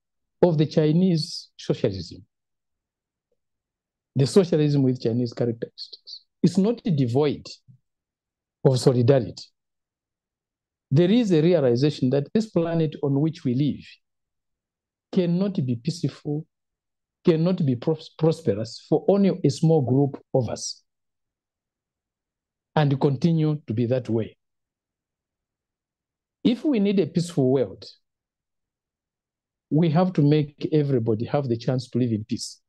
[0.43, 2.27] of the Chinese socialism.
[4.15, 6.18] The socialism with Chinese characteristics.
[6.43, 7.47] It's not devoid
[8.65, 9.45] of solidarity.
[10.91, 13.85] There is a realization that this planet on which we live
[15.13, 16.47] cannot be peaceful,
[17.25, 20.83] cannot be pros prosperous for only a small group of us
[22.75, 24.37] and continue to be that way.
[26.45, 27.85] If we need a peaceful world,
[29.71, 32.61] we have to make everybody have the chance to live in peace.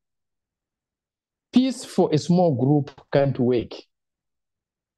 [1.52, 3.72] Peace for a small group can't work.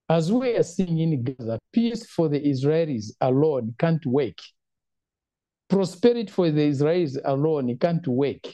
[0.08, 4.36] As we are seeing in Gaza, peace for the Israelis alone can't work.
[5.70, 8.46] Prosperity for the Israelis alone can't work.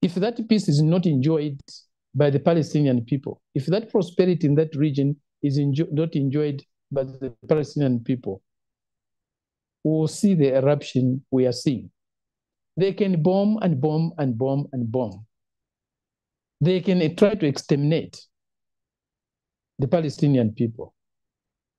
[0.00, 1.60] If that peace is not enjoyed
[2.12, 7.04] by the Palestinian people, if that prosperity in that region is enjo not enjoyed by
[7.04, 8.42] the Palestinian people,
[9.84, 11.90] we will see the eruption we are seeing.
[12.76, 15.24] They can bomb and bomb and bomb and bomb.
[16.62, 18.24] They can try to exterminate
[19.80, 20.94] the Palestinian people,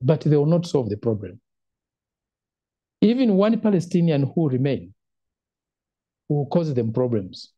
[0.02, 1.40] but they will not solve the problem.
[3.00, 4.94] Even one Palestinian who remain
[6.28, 7.54] will cause them problems,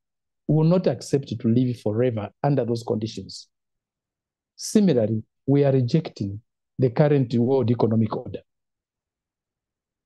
[0.47, 3.47] will not accept to live forever under those conditions.
[4.55, 6.41] Similarly, we are rejecting
[6.77, 8.41] the current world economic order.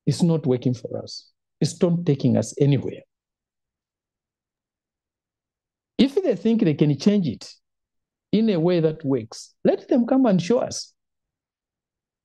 [0.06, 1.30] It's not working for us.
[1.60, 3.02] It's not taking us anywhere.
[6.00, 7.52] If they think they can change it
[8.32, 10.94] in a way that works, let them come and show us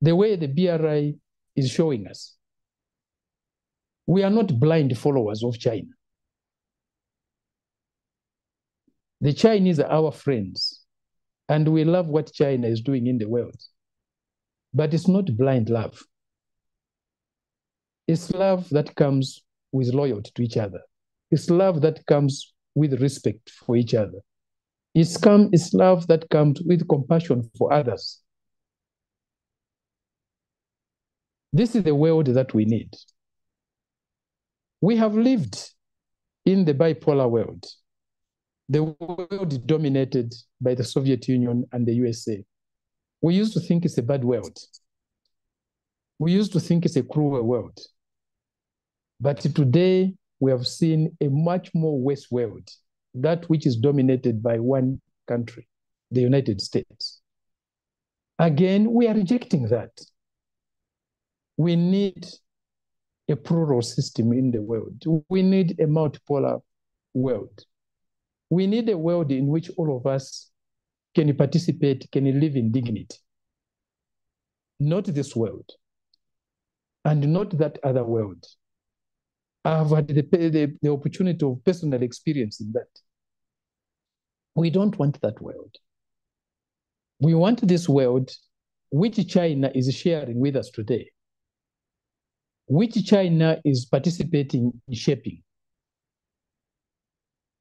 [0.01, 1.15] the way the BRI
[1.57, 2.37] is showing us.
[4.07, 5.89] We are not blind followers of China.
[9.19, 10.85] The Chinese are our friends,
[11.49, 13.61] and we love what China is doing in the world.
[14.73, 16.01] But it's not blind love.
[18.07, 19.43] It's love that comes
[19.73, 20.79] with loyalty to each other.
[21.29, 24.19] It's love that comes with respect for each other.
[24.93, 28.21] It's, come, it's love that comes with compassion for others.
[31.51, 32.93] This is the world that we need.
[34.81, 35.71] We have lived
[36.45, 37.65] in the bipolar world,
[38.69, 42.43] the world dominated by the Soviet Union and the USA.
[43.21, 44.57] We used to think it's a bad world.
[46.19, 47.79] We used to think it's a cruel world.
[49.19, 52.67] But today, we have seen a much more West world,
[53.13, 55.67] that which is dominated by one country,
[56.11, 57.21] the United States.
[58.37, 59.91] Again, we are rejecting that.
[61.57, 62.27] We need
[63.29, 65.03] a plural system in the world.
[65.29, 66.61] We need a multipolar
[67.13, 67.63] world.
[68.49, 70.51] We need a world in which all of us
[71.15, 73.17] can participate, can live in dignity.
[74.79, 75.71] Not this world,
[77.05, 78.45] and not that other world.
[79.65, 82.87] I've had the, the, the opportunity of personal experience in that.
[84.53, 85.75] We don't want that world.
[87.19, 88.31] We want this world
[88.91, 91.09] which China is sharing with us today,
[92.67, 95.41] which China is participating in shaping.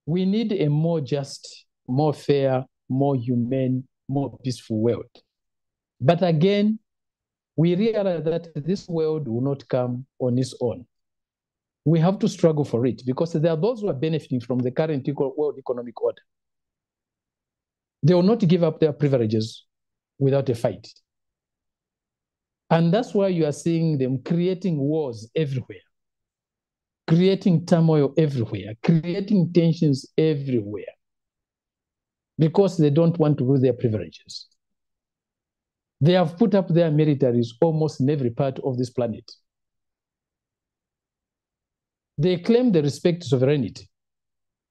[0.04, 5.10] We need a more just, more fair, more humane, more peaceful world.
[6.00, 6.78] But again,
[7.56, 10.86] we realize that this world will not come on its own.
[11.84, 14.70] We have to struggle for it because there are those who are benefiting from the
[14.70, 16.22] current world economic order.
[18.02, 19.64] They will not give up their privileges
[20.18, 20.88] without a fight.
[22.70, 25.84] And that's why you are seeing them creating wars everywhere,
[27.06, 30.84] creating turmoil everywhere, creating tensions everywhere,
[32.38, 34.48] because they don't want to lose their privileges.
[36.00, 39.30] They have put up their militaries almost in every part of this planet.
[42.16, 43.88] They claim they respect sovereignty,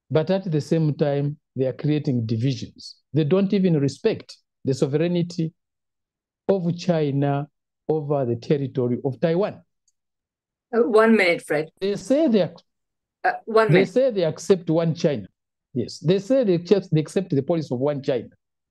[0.09, 2.97] but at the same time, they are creating divisions.
[3.13, 5.53] They don't even respect the sovereignty
[6.47, 7.47] of China
[7.87, 9.61] over the territory of Taiwan.
[10.73, 11.69] Uh, one minute, Fred.
[11.79, 12.49] They say they,
[13.23, 15.27] uh, one they say they accept one China.
[15.73, 18.29] Yes, they say they accept, they accept the policy of one China,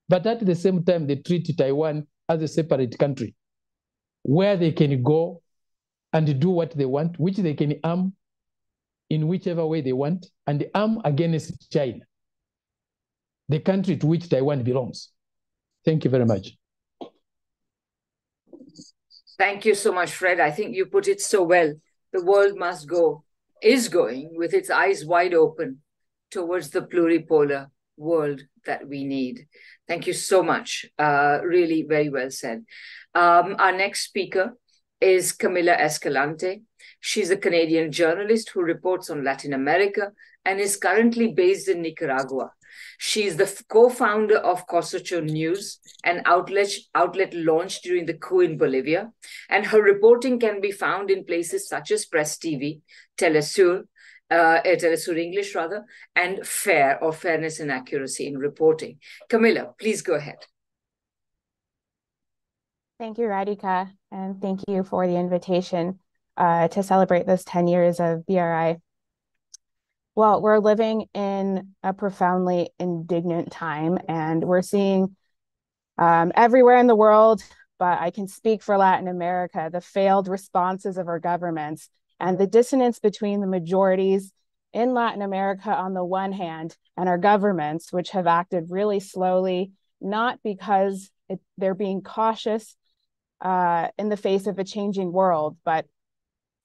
[0.09, 3.35] but at the same time they treat Taiwan as a separate country,
[4.23, 5.43] where they can go
[6.13, 8.15] and do what they want, which they can arm
[9.13, 12.01] in whichever way they want, and arm against China,
[13.51, 15.11] the country to which Taiwan belongs.
[15.85, 16.57] Thank you very much.
[19.37, 20.41] Thank you so much, Fred.
[20.41, 21.75] I think you put it so well.
[22.15, 23.25] The world must go,
[23.63, 25.83] is going with its eyes wide open
[26.31, 27.67] towards the pluripolar
[27.99, 29.47] world that we need.
[29.87, 30.87] Thank you so much.
[30.99, 32.65] Uh, really, very well said.
[33.15, 34.57] Um, our next speaker
[35.03, 36.63] is Camila Escalante.
[37.01, 40.13] She's a Canadian journalist who reports on Latin America
[40.45, 42.53] and is currently based in Nicaragua.
[42.99, 49.13] She's the co-founder of Kawsachun News, an outlet, outlet launched during the coup in Bolivia.
[49.49, 52.81] And her reporting can be found in places such as Press TV,
[53.19, 53.83] Telesur,
[54.31, 55.85] uh, Telesur English rather,
[56.17, 58.99] and FAIR or Fairness and Accuracy in Reporting.
[59.31, 60.39] Camila, please go ahead.
[62.99, 65.99] Thank you, Radhika, and thank you for the invitation
[66.37, 68.77] uh, to celebrate this 10 years of BRI.
[70.15, 75.17] Well, we're living in a profoundly indignant time, and we're seeing
[75.99, 77.43] um, everywhere in the world,
[77.79, 81.89] but I can speak for Latin America, the failed responses of our governments
[82.21, 84.33] and the dissonance between the majorities
[84.73, 89.73] in Latin America on the one hand and our governments, which have acted really slowly,
[90.01, 92.77] not because it, they're being cautious
[93.41, 95.87] uh, in the face of a changing world, but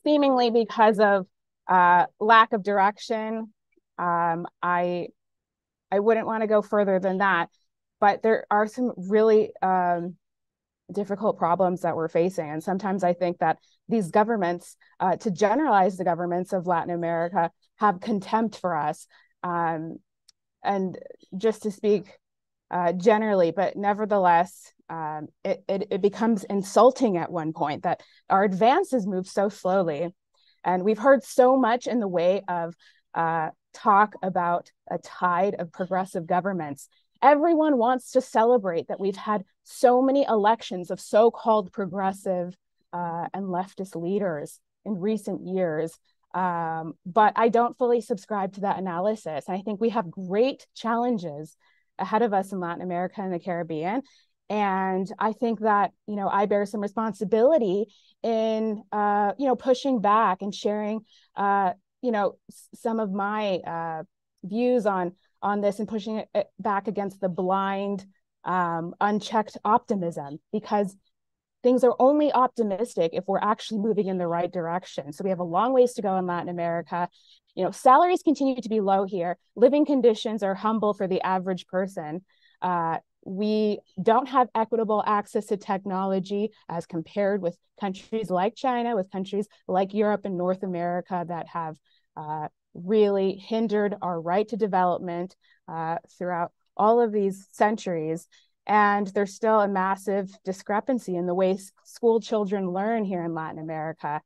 [0.08, 1.26] seemingly because of
[1.68, 3.52] uh, lack of direction.
[3.98, 5.08] Um, I
[5.92, 7.50] I wouldn't want to go further than that,
[8.00, 10.16] but there are some really um,
[10.94, 13.58] difficult problems that we're facing, and sometimes I think that
[13.90, 19.08] these governments, uh, to generalize the governments of Latin America, have contempt for us.
[19.44, 19.98] Um,
[20.64, 20.98] and
[21.38, 22.06] just to speak
[22.72, 28.44] uh, generally, but nevertheless, um, it, it, it becomes insulting at one point that our
[28.44, 30.14] advances move so slowly
[30.68, 32.76] and we've heard so much in the way of
[33.16, 36.90] uh, talk about a tide of progressive governments.
[37.22, 42.56] Everyone wants to celebrate that we've had so many elections of so called progressive
[42.94, 45.98] uh, and leftist leaders in recent years.
[46.34, 49.46] Um, but I don't fully subscribe to that analysis.
[49.48, 51.56] I think we have great challenges
[52.00, 54.02] ahead of us in Latin America and the Caribbean.
[54.50, 57.88] And i think that you know i bear some responsibility
[58.24, 61.02] in uh, you know pushing back and sharing
[61.36, 62.38] uh, you know
[62.74, 64.04] some of my uh,
[64.44, 68.06] views on on this and pushing it back against the blind
[68.46, 70.96] um, unchecked optimism because
[71.64, 75.12] things are only optimistic if we're actually moving in the right direction.
[75.12, 77.10] So we have a long ways to go in latin america
[77.58, 81.68] you know salaries continue to be low here living conditions are humble for the average
[81.68, 82.22] person
[82.62, 82.98] uh,
[83.28, 89.48] we don't have equitable access to technology as compared with countries like China, with countries
[89.68, 91.78] like Europe and North America that have
[92.16, 95.36] uh, really hindered our right to development
[95.68, 98.28] uh, throughout all of these centuries.
[98.66, 103.60] And there's still a massive discrepancy in the way school children learn here in Latin
[103.60, 104.22] America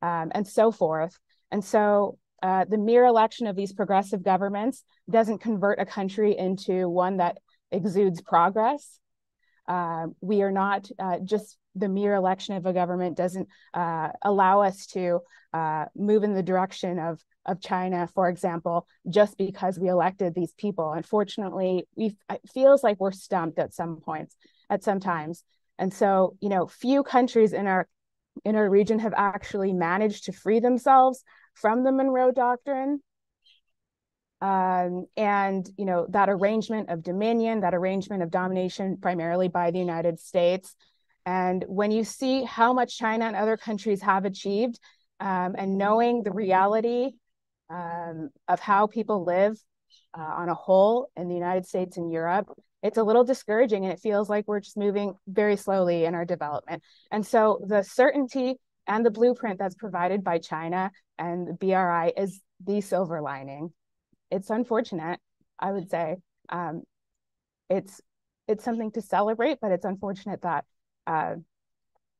[0.00, 1.18] um, and so forth.
[1.50, 6.88] And so uh, the mere election of these progressive governments doesn't convert a country into
[6.88, 7.38] one that
[7.72, 8.98] exudes progress.
[9.66, 14.62] Uh, we are not uh, just the mere election of a government doesn't uh, allow
[14.62, 15.20] us to
[15.52, 20.52] uh, move in the direction of of China, for example, just because we elected these
[20.54, 20.92] people.
[20.92, 24.36] Unfortunately, we it feels like we're stumped at some points,
[24.68, 25.44] at some times.
[25.78, 27.88] And so, you know, few countries in our
[28.44, 31.22] in our region have actually managed to free themselves
[31.56, 33.00] from the Monroe Doctrine.
[34.42, 39.78] Um, and you know that arrangement of dominion, that arrangement of domination, primarily by the
[39.78, 40.76] United States.
[41.24, 44.78] And when you see how much China and other countries have achieved,
[45.20, 47.12] um, and knowing the reality
[47.70, 49.58] um, of how people live
[50.16, 52.48] uh, on a whole in the United States and Europe,
[52.82, 56.24] it's a little discouraging and it feels like we're just moving very slowly in our
[56.24, 56.82] development.
[57.10, 58.56] And so the certainty
[58.86, 63.72] and the blueprint that's provided by China and the BRI is the silver lining.
[64.30, 65.20] It's unfortunate,
[65.58, 66.16] I would say.
[66.48, 66.82] Um,
[67.68, 68.00] it's
[68.48, 70.64] it's something to celebrate, but it's unfortunate that
[71.06, 71.34] uh,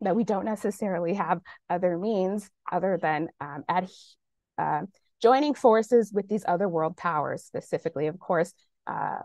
[0.00, 1.40] that we don't necessarily have
[1.70, 3.88] other means other than um, ad,
[4.58, 4.82] uh,
[5.22, 8.52] joining forces with these other world powers, specifically, of course,
[8.86, 9.18] uh,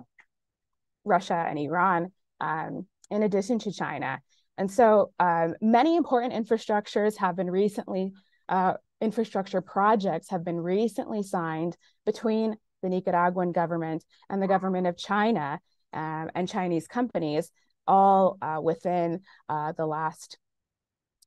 [1.03, 4.19] Russia and Iran, um, in addition to China.
[4.57, 8.14] And so um, many important infrastructures have been recently,
[8.48, 11.75] uh, infrastructure projects have been recently signed
[12.05, 15.59] between the Nicaraguan government and the government of China
[15.93, 17.51] um, and Chinese companies,
[17.87, 20.37] all uh, within uh, the last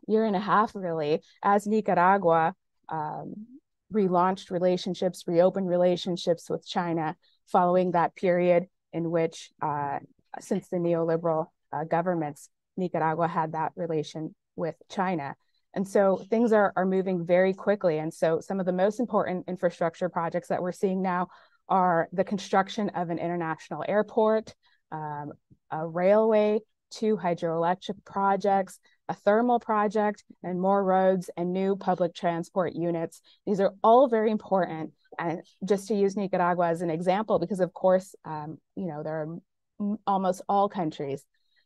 [0.06, 2.54] year and a half, really, as Nicaragua
[2.88, 3.46] um,
[3.92, 9.98] relaunched relationships, reopened relationships with China following that period in which, uh,
[10.40, 15.36] since the neoliberal uh, governments, Nicaragua had that relation with China.
[15.74, 17.98] And so things are, are moving very quickly.
[17.98, 21.28] And so some of the most important infrastructure projects that we're seeing now
[21.68, 24.54] are the construction of an international airport,
[24.92, 25.32] um,
[25.70, 26.60] a railway,
[26.90, 28.78] two hydroelectric projects,
[29.08, 33.20] a thermal project, and more roads and new public transport units.
[33.46, 34.92] These are all very important.
[35.18, 39.22] And just to use Nicaragua as an example, because of course, um, you know, there
[39.22, 41.24] are almost all countries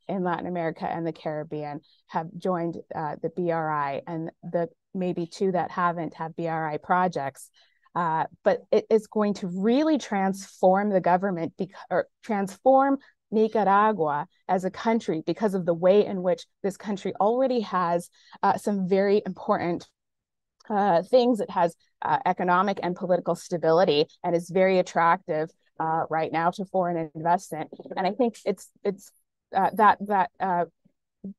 [0.09, 5.53] in Latin America and the Caribbean have joined uh, the BRI, and the maybe two
[5.53, 7.51] that haven't have BRI projects.
[7.95, 12.99] Uh, but it is going to really transform the government bec- or transform
[13.31, 18.09] Nicaragua as a country because of the way in which this country already has
[18.43, 19.87] uh, some very important
[20.71, 21.41] uh, things.
[21.41, 26.65] It has uh, economic and political stability and is very attractive uh, right now to
[26.67, 27.71] foreign investment.
[27.97, 29.11] And I think it's it's
[29.55, 30.65] uh, that that uh,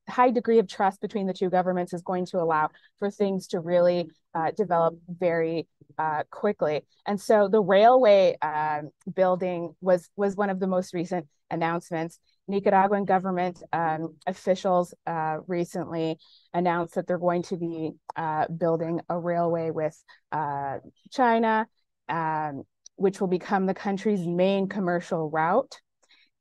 [0.07, 3.59] high degree of trust between the two governments is going to allow for things to
[3.59, 5.67] really uh, develop very
[5.97, 6.81] uh, quickly.
[7.05, 8.81] And so the railway uh,
[9.13, 12.19] building was was one of the most recent announcements.
[12.47, 16.17] Nicaraguan government um, officials uh, recently
[16.53, 19.95] announced that they're going to be uh, building a railway with
[20.31, 20.77] uh,
[21.11, 21.67] China,
[22.07, 22.63] um,
[22.95, 25.79] which will become the country's main commercial route.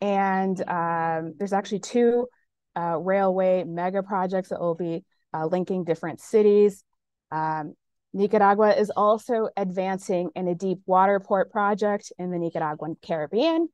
[0.00, 2.26] And um, there's actually two
[2.76, 5.04] uh, railway mega projects that will be
[5.34, 6.84] uh, linking different cities.
[7.30, 7.74] Um,
[8.14, 13.68] Nicaragua is also advancing in a deep water port project in the Nicaraguan Caribbean.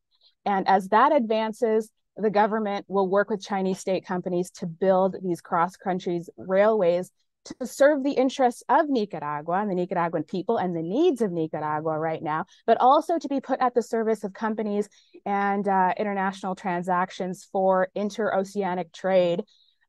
[0.45, 5.41] And as that advances, the government will work with Chinese state companies to build these
[5.41, 7.11] cross countries railways
[7.45, 11.99] to serve the interests of Nicaragua and the Nicaraguan people and the needs of Nicaragua
[11.99, 14.89] right now, but also to be put at the service of companies
[15.27, 19.43] and uh, international transactions for interoceanic trade,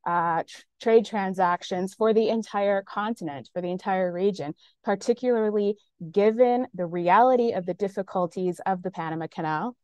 [0.06, 4.53] uh, tr- trade transactions for the entire continent, for the entire region,
[4.84, 5.76] particularly
[6.11, 9.76] given the reality of the difficulties of the Panama Canal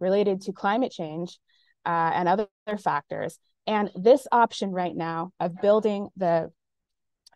[0.00, 1.38] related to climate change
[1.84, 2.48] uh, and other
[2.82, 3.38] factors.
[3.66, 6.50] And this option right now of building the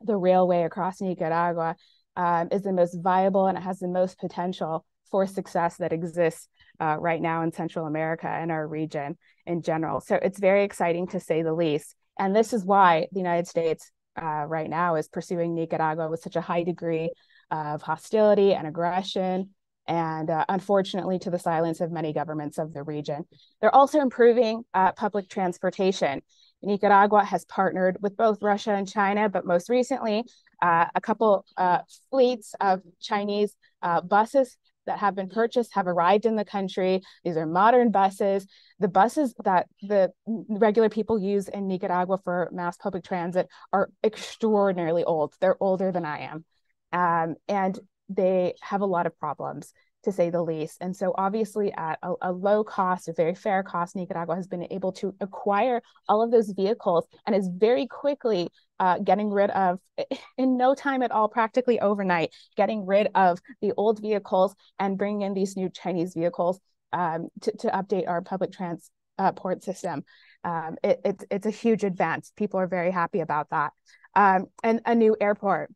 [0.05, 1.77] the railway across Nicaragua
[2.17, 6.49] um, is the most viable and it has the most potential for success that exists
[6.81, 9.17] uh, right now in Central America and our region
[9.47, 10.01] in general.
[10.01, 11.95] So it's very exciting to say the least.
[12.19, 13.91] And this is why the United States
[14.21, 17.11] uh, right now is pursuing Nicaragua with such a high degree
[17.51, 19.51] of hostility and aggression
[19.87, 23.25] and uh, unfortunately to the silence of many governments of the region.
[23.61, 26.23] They're also improving uh, public transportation.
[26.65, 30.25] Nicaragua has partnered with both Russia and China, but most recently,
[30.63, 31.79] uh, a couple uh,
[32.11, 37.01] fleets of Chinese uh, buses that have been purchased have arrived in the country.
[37.25, 38.47] These are modern buses.
[38.81, 45.05] The buses that the regular people use in Nicaragua for mass public transit are extraordinarily
[45.05, 45.35] old.
[45.41, 46.45] They're older than I am.
[46.93, 47.79] Um, and
[48.09, 49.73] they have a lot of problems
[50.05, 50.79] to say the least.
[50.81, 54.67] And so, obviously, at a, a, low cost, a very fair cost, Nicaragua has been
[54.71, 58.49] able to acquire all of those vehicles and is very quickly
[58.81, 59.79] uh, getting rid of,
[60.39, 65.23] in no time at all, practically overnight, getting rid of the old vehicles and bringing
[65.23, 66.61] in these new Chinese vehicles
[66.93, 70.05] um, to, to update our public transport system.
[70.45, 72.33] Um, it, it's, it's a huge advance.
[72.37, 73.73] People are very happy about that.
[74.15, 75.71] Um, and a new airport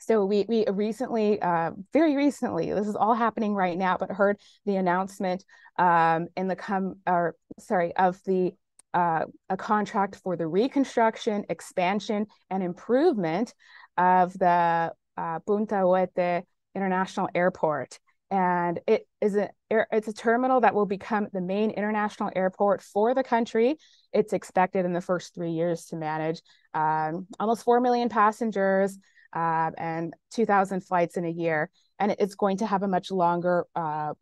[0.00, 4.38] so we we recently, uh, very recently, this is all happening right now, but heard
[4.64, 5.44] the announcement
[5.78, 8.52] um, in the come or sorry of the
[8.94, 13.54] uh, a contract for the reconstruction, expansion, and improvement
[13.96, 16.42] of the uh, Punta Huete
[16.74, 17.98] International Airport.
[18.30, 23.14] And it is a it's a terminal that will become the main international airport for
[23.14, 23.76] the country.
[24.12, 26.42] It's expected in the first three years to manage
[26.74, 28.98] um, almost four million passengers,
[29.32, 33.66] uh, and 2,000 flights in a year, and it's going to have a much longer
[33.74, 34.12] uh,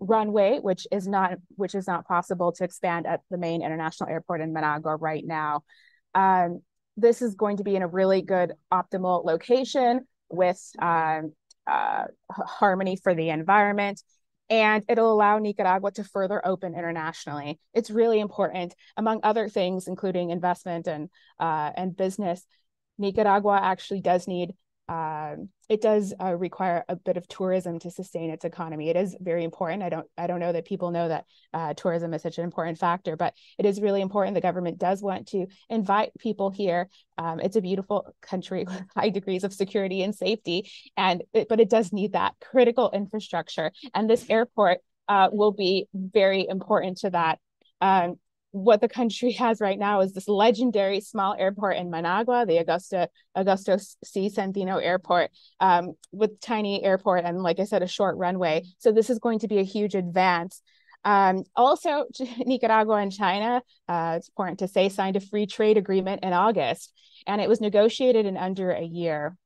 [0.00, 4.40] runway, which is not which is not possible to expand at the main international airport
[4.40, 5.62] in Managua right now.
[6.14, 6.62] Um,
[6.96, 11.32] this is going to be in a really good optimal location with um,
[11.66, 14.02] uh, harmony for the environment
[14.52, 17.58] and it'll allow Nicaragua to further open internationally.
[17.72, 21.08] It's really important, among other things, including investment and
[21.40, 22.46] uh, and business,
[22.98, 24.54] Nicaragua actually does need
[24.88, 25.36] uh,
[25.68, 28.90] it does uh, require a bit of tourism to sustain its economy.
[28.90, 29.82] It is very important.
[29.82, 31.24] I don't I don't know that people know that
[31.54, 34.34] uh, tourism is such an important factor, but it is really important.
[34.34, 36.90] The government does want to invite people here.
[37.16, 41.60] Um, it's a beautiful country with high degrees of security and safety, and it, but
[41.60, 43.72] it does need that critical infrastructure.
[43.94, 44.78] And this airport
[45.08, 47.38] uh, will be very important to that.
[47.80, 48.16] Um,
[48.52, 53.08] what the country has right now is this legendary small airport in Managua, the Augusta
[53.36, 54.30] Augusto C.
[54.30, 58.62] Sandino Airport, um, with tiny airport and, like I said, a short runway.
[58.78, 60.62] So this is going to be a huge advance.
[61.04, 62.04] Um, also,
[62.38, 66.92] Nicaragua and China, uh, it's important to say, signed a free trade agreement in August,
[67.26, 69.36] and it was negotiated in under a year.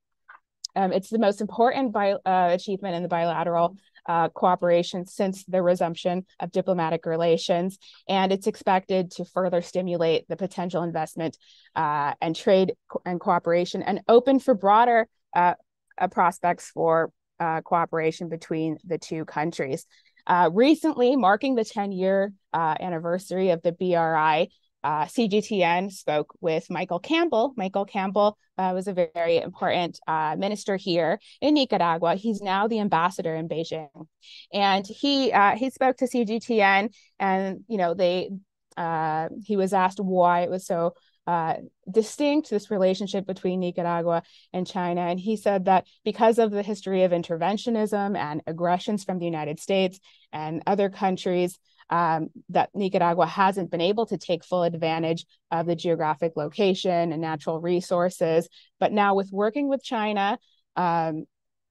[0.75, 3.75] Um, it's the most important bi- uh, achievement in the bilateral
[4.07, 7.77] uh, cooperation since the resumption of diplomatic relations,
[8.07, 11.37] and it's expected to further stimulate the potential investment
[11.75, 15.53] uh, and trade co- and cooperation and open for broader uh,
[15.99, 19.85] uh prospects for uh, cooperation between the two countries.
[20.25, 24.49] Uh, recently, marking the 10 year anniversary of the BRI,
[24.87, 27.53] uh, CGTN spoke with Michael Campbell.
[27.57, 32.15] Michael Campbell uh, was a very important uh, minister here in Nicaragua.
[32.15, 33.89] He's now the ambassador in Beijing,
[34.53, 38.29] and he uh, he spoke to CGTN, and you know they
[38.77, 40.93] uh, he was asked why it was so
[41.27, 41.55] uh,
[41.91, 44.23] distinct this relationship between Nicaragua
[44.53, 45.01] and China.
[45.01, 49.59] And he said that because of the history of interventionism and aggressions from the United
[49.59, 49.99] States
[50.31, 51.59] and other countries,
[51.89, 57.21] um, that Nicaragua hasn't been able to take full advantage of the geographic location and
[57.21, 58.49] natural resources.
[58.79, 60.37] But now, with working with China,
[60.75, 61.25] um,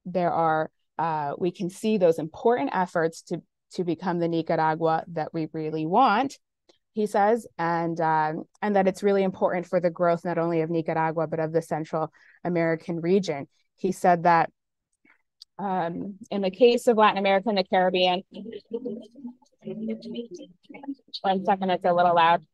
[0.04, 5.34] there are uh, we can see those important efforts to to become the Nicaragua that
[5.34, 6.38] we really want.
[6.92, 10.70] He says, and um, and that it's really important for the growth not only of
[10.70, 12.10] Nicaragua but of the Central
[12.42, 13.48] American region.
[13.76, 14.50] He said that
[15.58, 18.22] um, in the case of Latin America and the Caribbean,
[21.22, 22.44] one second, it's a little loud.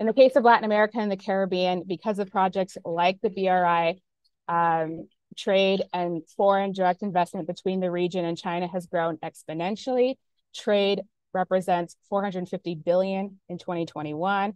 [0.00, 4.00] In the case of Latin America and the Caribbean, because of projects like the BRI,
[4.48, 10.16] um, trade and foreign direct investment between the region and China has grown exponentially.
[10.54, 11.02] Trade
[11.32, 14.54] represents 450 billion in 2021,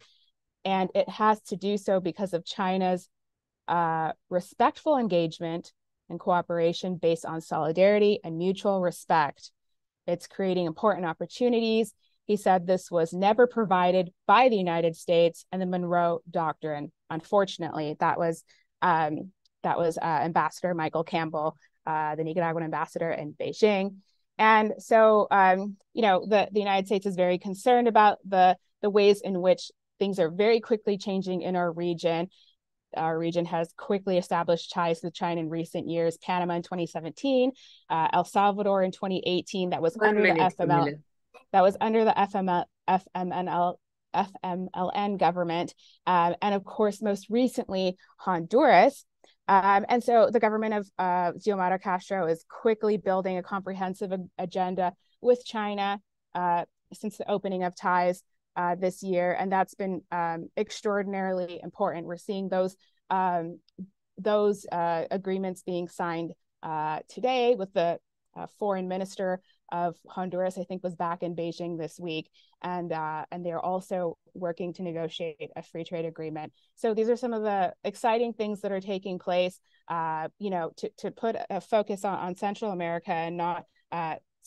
[0.65, 3.09] and it has to do so because of China's
[3.67, 5.73] uh, respectful engagement
[6.09, 9.51] and cooperation based on solidarity and mutual respect.
[10.07, 11.93] It's creating important opportunities.
[12.25, 16.93] He said this was never provided by the United States and the Monroe Doctrine.
[17.11, 18.45] Unfortunately, that was
[18.83, 19.33] um,
[19.63, 21.57] that was uh, Ambassador Michael Campbell,
[21.87, 23.97] uh, the Nicaraguan ambassador in Beijing.
[24.39, 28.91] And so, um, you know, the, the United States is very concerned about the the
[28.91, 32.29] ways in which things are very quickly changing in our region
[32.97, 36.17] our region has quickly established ties with China in recent years.
[36.19, 37.53] Panama in 2017,
[37.91, 39.71] uh, El Salvador in 2018.
[39.71, 40.99] That was One under minute, the FML.
[41.53, 43.75] That was under the FML, FMNL,
[44.15, 45.75] FMLN government,
[46.07, 49.05] um, and of course, most recently Honduras.
[49.47, 54.93] Um, and so the government of uh, Castro is quickly building a comprehensive ag- agenda
[55.23, 56.01] with China
[56.35, 58.23] uh, since the opening of ties
[58.57, 62.07] uh, this year, and that's been um, extraordinarily important.
[62.07, 62.77] We're seeing those
[63.11, 63.61] um,
[64.19, 67.99] those uh, agreements being signed uh, today with the
[68.37, 70.59] uh, foreign minister of Honduras.
[70.59, 72.31] I think was back in Beijing this week,
[72.63, 76.53] and uh, and they're also working to negotiate a free trade agreement.
[76.75, 79.61] So these are some of the exciting things that are taking place.
[79.89, 83.65] Uh, you know, to to put a focus on, on Central America and not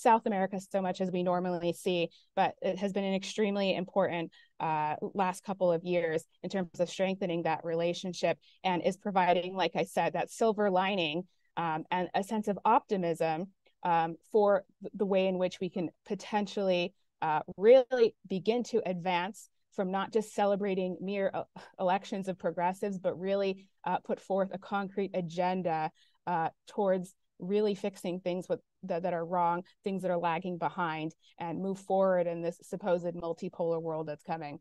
[0.01, 4.31] South America so much as we normally see, but it has been an extremely important
[4.59, 9.75] uh, last couple of years in terms of strengthening that relationship and is providing, like
[9.75, 11.23] I said, that silver lining
[11.57, 13.47] um, and a sense of optimism
[13.83, 14.63] um, for
[14.93, 20.33] the way in which we can potentially uh, really begin to advance from not just
[20.33, 21.43] celebrating mere uh,
[21.79, 25.91] elections of progressives, but really uh, put forth a concrete agenda
[26.27, 31.13] uh, towards really fixing things with, that, that are wrong, things that are lagging behind,
[31.39, 34.59] and move forward in this supposed multipolar world that's coming.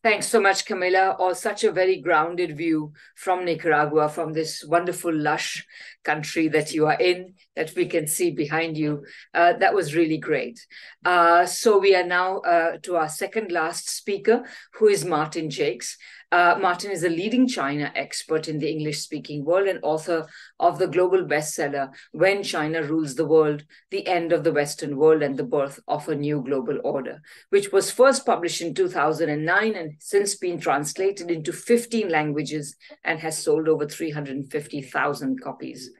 [0.00, 1.18] Thanks so much, Camila.
[1.18, 5.66] Or such a very grounded view from Nicaragua, from this wonderful, lush
[6.04, 9.04] country that you are in, that we can see behind you.
[9.34, 10.64] Uh, that was really great.
[11.04, 14.44] Uh, so we are now uh, to our second last speaker,
[14.74, 15.96] who is Martin Jacques.
[16.30, 20.26] Uh, Martin is a leading China expert in the English speaking world and author
[20.60, 25.22] of the global bestseller, When China Rules the World The End of the Western World
[25.22, 29.92] and the Birth of a New Global Order, which was first published in 2009 and
[30.00, 35.90] since been translated into 15 languages and has sold over 350,000 copies.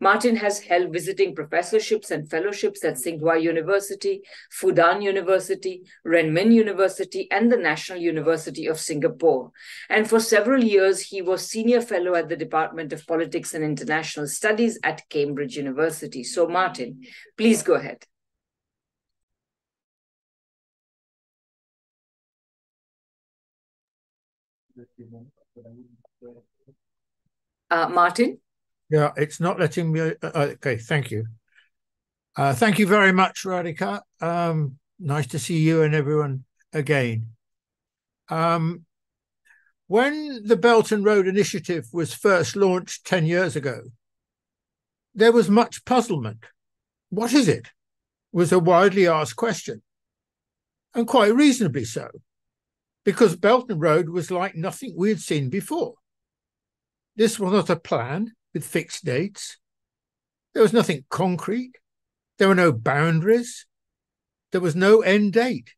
[0.00, 7.52] Martin has held visiting professorships and fellowships at Tsinghua University, Fudan University, Renmin University, and
[7.52, 9.52] the National University of Singapore.
[9.90, 14.26] And for several years, he was senior fellow at the Department of Politics and International
[14.26, 16.24] Studies at Cambridge University.
[16.24, 17.02] So, Martin,
[17.36, 18.04] please go ahead.
[27.70, 28.38] Uh, Martin?
[28.90, 30.00] Yeah, it's not letting me.
[30.00, 31.26] Uh, okay, thank you.
[32.36, 34.00] Uh, thank you very much, Radhika.
[34.20, 37.28] Um, nice to see you and everyone again.
[38.28, 38.84] Um,
[39.86, 43.82] when the Belt and Road Initiative was first launched 10 years ago,
[45.14, 46.44] there was much puzzlement.
[47.08, 47.68] What is it?
[48.32, 49.82] was a widely asked question,
[50.94, 52.08] and quite reasonably so,
[53.04, 55.94] because Belt and Road was like nothing we had seen before.
[57.16, 59.58] This was not a plan with fixed dates.
[60.54, 61.72] There was nothing concrete.
[62.38, 63.66] There were no boundaries.
[64.52, 65.74] There was no end date.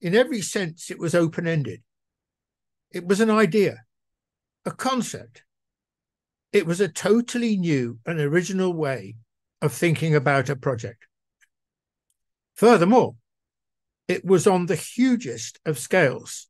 [0.00, 1.82] In every sense, it was open ended.
[2.90, 3.82] It was an idea,
[4.64, 5.42] a concept.
[6.52, 9.16] It was a totally new and original way
[9.60, 11.06] of thinking about a project.
[12.54, 13.16] Furthermore,
[14.06, 16.48] it was on the hugest of scales,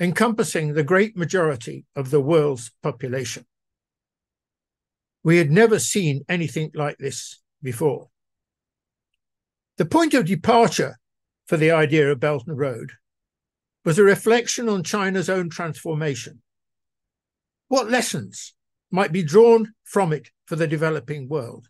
[0.00, 3.44] encompassing the great majority of the world's population.
[5.24, 8.10] We had never seen anything like this before.
[9.78, 10.98] The point of departure
[11.46, 12.92] for the idea of Belt and Road
[13.84, 16.42] was a reflection on China's own transformation.
[17.68, 18.54] What lessons
[18.90, 21.68] might be drawn from it for the developing world?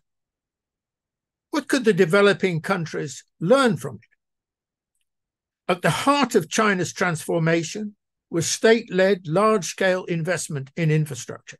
[1.51, 5.71] What could the developing countries learn from it?
[5.71, 7.95] At the heart of China's transformation
[8.29, 11.57] was state led large scale investment in infrastructure.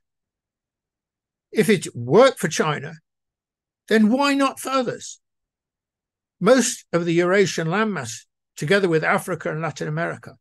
[1.56, 2.96] If it worked for China,
[3.88, 5.22] then why not for others?
[6.42, 8.26] Most of the Eurasian landmass,
[8.58, 10.36] together with Africa and Latin America,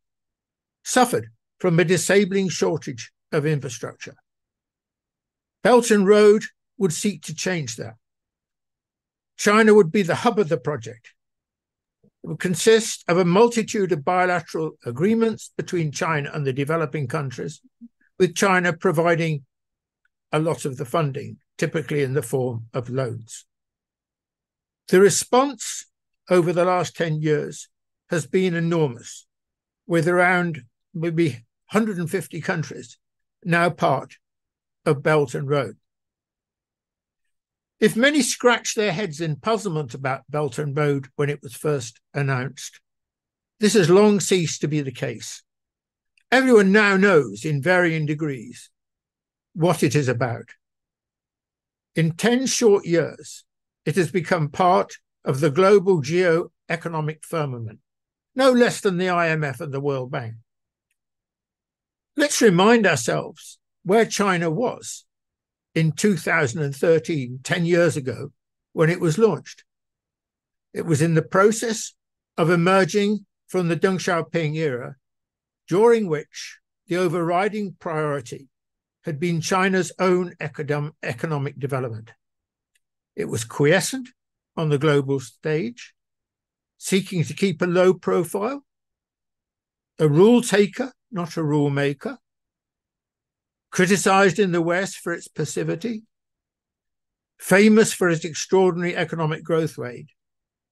[0.82, 1.28] suffered
[1.60, 4.16] from a disabling shortage of infrastructure.
[5.62, 6.42] Belt and Road
[6.78, 7.94] would seek to change that.
[9.36, 11.12] China would be the hub of the project.
[12.24, 17.60] It would consist of a multitude of bilateral agreements between China and the developing countries,
[18.18, 19.44] with China providing
[20.34, 23.46] a lot of the funding, typically in the form of loans.
[24.88, 25.86] The response
[26.28, 27.68] over the last 10 years
[28.10, 29.26] has been enormous,
[29.86, 30.62] with around
[30.92, 32.98] maybe 150 countries
[33.44, 34.16] now part
[34.84, 35.76] of Belt and Road.
[37.78, 42.00] If many scratched their heads in puzzlement about Belt and Road when it was first
[42.12, 42.80] announced,
[43.60, 45.44] this has long ceased to be the case.
[46.32, 48.70] Everyone now knows in varying degrees
[49.54, 50.50] what it is about.
[51.94, 53.44] In 10 short years,
[53.86, 54.94] it has become part
[55.24, 57.78] of the global geo-economic firmament,
[58.34, 60.34] no less than the IMF and the World Bank.
[62.16, 65.04] Let's remind ourselves where China was
[65.74, 68.32] in 2013, 10 years ago,
[68.72, 69.64] when it was launched.
[70.72, 71.94] It was in the process
[72.36, 74.96] of emerging from the Deng Xiaoping era,
[75.68, 78.48] during which the overriding priority
[79.04, 82.12] had been China's own economic development.
[83.14, 84.08] It was quiescent
[84.56, 85.94] on the global stage,
[86.78, 88.64] seeking to keep a low profile,
[89.98, 92.18] a rule taker, not a rule maker,
[93.70, 96.04] criticized in the West for its passivity,
[97.38, 100.10] famous for its extraordinary economic growth rate,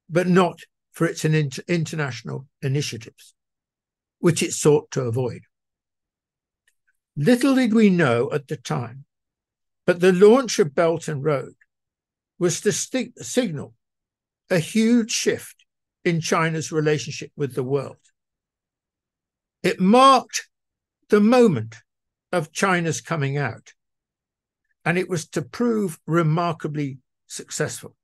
[0.09, 0.61] but not
[0.91, 3.35] for its international initiatives,
[4.21, 5.43] which it sought to avoid.
[7.17, 9.05] Little did we know at the time,
[9.87, 11.55] but the launch of Belt and Road
[12.39, 13.75] was to signal
[14.51, 15.65] a huge shift
[16.05, 17.97] in China's relationship with the world.
[19.63, 20.49] It marked
[21.11, 21.77] the moment
[22.33, 23.75] of China's coming out,
[24.85, 27.95] and it was to prove remarkably successful.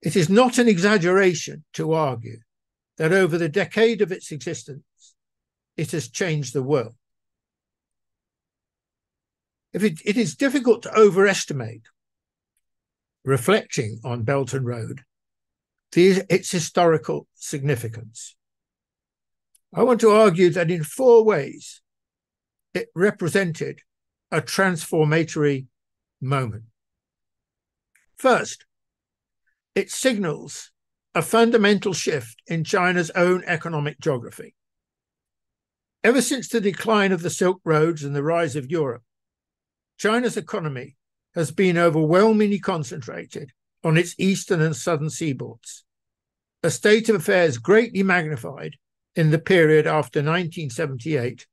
[0.00, 2.38] It is not an exaggeration to argue
[2.96, 4.82] that over the decade of its existence,
[5.76, 6.94] it has changed the world.
[9.72, 11.82] If it, it is difficult to overestimate,
[13.24, 15.02] reflecting on Belt and Road,
[15.92, 18.36] the, its historical significance.
[19.74, 21.80] I want to argue that in four ways
[22.74, 23.80] it represented
[24.30, 25.66] a transformatory
[26.20, 26.64] moment.
[28.16, 28.66] First,
[29.74, 30.70] it signals
[31.14, 34.54] a fundamental shift in China's own economic geography.
[36.04, 39.04] Ever since the decline of the Silk Roads and the rise of Europe,
[39.96, 40.96] China's economy
[41.36, 43.52] has been overwhelmingly concentrated
[43.84, 45.82] on its eastern and southern seaboards,
[46.62, 48.76] a state of affairs greatly magnified
[49.14, 51.46] in the period after 1978,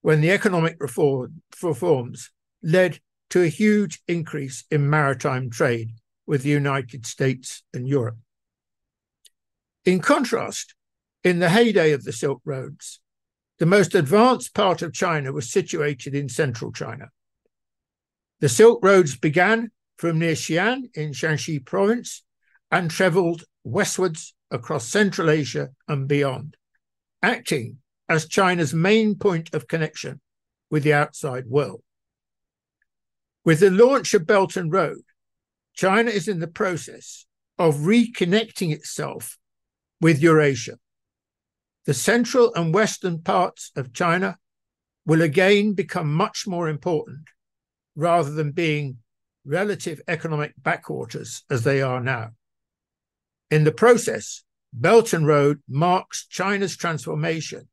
[0.00, 2.30] when the economic reform, reforms
[2.62, 3.00] led
[3.30, 5.90] to a huge increase in maritime trade
[6.26, 8.18] with the United States and Europe.
[9.84, 10.74] In contrast,
[11.24, 13.00] in the heyday of the Silk Roads,
[13.62, 17.12] the most advanced part of China was situated in central China.
[18.40, 22.24] The Silk Roads began from near Xi'an in Shaanxi province
[22.72, 26.56] and traveled westwards across Central Asia and beyond,
[27.22, 27.78] acting
[28.08, 30.20] as China's main point of connection
[30.68, 31.84] with the outside world.
[33.44, 35.02] With the launch of Belt and Road,
[35.72, 37.26] China is in the process
[37.60, 39.38] of reconnecting itself
[40.00, 40.78] with Eurasia.
[41.84, 44.38] The central and western parts of China
[45.04, 47.28] will again become much more important
[47.96, 48.98] rather than being
[49.44, 52.30] relative economic backwaters as they are now.
[53.50, 57.68] In the process, Belt and Road marks China's transformation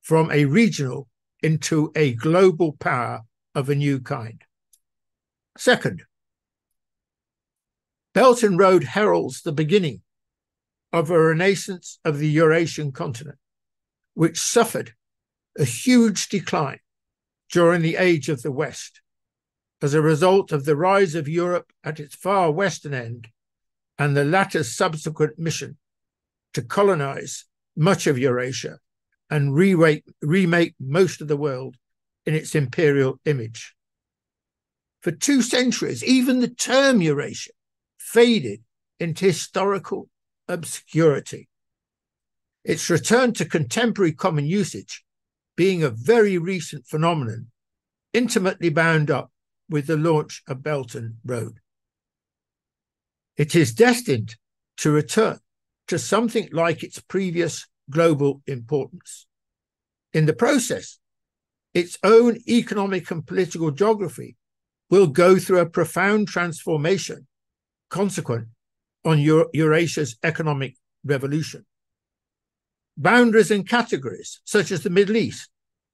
[0.00, 1.08] from a regional
[1.42, 3.20] into a global power
[3.54, 4.42] of a new kind.
[5.56, 6.02] Second,
[8.12, 10.02] Belt and Road heralds the beginning
[10.92, 13.38] of a renaissance of the Eurasian continent,
[14.20, 14.92] which suffered
[15.58, 16.78] a huge decline
[17.50, 19.00] during the age of the West
[19.80, 23.28] as a result of the rise of Europe at its far western end
[23.98, 25.78] and the latter's subsequent mission
[26.52, 28.78] to colonize much of Eurasia
[29.30, 31.76] and remake, remake most of the world
[32.26, 33.74] in its imperial image.
[35.00, 37.52] For two centuries, even the term Eurasia
[37.96, 38.60] faded
[38.98, 40.10] into historical
[40.46, 41.48] obscurity.
[42.64, 45.04] Its return to contemporary common usage
[45.56, 47.50] being a very recent phenomenon,
[48.12, 49.30] intimately bound up
[49.68, 51.60] with the launch of Belt and Road.
[53.36, 54.36] It is destined
[54.78, 55.38] to return
[55.88, 59.26] to something like its previous global importance.
[60.12, 60.98] In the process,
[61.72, 64.36] its own economic and political geography
[64.88, 67.26] will go through a profound transformation
[67.90, 68.48] consequent
[69.04, 71.64] on Eurasia's economic revolution.
[72.96, 75.50] Boundaries and categories such as the Middle East,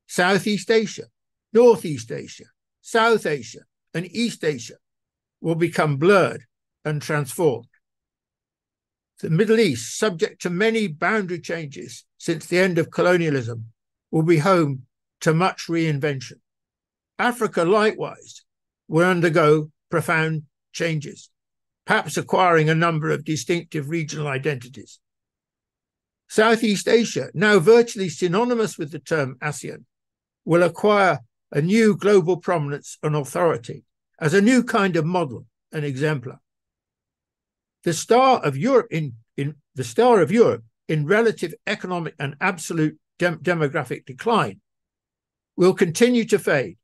[0.07, 1.05] Southeast Asia,
[1.53, 2.45] Northeast Asia,
[2.81, 3.61] South Asia,
[3.95, 4.77] and East Asia
[5.41, 6.45] will become blurred
[6.85, 7.69] and transformed.
[9.21, 13.73] The Middle East, subject to many boundary changes since the end of colonialism,
[14.11, 14.83] will be home
[15.21, 16.41] to much reinvention.
[17.19, 18.43] Africa, likewise,
[18.89, 20.43] will undergo profound
[20.73, 21.31] changes
[21.87, 24.99] perhaps acquiring a number of distinctive regional identities.
[26.29, 29.85] Southeast Asia, now virtually synonymous with the term ASEAN,
[30.45, 31.21] will acquire
[31.53, 33.85] a new global prominence and authority
[34.21, 36.41] as a new kind of model and exemplar.
[37.85, 42.99] The star of Europe in, in the star of Europe in relative economic and absolute
[43.19, 44.61] dem demographic decline
[45.57, 46.77] will continue to fade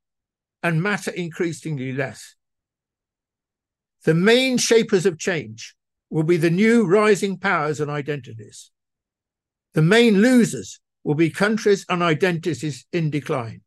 [0.62, 2.36] and matter increasingly less.
[4.04, 5.74] The main shapers of change
[6.10, 8.70] will be the new rising powers and identities.
[9.74, 13.62] The main losers will be countries and identities in decline,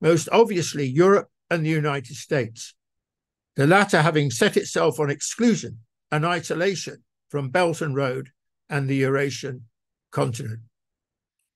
[0.00, 2.74] most obviously Europe and the United States,
[3.56, 5.78] the latter having set itself on exclusion
[6.10, 8.30] and isolation from Belt and Road
[8.68, 9.66] and the Eurasian
[10.10, 10.60] continent.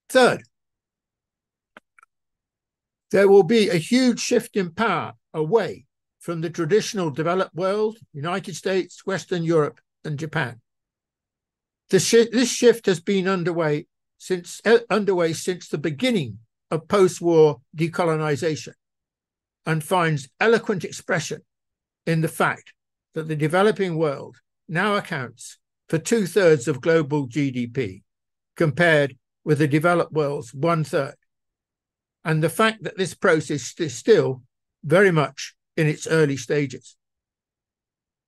[0.09, 0.43] Third,
[3.11, 5.87] there will be a huge shift in power away
[6.21, 10.61] from the traditional developed world, United States, Western Europe, and Japan.
[11.91, 13.87] Sh this shift has been underway
[14.19, 16.39] since uh, underway since the beginning
[16.71, 18.75] of post-war decolonization
[19.65, 21.43] and finds eloquent expression
[22.07, 22.73] in the fact
[23.15, 24.37] that the developing world
[24.69, 25.59] now accounts
[25.89, 28.03] for two-thirds of global GDP,
[28.57, 31.15] compared with the developed world's one-third
[32.25, 34.43] and the fact that this process is still
[34.85, 36.97] very much in its early stages.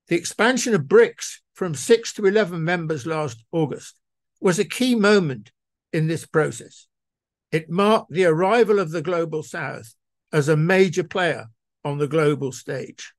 [0.09, 3.97] The expansion of BRICS from 6 to 11 members last August
[4.41, 5.53] was a key moment
[5.93, 6.87] in this process.
[7.53, 9.95] It marked the arrival of the Global South
[10.33, 11.49] as a major player
[11.85, 13.13] on the global stage.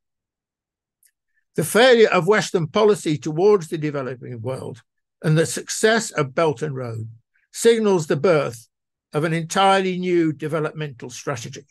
[1.56, 4.82] The failure of Western policy towards the developing world
[5.22, 7.10] and the success of Belt and Road
[7.52, 8.68] signals the birth
[9.14, 11.68] of an entirely new developmental strategy.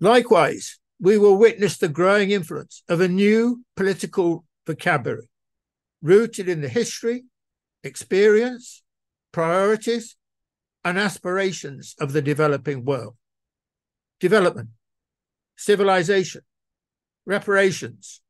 [0.00, 5.28] Likewise, we will witness the growing influence of a new political vocabulary
[6.02, 7.24] rooted in the history,
[7.82, 8.82] experience,
[9.32, 10.16] priorities,
[10.84, 13.16] and aspirations of the developing world.
[14.20, 14.68] Development,
[15.56, 16.42] civilization,
[17.24, 18.20] reparations,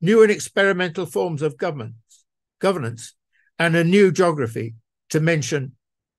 [0.00, 2.24] new and experimental forms of governance,
[2.58, 3.14] governance,
[3.58, 4.74] and a new geography,
[5.08, 5.72] to mention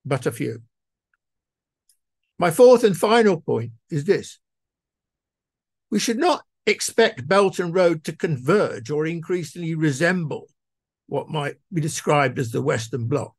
[0.05, 0.61] but a few.
[2.39, 4.39] My fourth and final point is this.
[5.91, 10.47] We should not expect Belt and Road to converge or increasingly resemble
[11.07, 13.33] what might be described as the Western Bloc.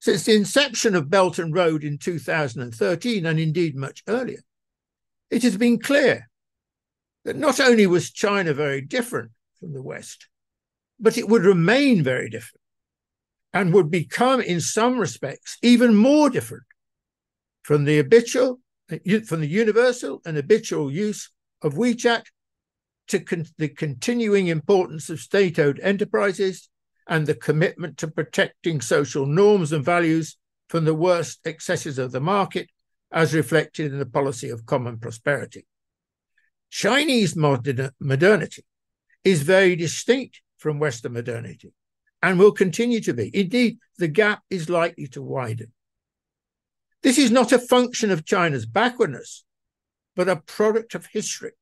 [0.00, 4.40] Since the inception of Belt and Road in 2013, and indeed much earlier,
[5.30, 6.28] it has been clear
[7.24, 10.28] that not only was China very different from the West,
[11.00, 12.60] but it would remain very different
[13.52, 16.64] and would become, in some respects, even more different
[17.62, 18.60] from the habitual,
[19.26, 21.30] from the universal and habitual use
[21.62, 22.24] of WeChat
[23.08, 26.68] to con the continuing importance of state-owned enterprises
[27.06, 30.36] and the commitment to protecting social norms and values
[30.68, 32.68] from the worst excesses of the market,
[33.12, 35.66] as reflected in the policy of common prosperity.
[36.70, 38.64] Chinese modern modernity
[39.22, 41.72] is very distinct from Western modernity
[42.22, 43.30] and will continue to be.
[43.32, 45.72] Indeed, the gap is likely to widen.
[47.02, 49.44] This is not a function of China's backwardness,
[50.14, 51.52] but a product of history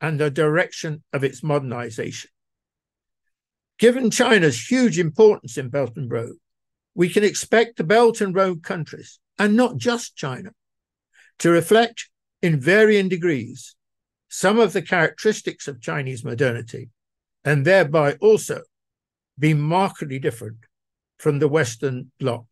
[0.00, 2.30] and the direction of its modernization.
[3.78, 6.36] Given China's huge importance in Belt and Road,
[6.94, 10.50] we can expect the Belt and Road countries, and not just China,
[11.40, 12.08] to reflect
[12.40, 13.74] in varying degrees
[14.28, 16.90] some of the characteristics of Chinese modernity,
[17.44, 18.62] and thereby also
[19.38, 20.58] be markedly different
[21.18, 22.44] from the Western bloc.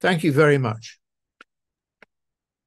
[0.00, 0.98] Thank you very much.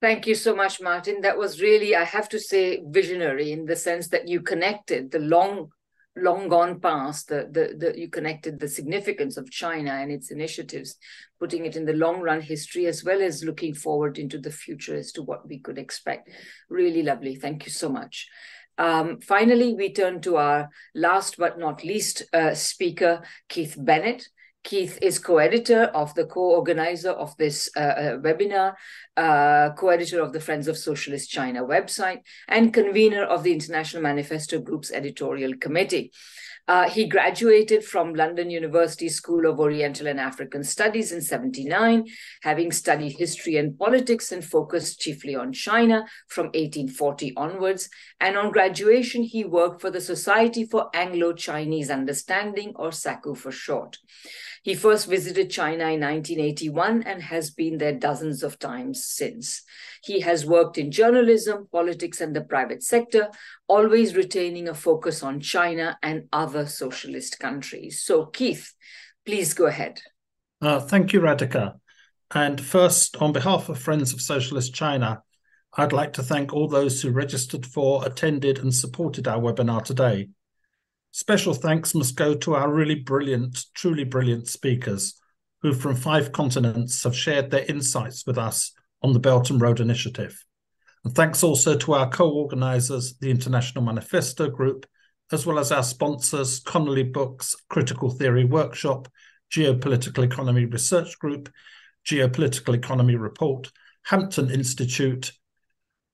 [0.01, 1.21] Thank you so much, Martin.
[1.21, 5.19] That was really, I have to say, visionary in the sense that you connected the
[5.19, 5.71] long,
[6.15, 10.95] long gone past, the, the, the, you connected the significance of China and its initiatives,
[11.37, 14.95] putting it in the long run history, as well as looking forward into the future
[14.95, 16.29] as to what we could expect.
[16.69, 17.35] Really lovely.
[17.35, 18.29] Thank you so much.
[18.77, 24.29] Um, finally, we turn to our last but not least uh, speaker, Keith Bennett.
[24.63, 28.75] Keith is co-editor of the co-organizer of this uh, uh, webinar,
[29.15, 34.59] uh, co-editor of the Friends of Socialist China website, and convener of the International Manifesto
[34.59, 36.11] Group's editorial committee.
[36.69, 42.05] Uh, he graduated from London University School of Oriental and African Studies in 79,
[42.43, 47.89] having studied history and politics and focused chiefly on China from 1840 onwards.
[48.19, 53.97] And on graduation, he worked for the Society for Anglo-Chinese Understanding, or SACU for short.
[54.69, 59.63] He first visited China in 1981 and has been there dozens of times since.
[60.03, 63.29] He has worked in journalism, politics, and the private sector,
[63.67, 68.03] always retaining a focus on China and other socialist countries.
[68.03, 68.75] So, Keith,
[69.25, 70.01] please go ahead.
[70.61, 71.79] Uh, thank you, Radhika.
[72.29, 75.23] And first, on behalf of Friends of Socialist China,
[75.75, 80.29] I'd like to thank all those who registered for, attended, and supported our webinar today.
[81.11, 85.19] Special thanks must go to our really brilliant, truly brilliant speakers
[85.61, 88.71] who from five continents have shared their insights with us
[89.01, 90.43] on the Belt and Road Initiative.
[91.03, 94.85] And thanks also to our co-organizers, the International Manifesto Group,
[95.31, 99.07] as well as our sponsors, Connolly Books, Critical Theory Workshop,
[99.51, 101.49] Geopolitical Economy Research Group,
[102.05, 103.71] Geopolitical Economy Report,
[104.03, 105.31] Hampton Institute,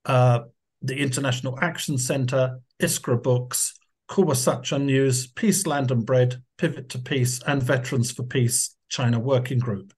[0.06, 0.42] uh,
[0.82, 3.74] the International Action Centre, Iskra Books,
[4.08, 9.60] Kawsachun News, Peace, Land and Bread, Pivot to Peace, and Veterans for Peace China Working
[9.60, 9.94] Group.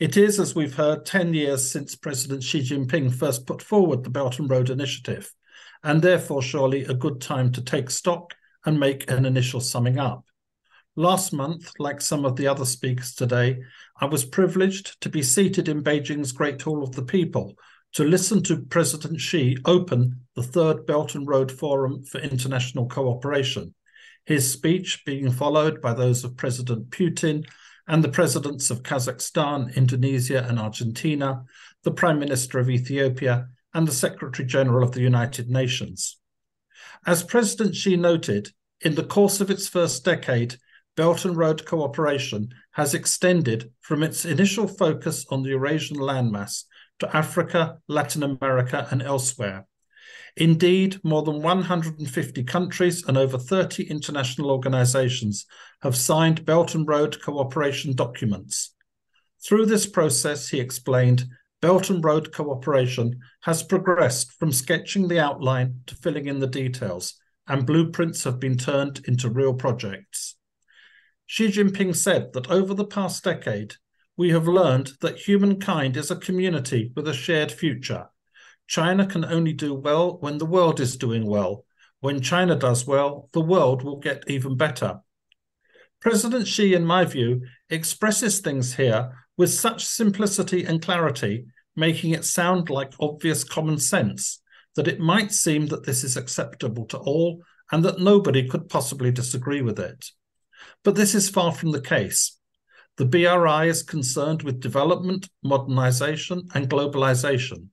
[0.00, 4.10] It is, as we've heard, 10 years since President Xi Jinping first put forward the
[4.10, 5.32] Belt and Road Initiative,
[5.82, 8.34] and therefore surely a good time to take stock
[8.64, 10.24] and make an initial summing up.
[10.96, 13.60] Last month, like some of the other speakers today,
[14.00, 17.56] I was privileged to be seated in Beijing's Great Hall of the People
[17.94, 23.74] to listen to President Xi open the third Belt and Road Forum for International Cooperation,
[24.24, 27.44] his speech being followed by those of President Putin
[27.86, 31.44] and the presidents of Kazakhstan, Indonesia, and Argentina,
[31.82, 36.18] the Prime Minister of Ethiopia, and the Secretary General of the United Nations.
[37.06, 38.50] As President Xi noted,
[38.80, 40.56] in the course of its first decade,
[40.96, 46.64] Belt and Road cooperation has extended from its initial focus on the Eurasian landmass
[46.98, 49.66] to Africa, Latin America, and elsewhere.
[50.36, 55.46] Indeed, more than 150 countries and over 30 international organizations
[55.82, 58.74] have signed Belt and Road cooperation documents.
[59.44, 61.24] Through this process, he explained,
[61.60, 67.14] Belt and Road cooperation has progressed from sketching the outline to filling in the details,
[67.48, 70.36] and blueprints have been turned into real projects.
[71.26, 73.74] Xi Jinping said that over the past decade,
[74.18, 78.08] we have learned that humankind is a community with a shared future.
[78.66, 81.64] China can only do well when the world is doing well.
[82.00, 84.98] When China does well, the world will get even better.
[86.00, 91.46] President Xi, in my view, expresses things here with such simplicity and clarity,
[91.76, 94.42] making it sound like obvious common sense,
[94.74, 97.40] that it might seem that this is acceptable to all
[97.70, 100.10] and that nobody could possibly disagree with it.
[100.82, 102.37] But this is far from the case.
[102.98, 107.68] The BRI is concerned with development, modernization, and globalization.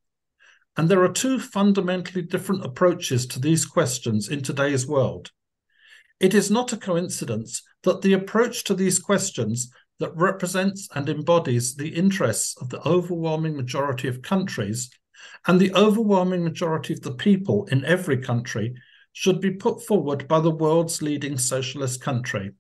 [0.78, 5.32] And there are two fundamentally different approaches to these questions in today's world.
[6.20, 11.74] It is not a coincidence that the approach to these questions that represents and embodies
[11.74, 14.92] the interests of the overwhelming majority of countries
[15.48, 18.76] and the overwhelming majority of the people in every country
[19.14, 22.52] should be put forward by the world's leading socialist country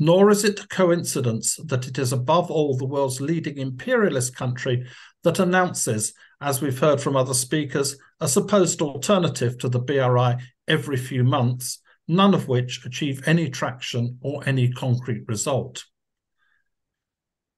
[0.00, 4.86] nor is it a coincidence that it is above all the world's leading imperialist country
[5.22, 10.96] that announces, as we've heard from other speakers, a supposed alternative to the BRI every
[10.96, 15.84] few months, none of which achieve any traction or any concrete result.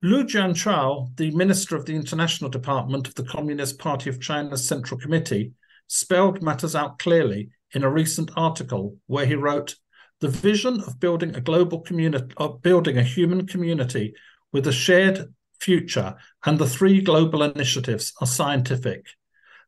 [0.03, 4.99] Liu Jianchao, the Minister of the International Department of the Communist Party of China's Central
[4.99, 5.53] Committee,
[5.87, 9.77] spelled matters out clearly in a recent article where he wrote,
[10.23, 14.15] the vision of building a global community, of building a human community
[14.53, 16.15] with a shared future
[16.47, 19.05] and the three global initiatives are scientific.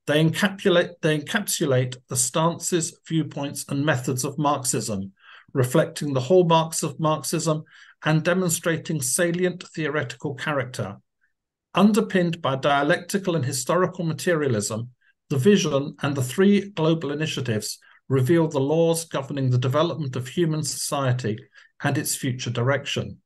[0.07, 5.13] They encapsulate, they encapsulate the stances, viewpoints, and methods of Marxism,
[5.53, 7.65] reflecting the hallmarks of Marxism
[8.05, 10.99] and demonstrating salient theoretical character.
[11.75, 14.91] Underpinned by dialectical and historical materialism,
[15.31, 20.63] the vision and the three global initiatives reveal the laws governing the development of human
[20.63, 21.39] society
[21.83, 23.19] and its future direction.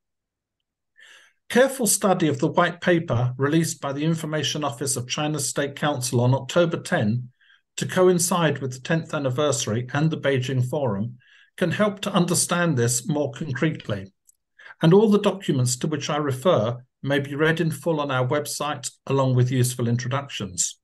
[1.49, 6.21] Careful study of the white paper released by the Information Office of China's State Council
[6.21, 7.31] on October 10
[7.79, 11.17] to coincide with the 10th anniversary and the Beijing Forum
[11.57, 14.13] can help to understand this more concretely.
[14.83, 18.27] And all the documents to which I refer may be read in full on our
[18.27, 20.79] website along with useful introductions.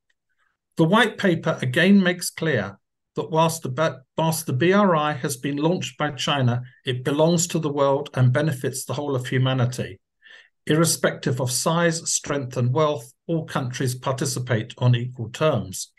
[0.76, 2.78] The white paper again makes clear
[3.16, 7.72] that whilst the, whilst the BRI has been launched by China, it belongs to the
[7.72, 10.00] world and benefits the whole of humanity.
[10.66, 15.92] Irrespective of size, strength, and wealth, all countries participate on equal terms.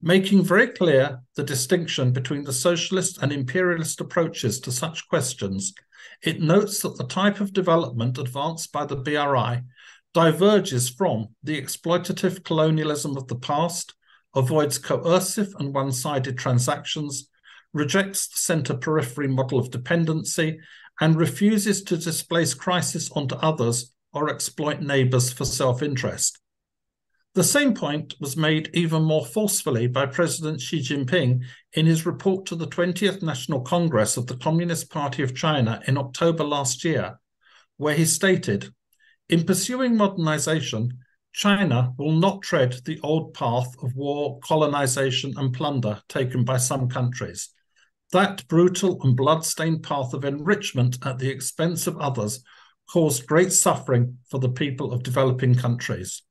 [0.00, 5.74] Making very clear the distinction between the socialist and imperialist approaches to such questions,
[6.22, 9.62] it notes that the type of development advanced by the BRI
[10.14, 13.94] diverges from the exploitative colonialism of the past
[14.34, 17.28] avoids coercive and one sided transactions,
[17.72, 20.58] rejects the center periphery model of dependency,
[21.00, 26.38] and refuses to displace crisis onto others or exploit neighbors for self interest.
[27.34, 31.42] The same point was made even more forcefully by President Xi Jinping
[31.72, 35.96] in his report to the 20th National Congress of the Communist Party of China in
[35.96, 37.18] October last year,
[37.78, 38.68] where he stated
[39.30, 40.98] In pursuing modernization,
[41.32, 46.88] China will not tread the old path of war, colonization, and plunder taken by some
[46.88, 47.48] countries.
[48.12, 52.44] That brutal and blood-stained path of enrichment at the expense of others
[52.90, 56.22] caused great suffering for the people of developing countries.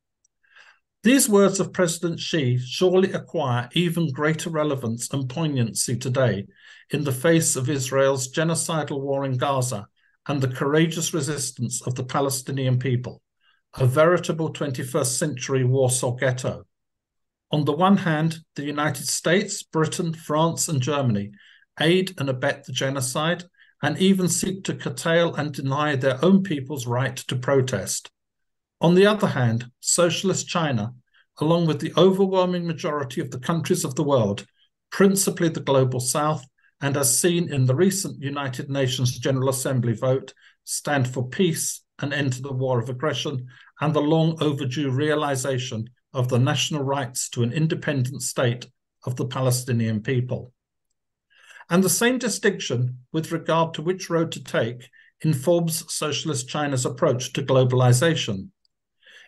[1.03, 6.45] These words of President Xi surely acquire even greater relevance and poignancy today
[6.91, 9.87] in the face of Israel's genocidal war in Gaza
[10.27, 13.23] and the courageous resistance of the Palestinian people,
[13.77, 16.65] a veritable 21st century Warsaw ghetto.
[17.51, 21.31] On the one hand, the United States, Britain, France, and Germany
[21.79, 23.45] aid and abet the genocide,
[23.81, 28.11] and even seek to curtail and deny their own people's right to protest.
[28.79, 30.93] On the other hand, socialist China,
[31.39, 34.45] along with the overwhelming majority of the countries of the world,
[34.91, 36.45] principally the global south,
[36.81, 40.33] and as seen in the recent United Nations General Assembly vote,
[40.63, 43.47] stand for peace, an end to the war of aggression,
[43.79, 48.67] and the long overdue realization of the national rights to an independent state
[49.05, 50.53] of the Palestinian people.
[51.69, 54.89] And the same distinction with regard to which road to take
[55.21, 58.49] informs Socialist China's approach to globalization.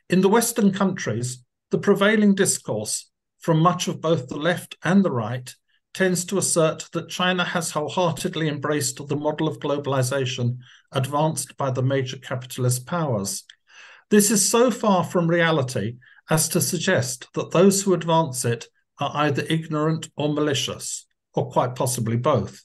[0.09, 3.09] In the Western countries, the prevailing discourse
[3.39, 5.53] from much of both the left and the right
[5.93, 10.57] tends to assert that China has wholeheartedly embraced the model of globalization
[10.93, 13.43] advanced by the major capitalist powers.
[14.09, 15.97] This is so far from reality
[16.29, 18.67] as to suggest that those who advance it
[18.99, 22.63] are either ignorant or malicious or quite possibly both.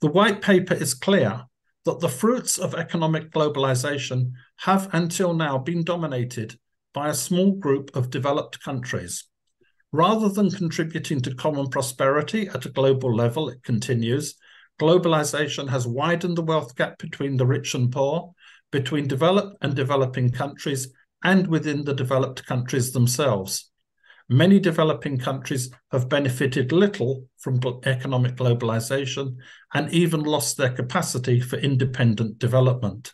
[0.00, 1.44] The white paper is clear
[1.84, 6.58] that the fruits of economic globalization have until now been dominated
[6.92, 9.24] by a small group of developed countries.
[9.92, 14.36] Rather than contributing to common prosperity at a global level, it continues,
[14.80, 18.34] globalization has widened the wealth gap between the rich and poor,
[18.70, 20.92] between developed and developing countries,
[21.22, 23.70] and within the developed countries themselves.
[24.28, 29.36] Many developing countries have benefited little from economic globalization
[29.74, 33.12] and even lost their capacity for independent development.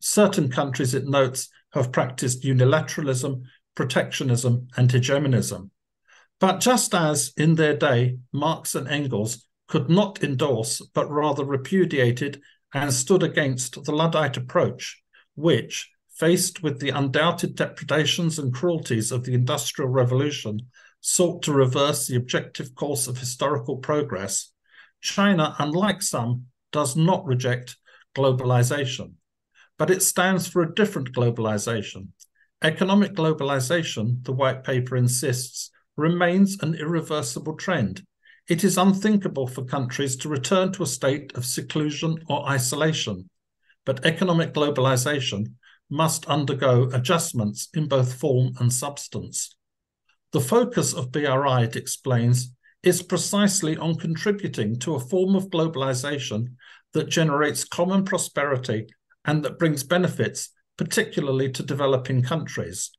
[0.00, 3.42] Certain countries, it notes, have practiced unilateralism,
[3.74, 5.70] protectionism, and hegemonism.
[6.40, 12.40] But just as in their day Marx and Engels could not endorse but rather repudiated
[12.72, 15.00] and stood against the Luddite approach,
[15.34, 20.60] which, faced with the undoubted depredations and cruelties of the Industrial Revolution,
[21.00, 24.52] sought to reverse the objective course of historical progress,
[25.00, 27.76] China, unlike some, does not reject
[28.16, 29.12] globalization,
[29.78, 32.08] but it stands for a different globalization.
[32.62, 38.02] Economic globalization, the white paper insists, remains an irreversible trend.
[38.46, 43.30] It is unthinkable for countries to return to a state of seclusion or isolation.
[43.86, 45.54] But economic globalization
[45.90, 49.56] must undergo adjustments in both form and substance.
[50.32, 52.50] The focus of BRI, it explains,
[52.82, 56.54] is precisely on contributing to a form of globalization
[56.92, 58.86] that generates common prosperity
[59.24, 62.90] and that brings benefits, particularly to developing countries.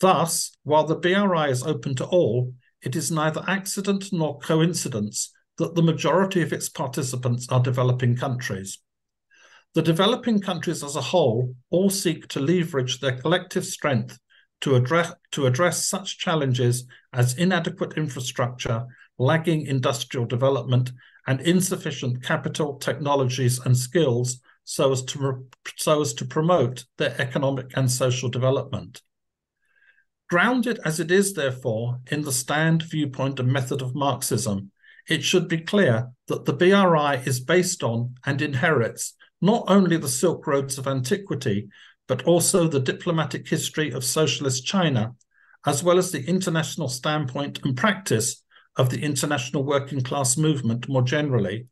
[0.00, 5.74] Thus, while the BRI is open to all, it is neither accident nor coincidence that
[5.74, 8.78] the majority of its participants are developing countries.
[9.74, 14.18] The developing countries as a whole all seek to leverage their collective strength
[14.62, 18.86] to address, to address such challenges as inadequate infrastructure,
[19.18, 20.90] lagging industrial development,
[21.26, 25.46] and insufficient capital, technologies, and skills so as to,
[25.76, 29.02] so as to promote their economic and social development.
[30.30, 34.70] Grounded as it is, therefore, in the stand, viewpoint, and method of Marxism,
[35.08, 40.08] it should be clear that the BRI is based on and inherits not only the
[40.08, 41.68] Silk Roads of antiquity,
[42.06, 45.16] but also the diplomatic history of socialist China,
[45.66, 48.44] as well as the international standpoint and practice
[48.76, 51.66] of the international working class movement more generally,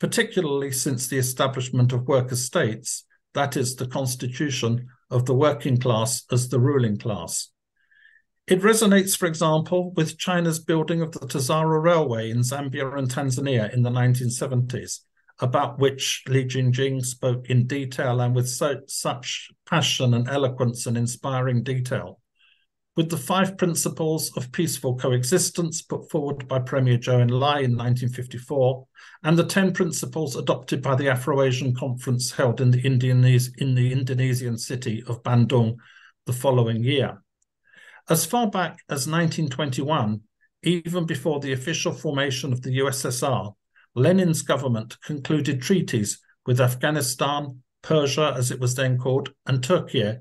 [0.00, 3.04] particularly since the establishment of worker states,
[3.34, 7.50] that is, the constitution of the working class as the ruling class.
[8.50, 13.72] It resonates, for example, with China's building of the Tazara Railway in Zambia and Tanzania
[13.72, 15.02] in the 1970s,
[15.38, 20.98] about which Li Jingjing spoke in detail and with so, such passion and eloquence and
[20.98, 22.18] inspiring detail.
[22.96, 28.84] with the five principles of peaceful coexistence put forward by Premier Zhou Enlai in 1954,
[29.22, 34.58] and the 10 principles adopted by the Afro-Asian Conference held in the, in the Indonesian
[34.58, 35.76] city of Bandung
[36.26, 37.22] the following year.
[38.10, 40.20] As far back as 1921,
[40.64, 43.54] even before the official formation of the USSR,
[43.94, 50.14] Lenin's government concluded treaties with Afghanistan, Persia, as it was then called, and Turkey,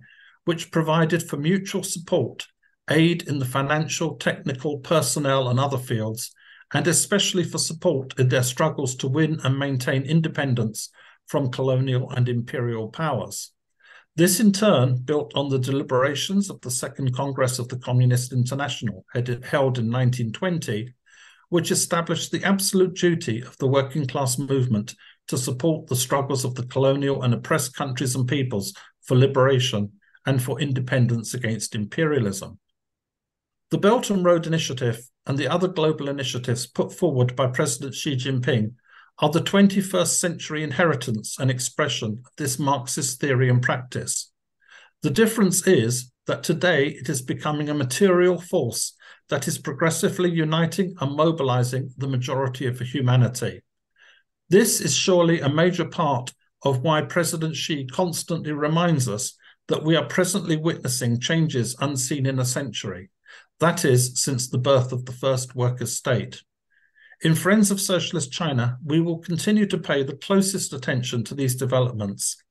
[0.46, 2.46] which provided for mutual support
[2.92, 6.32] aid in the financial, technical, personnel, and other fields,
[6.72, 10.92] and especially for support in their struggles to win and maintain independence
[11.26, 13.52] from colonial and imperial powers.
[14.16, 19.06] This, in turn, built on the deliberations of the Second Congress of the Communist International,
[19.14, 20.94] held in 1920,
[21.50, 24.96] which established the absolute duty of the working class movement
[25.30, 28.74] to support the struggles of the colonial and oppressed countries and peoples
[29.04, 29.92] for liberation
[30.26, 32.60] and for independence against imperialism.
[33.72, 38.16] The Belt and Road Initiative and the other global initiatives put forward by President Xi
[38.16, 38.74] Jinping
[39.20, 44.32] are the 21st century inheritance and expression of this Marxist theory and practice.
[45.02, 48.96] The difference is that today it is becoming a material force
[49.30, 53.62] that is progressively uniting and mobilizing the majority of humanity.
[54.50, 56.34] This is surely a major part
[56.64, 59.36] of why President Xi constantly reminds us
[59.68, 63.10] that we are presently witnessing changes unseen in a century
[63.60, 66.44] that is, since the birth of the first workers' state.
[67.22, 71.54] In Friends of Socialist China, we will continue to pay the closest attention to these
[71.54, 72.42] developments.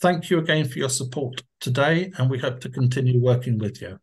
[0.00, 4.00] Thank you again for your support today, and we hope to continue working with you.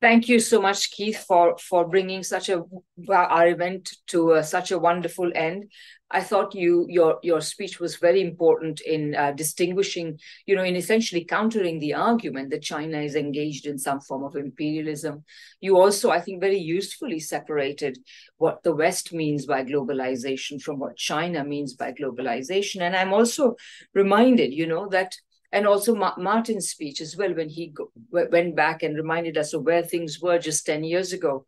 [0.00, 2.62] Thank you so much, Keith, for for bringing such a
[3.08, 5.70] our event to uh, such a wonderful end.
[6.10, 10.76] I thought you your your speech was very important in uh, distinguishing, you know, in
[10.76, 15.24] essentially countering the argument that China is engaged in some form of imperialism.
[15.60, 17.98] You also, I think, very usefully separated
[18.36, 22.82] what the West means by globalization from what China means by globalization.
[22.82, 23.56] And I'm also
[23.94, 25.16] reminded, you know, that
[25.52, 27.74] and also Ma- Martin's speech as well when he
[28.10, 31.46] went back and reminded us of where things were just 10 years ago.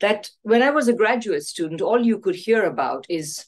[0.00, 3.46] That when i was a graduate student all you could hear about is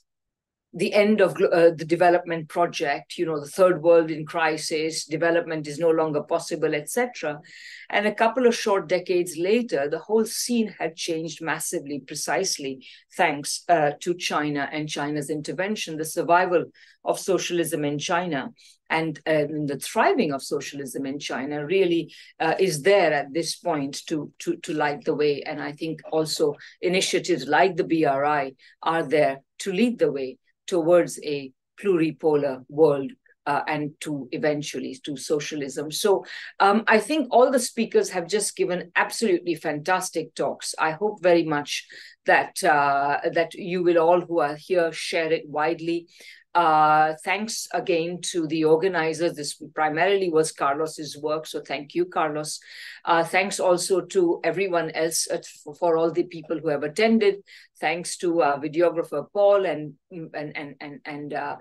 [0.77, 5.67] the end of uh, the development project you know the third world in crisis development
[5.67, 7.41] is no longer possible etc
[7.89, 12.87] and a couple of short decades later the whole scene had changed massively precisely
[13.17, 16.65] thanks uh, to china and china's intervention the survival
[17.07, 18.51] of socialism in china
[18.91, 24.03] and uh, the thriving of socialism in china really uh, is there at this point
[24.07, 25.43] to, to to light the way.
[25.43, 31.21] And i think also initiatives like the bri are there to lead the way towards
[31.25, 33.13] a pluripolar world
[33.47, 35.91] uh, and to eventually to socialism.
[35.91, 36.25] So
[36.61, 40.75] um, I think all the speakers have just given absolutely fantastic talks.
[40.79, 41.87] I hope very much
[42.27, 46.09] that uh, that you will all who are here share it widely.
[46.57, 49.35] Uh, thanks again to the organizers.
[49.35, 52.61] This primarily was Carlos's work, so thank you, Carlos.
[53.05, 57.43] Uh, thanks also to everyone else at, for, for, all the people who have attended.
[57.79, 61.57] Thanks to uh, videographer Paul and and and and, and uh,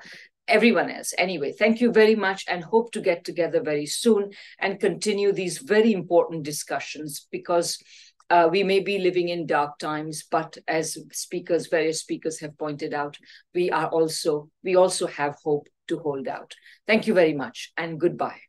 [0.47, 1.13] everyone else.
[1.17, 5.57] Anyway, thank you very much and hope to get together very soon and continue these
[5.57, 7.83] very important discussions because
[8.29, 12.93] uh, we may be living in dark times, but as speakers, various speakers have pointed
[12.93, 13.17] out,
[13.53, 16.55] we are also we also have hope to hold out.
[16.87, 18.39] Thank you very much and goodbye.